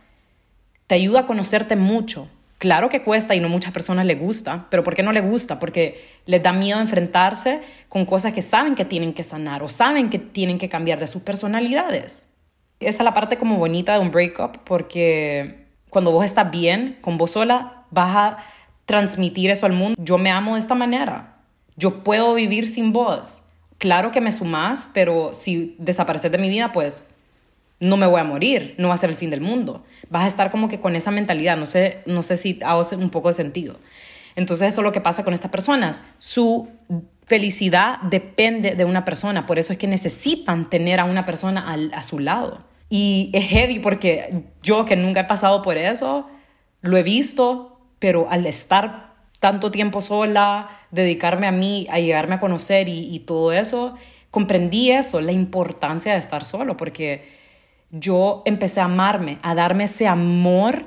te 0.86 0.94
ayuda 0.94 1.20
a 1.20 1.26
conocerte 1.26 1.76
mucho, 1.76 2.30
Claro 2.58 2.88
que 2.88 3.02
cuesta 3.02 3.34
y 3.34 3.40
no 3.40 3.48
muchas 3.48 3.72
personas 3.72 4.06
le 4.06 4.14
gusta, 4.14 4.66
pero 4.70 4.82
¿por 4.82 4.94
qué 4.94 5.02
no 5.02 5.12
le 5.12 5.20
gusta? 5.20 5.58
Porque 5.58 6.02
les 6.24 6.42
da 6.42 6.52
miedo 6.52 6.80
enfrentarse 6.80 7.60
con 7.88 8.06
cosas 8.06 8.32
que 8.32 8.40
saben 8.40 8.74
que 8.74 8.86
tienen 8.86 9.12
que 9.12 9.24
sanar 9.24 9.62
o 9.62 9.68
saben 9.68 10.08
que 10.08 10.18
tienen 10.18 10.58
que 10.58 10.70
cambiar 10.70 10.98
de 10.98 11.06
sus 11.06 11.22
personalidades. 11.22 12.32
Esa 12.80 12.98
es 12.98 13.04
la 13.04 13.12
parte 13.12 13.36
como 13.36 13.58
bonita 13.58 13.94
de 13.94 14.00
un 14.00 14.10
breakup 14.10 14.58
porque 14.64 15.66
cuando 15.90 16.12
vos 16.12 16.24
estás 16.24 16.50
bien 16.50 16.98
con 17.02 17.18
vos 17.18 17.32
sola, 17.32 17.84
vas 17.90 18.16
a 18.16 18.36
transmitir 18.86 19.50
eso 19.50 19.66
al 19.66 19.72
mundo. 19.72 20.00
Yo 20.02 20.16
me 20.16 20.30
amo 20.30 20.54
de 20.54 20.60
esta 20.60 20.74
manera. 20.74 21.36
Yo 21.76 22.02
puedo 22.02 22.34
vivir 22.34 22.66
sin 22.66 22.92
vos. 22.92 23.44
Claro 23.78 24.10
que 24.12 24.22
me 24.22 24.32
sumás, 24.32 24.88
pero 24.94 25.34
si 25.34 25.76
desapareces 25.78 26.32
de 26.32 26.38
mi 26.38 26.48
vida, 26.48 26.72
pues 26.72 27.06
no 27.80 27.96
me 27.96 28.06
voy 28.06 28.20
a 28.20 28.24
morir, 28.24 28.74
no 28.78 28.88
va 28.88 28.94
a 28.94 28.98
ser 28.98 29.10
el 29.10 29.16
fin 29.16 29.30
del 29.30 29.40
mundo. 29.40 29.84
Vas 30.08 30.24
a 30.24 30.28
estar 30.28 30.50
como 30.50 30.68
que 30.68 30.80
con 30.80 30.96
esa 30.96 31.10
mentalidad, 31.10 31.56
no 31.56 31.66
sé, 31.66 32.02
no 32.06 32.22
sé 32.22 32.36
si 32.36 32.58
hago 32.64 32.82
un 32.98 33.10
poco 33.10 33.28
de 33.28 33.34
sentido. 33.34 33.78
Entonces 34.34 34.68
eso 34.68 34.80
es 34.80 34.84
lo 34.84 34.92
que 34.92 35.00
pasa 35.00 35.24
con 35.24 35.34
estas 35.34 35.50
personas. 35.50 36.02
Su 36.18 36.68
felicidad 37.24 37.98
depende 38.02 38.74
de 38.74 38.84
una 38.84 39.04
persona, 39.04 39.46
por 39.46 39.58
eso 39.58 39.72
es 39.72 39.78
que 39.78 39.86
necesitan 39.86 40.70
tener 40.70 41.00
a 41.00 41.04
una 41.04 41.24
persona 41.24 41.74
a 41.92 42.02
su 42.02 42.18
lado. 42.18 42.64
Y 42.88 43.30
es 43.32 43.46
heavy 43.46 43.80
porque 43.80 44.44
yo 44.62 44.84
que 44.84 44.96
nunca 44.96 45.20
he 45.20 45.24
pasado 45.24 45.62
por 45.62 45.76
eso, 45.76 46.28
lo 46.82 46.96
he 46.96 47.02
visto, 47.02 47.80
pero 47.98 48.28
al 48.30 48.46
estar 48.46 49.14
tanto 49.40 49.70
tiempo 49.70 50.02
sola, 50.02 50.68
dedicarme 50.90 51.46
a 51.46 51.52
mí, 51.52 51.86
a 51.90 51.98
llegarme 51.98 52.36
a 52.36 52.38
conocer 52.38 52.88
y, 52.88 53.14
y 53.14 53.20
todo 53.20 53.52
eso, 53.52 53.94
comprendí 54.30 54.92
eso, 54.92 55.20
la 55.20 55.32
importancia 55.32 56.12
de 56.12 56.18
estar 56.18 56.44
solo, 56.44 56.76
porque 56.76 57.45
yo 57.90 58.42
empecé 58.44 58.80
a 58.80 58.84
amarme, 58.84 59.38
a 59.42 59.54
darme 59.54 59.84
ese 59.84 60.06
amor 60.06 60.86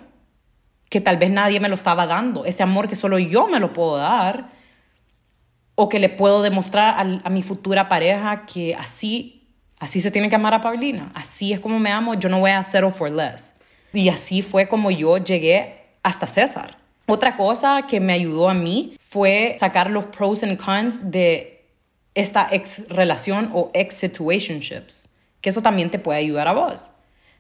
que 0.90 1.02
tal 1.02 1.18
vez 1.18 1.30
nadie 1.30 1.60
me 1.60 1.70
lo 1.70 1.76
estaba 1.76 2.08
dando, 2.08 2.46
ese 2.46 2.64
amor 2.64 2.88
que 2.88 2.96
solo 2.96 3.20
yo 3.20 3.48
me 3.48 3.60
lo 3.60 3.74
puedo 3.74 3.98
dar 3.98 4.50
o 5.76 5.88
que 5.88 6.00
le 6.00 6.10
puedo 6.10 6.42
demostrar 6.42 7.22
a, 7.24 7.30
mi 7.30 7.44
futura 7.44 7.88
pareja 7.88 8.46
que 8.46 8.76
así, 8.76 9.48
así 9.80 10.02
se 10.02 10.12
tiene 10.12 10.30
que 10.30 10.36
amar 10.36 10.54
a 10.54 10.62
Paulina, 10.62 11.12
así 11.16 11.54
es 11.54 11.60
como 11.60 11.80
me 11.80 11.92
amo, 11.92 12.16
yo 12.16 12.28
no 12.28 12.40
voy 12.40 12.52
a 12.52 12.64
settle 12.64 12.92
for 12.92 13.10
less. 13.10 13.54
Y 13.94 14.10
así 14.10 14.42
fue 14.42 14.68
como 14.68 14.92
yo 14.92 15.18
llegué 15.18 15.86
hasta 16.04 16.28
César. 16.28 16.78
Otra 17.08 17.36
cosa 17.38 17.86
que 17.88 18.00
me 18.00 18.14
ayudó 18.14 18.50
a 18.50 18.54
mí 18.54 18.96
fue 19.00 19.56
sacar 19.60 19.90
los 19.90 20.06
pros 20.06 20.44
and 20.44 20.64
cons 20.64 21.10
de 21.10 21.66
esta 22.14 22.50
ex 22.52 22.88
relación 22.90 23.50
o 23.54 23.72
ex 23.74 23.96
situationships 23.96 25.09
que 25.42 25.50
eso 25.50 25.62
también 25.62 25.90
te 25.90 26.00
puede 26.00 26.20
ayudar 26.20 26.48
a 26.48 26.54
vos. 26.54 26.92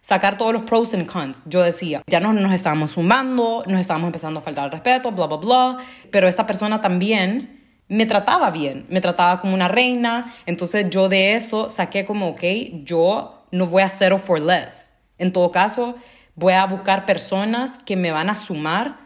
Sacar 0.02 0.38
todos 0.38 0.54
los 0.54 0.64
pros 0.64 0.94
and 0.94 1.08
cons. 1.08 1.44
Yo 1.48 1.62
decía, 1.62 2.02
ya 2.08 2.20
no 2.20 2.32
nos 2.32 2.54
estábamos 2.54 2.92
sumando, 2.92 3.64
nos 3.68 3.82
estábamos 3.82 4.08
empezando 4.08 4.40
a 4.40 4.44
faltar 4.44 4.66
el 4.66 4.72
respeto, 4.72 5.12
bla, 5.12 5.28
bla, 5.28 5.38
bla, 5.38 5.78
pero 6.10 6.28
esta 6.28 6.48
persona 6.48 6.80
también 6.80 7.84
me 7.90 8.06
trataba 8.06 8.50
bien, 8.52 8.86
me 8.90 9.02
trataba 9.02 9.42
como 9.42 9.54
una 9.54 9.68
reina, 9.68 10.34
entonces 10.46 10.90
yo 10.90 11.10
de 11.10 11.34
eso 11.34 11.70
saqué 11.70 12.06
como, 12.06 12.30
ok, 12.30 12.44
yo 12.84 13.46
no 13.52 13.68
voy 13.68 13.82
a 13.82 13.90
settle 13.90 14.20
for 14.20 14.40
less. 14.40 14.94
En 15.18 15.34
todo 15.34 15.52
caso, 15.52 15.96
voy 16.36 16.54
a 16.54 16.66
buscar 16.66 17.06
personas 17.06 17.78
que 17.80 17.98
me 17.98 18.12
van 18.12 18.30
a 18.30 18.36
sumar 18.36 19.00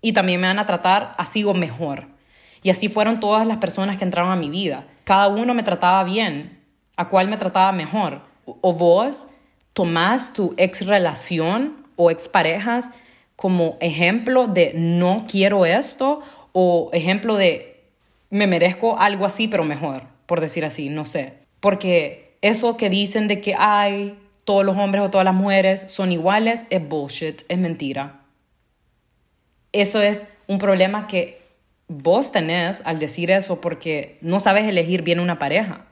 y 0.00 0.12
también 0.12 0.40
me 0.40 0.48
van 0.48 0.58
a 0.58 0.66
tratar 0.66 1.14
así 1.18 1.44
o 1.44 1.54
mejor. 1.54 2.08
Y 2.64 2.70
así 2.70 2.88
fueron 2.88 3.20
todas 3.20 3.46
las 3.46 3.58
personas 3.58 3.96
que 3.96 4.04
entraron 4.04 4.32
a 4.32 4.36
mi 4.36 4.50
vida. 4.50 4.86
Cada 5.04 5.28
uno 5.28 5.54
me 5.54 5.62
trataba 5.62 6.02
bien, 6.02 6.64
a 6.96 7.08
cuál 7.08 7.28
me 7.28 7.36
trataba 7.36 7.70
mejor 7.70 8.31
o 8.44 8.72
vos 8.72 9.28
tomás 9.72 10.32
tu 10.32 10.54
ex 10.56 10.86
relación 10.86 11.86
o 11.96 12.10
ex 12.10 12.28
parejas 12.28 12.90
como 13.36 13.76
ejemplo 13.80 14.46
de 14.46 14.72
no 14.74 15.26
quiero 15.28 15.66
esto 15.66 16.20
o 16.52 16.90
ejemplo 16.92 17.36
de 17.36 17.80
me 18.30 18.46
merezco 18.46 18.98
algo 18.98 19.26
así 19.26 19.48
pero 19.48 19.64
mejor, 19.64 20.04
por 20.26 20.40
decir 20.40 20.64
así, 20.64 20.88
no 20.88 21.04
sé. 21.04 21.34
Porque 21.60 22.34
eso 22.40 22.76
que 22.76 22.90
dicen 22.90 23.28
de 23.28 23.40
que, 23.40 23.54
ay, 23.56 24.18
todos 24.44 24.64
los 24.64 24.76
hombres 24.76 25.04
o 25.04 25.10
todas 25.10 25.24
las 25.24 25.34
mujeres 25.34 25.84
son 25.88 26.12
iguales 26.12 26.64
es 26.70 26.86
bullshit, 26.86 27.42
es 27.48 27.58
mentira. 27.58 28.20
Eso 29.72 30.02
es 30.02 30.26
un 30.46 30.58
problema 30.58 31.06
que 31.06 31.40
vos 31.88 32.32
tenés 32.32 32.82
al 32.84 32.98
decir 32.98 33.30
eso 33.30 33.60
porque 33.60 34.18
no 34.20 34.40
sabes 34.40 34.66
elegir 34.66 35.02
bien 35.02 35.20
una 35.20 35.38
pareja. 35.38 35.86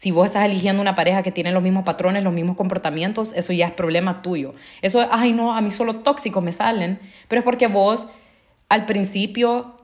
Si 0.00 0.12
vos 0.12 0.24
estás 0.24 0.46
eligiendo 0.46 0.80
una 0.80 0.94
pareja 0.94 1.22
que 1.22 1.30
tiene 1.30 1.52
los 1.52 1.62
mismos 1.62 1.84
patrones, 1.84 2.22
los 2.22 2.32
mismos 2.32 2.56
comportamientos, 2.56 3.34
eso 3.36 3.52
ya 3.52 3.66
es 3.66 3.74
problema 3.74 4.22
tuyo. 4.22 4.54
Eso 4.80 5.02
es, 5.02 5.08
ay 5.12 5.34
no, 5.34 5.54
a 5.54 5.60
mí 5.60 5.70
solo 5.70 5.96
tóxicos 5.96 6.42
me 6.42 6.52
salen, 6.52 6.98
pero 7.28 7.40
es 7.40 7.44
porque 7.44 7.66
vos 7.66 8.08
al 8.70 8.86
principio 8.86 9.76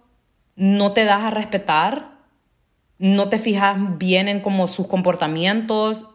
no 0.54 0.94
te 0.94 1.04
das 1.04 1.22
a 1.22 1.28
respetar, 1.28 2.12
no 2.98 3.28
te 3.28 3.38
fijas 3.38 3.76
bien 3.98 4.28
en 4.28 4.40
como 4.40 4.68
sus 4.68 4.86
comportamientos, 4.86 6.06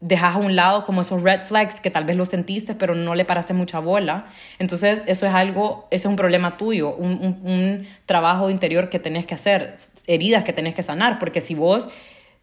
dejas 0.00 0.34
a 0.34 0.38
un 0.38 0.56
lado 0.56 0.84
como 0.84 1.02
esos 1.02 1.22
red 1.22 1.42
flags 1.42 1.80
que 1.80 1.92
tal 1.92 2.04
vez 2.04 2.16
los 2.16 2.30
sentiste, 2.30 2.74
pero 2.74 2.96
no 2.96 3.14
le 3.14 3.24
paraste 3.24 3.54
mucha 3.54 3.78
bola. 3.78 4.26
Entonces, 4.58 5.04
eso 5.06 5.28
es 5.28 5.32
algo, 5.32 5.86
ese 5.92 6.08
es 6.08 6.10
un 6.10 6.16
problema 6.16 6.56
tuyo, 6.56 6.96
un, 6.96 7.38
un, 7.44 7.86
trabajo 8.06 8.50
interior 8.50 8.90
que 8.90 8.98
tenés 8.98 9.24
que 9.24 9.34
hacer, 9.34 9.76
heridas 10.08 10.42
que 10.42 10.52
tenés 10.52 10.74
que 10.74 10.82
sanar, 10.82 11.20
porque 11.20 11.40
si 11.40 11.54
vos 11.54 11.90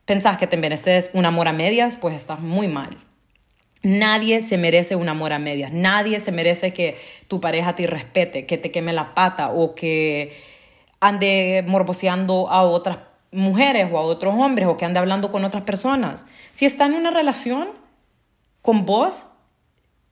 pensás 0.07 0.37
que 0.37 0.47
te 0.47 0.57
mereces 0.57 1.11
un 1.13 1.25
amor 1.25 1.47
a 1.47 1.53
medias, 1.53 1.97
pues 1.97 2.15
estás 2.15 2.39
muy 2.39 2.67
mal. 2.67 2.97
Nadie 3.83 4.41
se 4.41 4.57
merece 4.57 4.95
un 4.95 5.09
amor 5.09 5.33
a 5.33 5.37
medias, 5.37 5.71
nadie 5.71 6.19
se 6.19 6.31
merece 6.31 6.73
que 6.73 6.97
tu 7.27 7.39
pareja 7.39 7.75
te 7.75 7.85
respete, 7.85 8.47
que 8.47 8.57
te 8.57 8.71
queme 8.71 8.93
la 8.93 9.13
pata 9.13 9.49
o 9.49 9.75
que 9.75 10.35
ande 10.99 11.63
morboseando 11.67 12.49
a 12.49 12.63
otras 12.63 12.99
mujeres 13.31 13.87
o 13.91 13.99
a 13.99 14.01
otros 14.01 14.33
hombres 14.33 14.67
o 14.67 14.77
que 14.77 14.85
ande 14.85 14.99
hablando 14.99 15.29
con 15.29 15.43
otras 15.43 15.63
personas. 15.63 16.25
Si 16.51 16.65
está 16.65 16.85
en 16.85 16.93
una 16.93 17.11
relación 17.11 17.67
con 18.61 18.85
vos, 18.85 19.25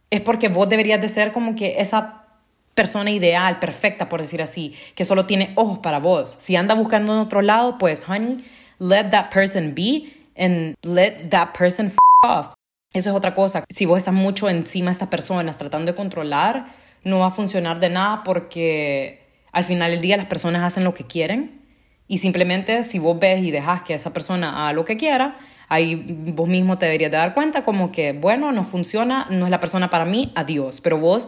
es 0.09 0.19
porque 0.21 0.49
vos 0.49 0.69
deberías 0.69 1.01
de 1.01 1.09
ser 1.09 1.31
como 1.31 1.55
que 1.55 1.75
esa 1.79 2.25
persona 2.73 3.11
ideal, 3.11 3.59
perfecta, 3.59 4.09
por 4.09 4.21
decir 4.21 4.41
así, 4.41 4.75
que 4.93 5.05
solo 5.05 5.25
tiene 5.25 5.53
ojos 5.55 5.79
para 5.79 5.99
vos. 5.99 6.35
Si 6.37 6.57
anda 6.57 6.75
buscando 6.75 7.13
en 7.13 7.19
otro 7.19 7.41
lado, 7.41 7.77
pues, 7.77 8.07
honey, 8.07 8.43
let 8.79 9.09
that 9.11 9.31
person 9.31 9.73
be 9.73 10.13
and 10.37 10.75
let 10.83 11.29
that 11.29 11.53
person 11.57 11.87
f 11.87 11.97
off. 12.23 12.53
Eso 12.93 13.09
es 13.09 13.15
otra 13.15 13.35
cosa. 13.35 13.63
Si 13.69 13.85
vos 13.85 13.97
estás 13.97 14.13
mucho 14.13 14.49
encima 14.49 14.87
de 14.87 14.93
estas 14.93 15.09
personas 15.09 15.57
tratando 15.57 15.91
de 15.91 15.95
controlar, 15.95 16.73
no 17.03 17.19
va 17.19 17.27
a 17.27 17.31
funcionar 17.31 17.79
de 17.79 17.89
nada 17.89 18.23
porque 18.23 19.27
al 19.51 19.63
final 19.63 19.91
del 19.91 20.01
día 20.01 20.17
las 20.17 20.27
personas 20.27 20.63
hacen 20.63 20.83
lo 20.83 20.93
que 20.93 21.05
quieren 21.05 21.61
y 22.07 22.19
simplemente 22.19 22.83
si 22.83 22.99
vos 22.99 23.19
ves 23.19 23.41
y 23.41 23.51
dejas 23.51 23.81
que 23.81 23.93
esa 23.93 24.13
persona 24.13 24.61
haga 24.61 24.73
lo 24.73 24.85
que 24.85 24.97
quiera, 24.97 25.37
ahí 25.69 25.95
vos 25.95 26.47
mismo 26.47 26.77
te 26.77 26.85
deberías 26.85 27.11
de 27.11 27.17
dar 27.17 27.33
cuenta 27.33 27.63
como 27.63 27.91
que, 27.91 28.13
bueno, 28.13 28.51
no 28.51 28.63
funciona, 28.63 29.27
no 29.29 29.45
es 29.45 29.51
la 29.51 29.59
persona 29.59 29.89
para 29.89 30.05
mí, 30.05 30.31
adiós. 30.35 30.81
Pero 30.81 30.97
vos 30.97 31.27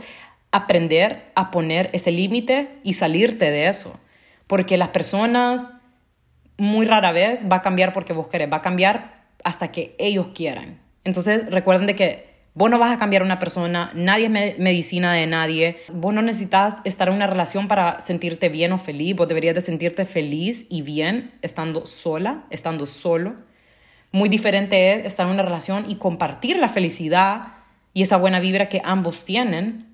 aprender 0.52 1.32
a 1.36 1.52
poner 1.52 1.90
ese 1.94 2.12
límite 2.12 2.80
y 2.84 2.94
salirte 2.94 3.52
de 3.52 3.68
eso. 3.68 4.00
Porque 4.46 4.78
las 4.78 4.90
personas 4.90 5.70
muy 6.58 6.86
rara 6.86 7.12
vez 7.12 7.46
va 7.52 7.58
a 7.58 7.62
cambiar 7.62 7.94
porque 7.94 8.14
vos 8.14 8.28
querés, 8.28 8.52
va 8.52 8.58
a 8.58 8.62
cambiar 8.62 9.26
hasta 9.44 9.72
que 9.72 9.96
ellos 10.00 10.30
quieran. 10.34 10.80
Entonces 11.04 11.50
recuerden 11.50 11.88
de 11.88 11.96
que 11.96 12.38
Vos 12.58 12.72
no 12.72 12.80
vas 12.80 12.92
a 12.92 12.98
cambiar 12.98 13.22
una 13.22 13.38
persona, 13.38 13.92
nadie 13.94 14.26
es 14.26 14.58
medicina 14.58 15.14
de 15.14 15.28
nadie. 15.28 15.78
Vos 15.94 16.12
no 16.12 16.24
necesitas 16.24 16.78
estar 16.86 17.08
en 17.08 17.14
una 17.14 17.28
relación 17.28 17.68
para 17.68 18.00
sentirte 18.00 18.50
bien 18.50 18.72
o 18.72 18.80
feliz. 18.80 19.16
Vos 19.16 19.28
deberías 19.28 19.54
de 19.54 19.62
sentirte 19.62 20.06
feliz 20.06 20.66
y 20.68 20.82
bien 20.82 21.36
estando 21.44 21.86
sola, 21.86 22.46
estando 22.50 22.88
solo. 22.88 23.36
Muy 24.12 24.28
diferente 24.28 24.94
es 24.94 25.06
estar 25.06 25.28
en 25.28 25.34
una 25.34 25.44
relación 25.44 25.86
y 25.88 25.98
compartir 25.98 26.58
la 26.58 26.68
felicidad 26.68 27.54
y 27.94 28.02
esa 28.02 28.18
buena 28.18 28.40
vibra 28.40 28.70
que 28.70 28.82
ambos 28.84 29.24
tienen, 29.24 29.94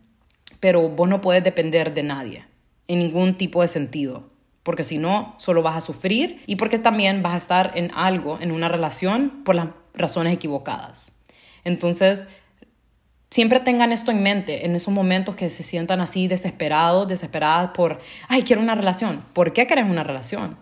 pero 0.62 0.88
vos 0.88 1.10
no 1.10 1.20
puedes 1.20 1.44
depender 1.44 1.94
de 1.94 2.04
nadie 2.04 2.46
en 2.88 3.00
ningún 3.00 3.36
tipo 3.36 3.62
de 3.62 3.68
sentido, 3.68 4.30
porque 4.64 4.84
si 4.84 4.98
no, 4.98 5.36
solo 5.38 5.62
vas 5.62 5.76
a 5.76 5.82
sufrir 5.82 6.42
y 6.48 6.56
porque 6.56 6.80
también 6.80 7.22
vas 7.22 7.34
a 7.34 7.38
estar 7.38 7.72
en 7.76 7.92
algo, 7.94 8.40
en 8.42 8.52
una 8.52 8.70
relación, 8.70 9.44
por 9.44 9.56
las 9.56 9.68
razones 9.94 10.34
equivocadas. 10.34 11.20
Entonces, 11.64 12.28
Siempre 13.34 13.60
tengan 13.60 13.92
esto 13.92 14.12
en 14.12 14.22
mente 14.22 14.64
en 14.64 14.76
esos 14.76 14.94
momentos 14.94 15.34
que 15.34 15.50
se 15.50 15.64
sientan 15.64 16.02
así 16.02 16.28
desesperados, 16.28 17.08
desesperadas 17.08 17.72
por, 17.72 18.00
ay, 18.28 18.44
quiero 18.44 18.62
una 18.62 18.76
relación. 18.76 19.26
¿Por 19.34 19.54
qué 19.54 19.66
querés 19.66 19.86
una 19.90 20.04
relación? 20.04 20.56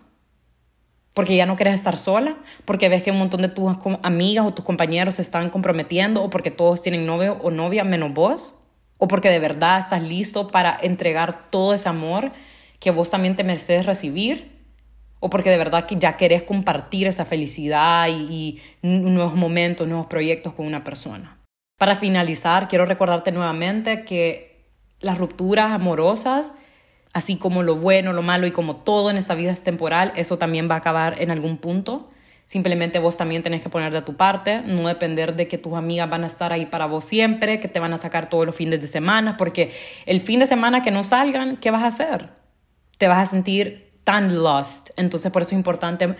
Porque 1.12 1.36
ya 1.36 1.44
no 1.44 1.56
quieres 1.56 1.74
estar 1.74 1.98
sola, 1.98 2.38
porque 2.64 2.88
ves 2.88 3.02
que 3.02 3.10
un 3.10 3.18
montón 3.18 3.42
de 3.42 3.50
tus 3.50 3.76
amigas 4.02 4.46
o 4.46 4.54
tus 4.54 4.64
compañeros 4.64 5.16
se 5.16 5.20
están 5.20 5.50
comprometiendo, 5.50 6.22
o 6.22 6.30
porque 6.30 6.50
todos 6.50 6.80
tienen 6.80 7.04
novio 7.04 7.36
o 7.42 7.50
novia 7.50 7.84
menos 7.84 8.14
vos, 8.14 8.58
o 8.96 9.06
porque 9.06 9.28
de 9.28 9.38
verdad 9.38 9.78
estás 9.78 10.02
listo 10.02 10.48
para 10.48 10.78
entregar 10.80 11.50
todo 11.50 11.74
ese 11.74 11.90
amor 11.90 12.32
que 12.82 12.90
vos 12.90 13.12
también 13.12 13.36
te 13.36 13.44
mereces 13.44 13.86
recibir, 13.86 14.50
o 15.20 15.30
porque 15.30 15.50
de 15.50 15.56
verdad 15.56 15.86
que 15.86 15.94
ya 15.94 16.16
querés 16.16 16.42
compartir 16.42 17.06
esa 17.06 17.24
felicidad 17.24 18.08
y, 18.08 18.60
y 18.82 18.88
nuevos 18.88 19.36
momentos, 19.36 19.86
nuevos 19.86 20.08
proyectos 20.08 20.52
con 20.52 20.66
una 20.66 20.82
persona. 20.82 21.38
Para 21.78 21.94
finalizar, 21.94 22.66
quiero 22.66 22.84
recordarte 22.84 23.30
nuevamente 23.30 24.04
que 24.04 24.66
las 24.98 25.16
rupturas 25.18 25.70
amorosas, 25.70 26.54
así 27.12 27.36
como 27.36 27.62
lo 27.62 27.76
bueno, 27.76 28.12
lo 28.12 28.22
malo 28.22 28.48
y 28.48 28.50
como 28.50 28.74
todo 28.74 29.10
en 29.10 29.16
esta 29.16 29.36
vida 29.36 29.52
es 29.52 29.62
temporal, 29.62 30.12
eso 30.16 30.36
también 30.36 30.68
va 30.68 30.74
a 30.74 30.78
acabar 30.78 31.22
en 31.22 31.30
algún 31.30 31.58
punto. 31.58 32.10
Simplemente 32.46 32.98
vos 32.98 33.16
también 33.16 33.44
tenés 33.44 33.62
que 33.62 33.68
poner 33.68 33.92
de 33.92 34.02
tu 34.02 34.16
parte, 34.16 34.60
no 34.62 34.88
depender 34.88 35.36
de 35.36 35.46
que 35.46 35.56
tus 35.56 35.74
amigas 35.74 36.10
van 36.10 36.24
a 36.24 36.26
estar 36.26 36.52
ahí 36.52 36.66
para 36.66 36.86
vos 36.86 37.04
siempre, 37.04 37.60
que 37.60 37.68
te 37.68 37.78
van 37.78 37.92
a 37.92 37.98
sacar 37.98 38.28
todos 38.28 38.44
los 38.44 38.56
fines 38.56 38.80
de 38.80 38.88
semana, 38.88 39.36
porque 39.36 39.70
el 40.04 40.20
fin 40.20 40.40
de 40.40 40.46
semana 40.46 40.82
que 40.82 40.90
no 40.90 41.04
salgan, 41.04 41.58
¿qué 41.58 41.70
vas 41.70 41.84
a 41.84 41.86
hacer? 41.86 42.41
Te 43.02 43.08
vas 43.08 43.18
a 43.18 43.30
sentir 43.32 43.90
tan 44.04 44.44
lost. 44.44 44.90
Entonces 44.96 45.32
por 45.32 45.42
eso 45.42 45.48
es 45.48 45.54
importante 45.54 46.14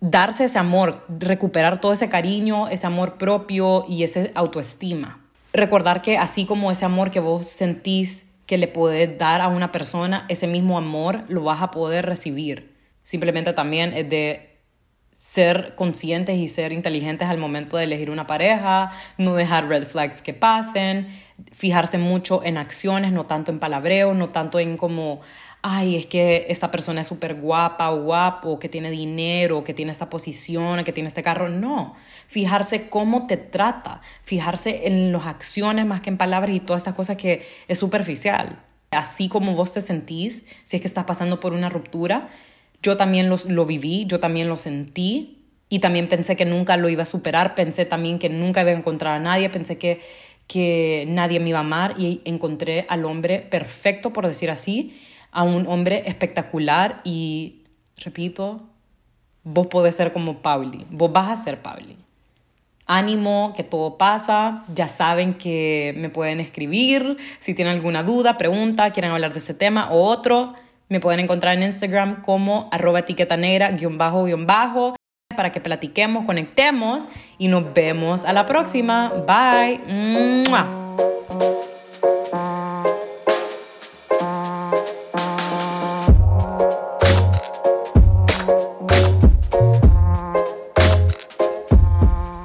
darse 0.00 0.44
ese 0.44 0.58
amor, 0.58 1.04
recuperar 1.06 1.82
todo 1.82 1.92
ese 1.92 2.08
cariño, 2.08 2.66
ese 2.68 2.86
amor 2.86 3.18
propio 3.18 3.84
y 3.86 4.04
esa 4.04 4.22
autoestima. 4.34 5.22
Recordar 5.52 6.00
que 6.00 6.16
así 6.16 6.46
como 6.46 6.70
ese 6.70 6.86
amor 6.86 7.10
que 7.10 7.20
vos 7.20 7.46
sentís 7.46 8.24
que 8.46 8.56
le 8.56 8.68
podés 8.68 9.18
dar 9.18 9.42
a 9.42 9.48
una 9.48 9.70
persona, 9.70 10.24
ese 10.30 10.46
mismo 10.46 10.78
amor 10.78 11.26
lo 11.28 11.42
vas 11.44 11.60
a 11.60 11.70
poder 11.70 12.06
recibir. 12.06 12.74
Simplemente 13.02 13.52
también 13.52 13.92
es 13.92 14.08
de 14.08 14.48
ser 15.18 15.74
conscientes 15.74 16.38
y 16.38 16.46
ser 16.46 16.72
inteligentes 16.72 17.28
al 17.28 17.38
momento 17.38 17.76
de 17.76 17.84
elegir 17.84 18.08
una 18.08 18.28
pareja, 18.28 18.92
no 19.16 19.34
dejar 19.34 19.68
red 19.68 19.84
flags 19.84 20.22
que 20.22 20.32
pasen, 20.32 21.08
fijarse 21.50 21.98
mucho 21.98 22.42
en 22.44 22.56
acciones, 22.56 23.10
no 23.10 23.26
tanto 23.26 23.50
en 23.50 23.58
palabreo, 23.58 24.14
no 24.14 24.28
tanto 24.28 24.60
en 24.60 24.76
como 24.76 25.20
ay, 25.62 25.96
es 25.96 26.06
que 26.06 26.46
esta 26.48 26.70
persona 26.70 27.00
es 27.00 27.06
súper 27.08 27.34
guapa 27.34 27.90
o 27.90 28.02
guapo, 28.02 28.58
que 28.58 28.68
tiene 28.68 28.90
dinero, 28.90 29.64
que 29.64 29.74
tiene 29.74 29.92
esta 29.92 30.08
posición, 30.08 30.84
que 30.84 30.92
tiene 30.92 31.08
este 31.08 31.22
carro. 31.22 31.48
No, 31.48 31.94
fijarse 32.26 32.88
cómo 32.88 33.26
te 33.26 33.36
trata, 33.36 34.00
fijarse 34.22 34.86
en 34.86 35.12
las 35.12 35.26
acciones 35.26 35.86
más 35.86 36.00
que 36.00 36.10
en 36.10 36.16
palabras 36.16 36.54
y 36.54 36.60
todas 36.60 36.82
estas 36.82 36.94
cosas 36.94 37.16
que 37.16 37.46
es 37.66 37.78
superficial. 37.78 38.62
Así 38.90 39.28
como 39.28 39.54
vos 39.54 39.72
te 39.72 39.80
sentís, 39.80 40.46
si 40.64 40.76
es 40.76 40.82
que 40.82 40.88
estás 40.88 41.04
pasando 41.04 41.40
por 41.40 41.52
una 41.52 41.68
ruptura, 41.68 42.28
yo 42.82 42.96
también 42.96 43.28
lo 43.28 43.66
viví, 43.66 44.06
yo 44.06 44.20
también 44.20 44.48
lo 44.48 44.56
sentí 44.56 45.44
y 45.68 45.80
también 45.80 46.08
pensé 46.08 46.36
que 46.36 46.44
nunca 46.44 46.76
lo 46.76 46.88
iba 46.88 47.02
a 47.02 47.06
superar, 47.06 47.54
pensé 47.54 47.84
también 47.84 48.18
que 48.18 48.28
nunca 48.28 48.62
iba 48.62 48.70
a 48.70 48.74
encontrar 48.74 49.16
a 49.16 49.18
nadie, 49.18 49.50
pensé 49.50 49.76
que, 49.76 50.00
que 50.46 51.04
nadie 51.08 51.40
me 51.40 51.50
iba 51.50 51.58
a 51.58 51.62
amar 51.62 51.94
y 51.98 52.22
encontré 52.24 52.86
al 52.88 53.04
hombre 53.04 53.40
perfecto, 53.40 54.12
por 54.12 54.26
decir 54.26 54.50
así, 54.50 54.96
a 55.30 55.42
un 55.42 55.66
hombre 55.66 56.02
espectacular 56.06 57.00
y, 57.04 57.62
repito, 57.96 58.62
vos 59.44 59.66
podés 59.68 59.96
ser 59.96 60.12
como 60.12 60.38
Pauli, 60.38 60.86
vos 60.90 61.12
vas 61.12 61.28
a 61.28 61.36
ser 61.36 61.62
Pauli. 61.62 61.96
Ánimo, 62.86 63.52
que 63.54 63.64
todo 63.64 63.98
pasa, 63.98 64.64
ya 64.74 64.88
saben 64.88 65.34
que 65.34 65.94
me 65.98 66.08
pueden 66.08 66.40
escribir, 66.40 67.18
si 67.38 67.52
tienen 67.52 67.74
alguna 67.74 68.02
duda, 68.02 68.38
pregunta, 68.38 68.90
quieren 68.92 69.10
hablar 69.10 69.32
de 69.34 69.40
ese 69.40 69.52
tema 69.52 69.90
o 69.90 70.02
otro, 70.02 70.54
me 70.88 71.00
pueden 71.00 71.20
encontrar 71.20 71.54
en 71.54 71.64
Instagram 71.64 72.22
como 72.22 72.68
arroba 72.72 73.00
etiqueta 73.00 73.36
negra, 73.36 73.72
guion 73.72 73.98
bajo, 73.98 74.24
guion 74.24 74.46
bajo, 74.46 74.96
para 75.36 75.52
que 75.52 75.60
platiquemos, 75.60 76.24
conectemos 76.24 77.06
y 77.38 77.48
nos 77.48 77.72
vemos 77.72 78.24
a 78.24 78.32
la 78.32 78.46
próxima. 78.46 79.12
Bye. 79.26 80.44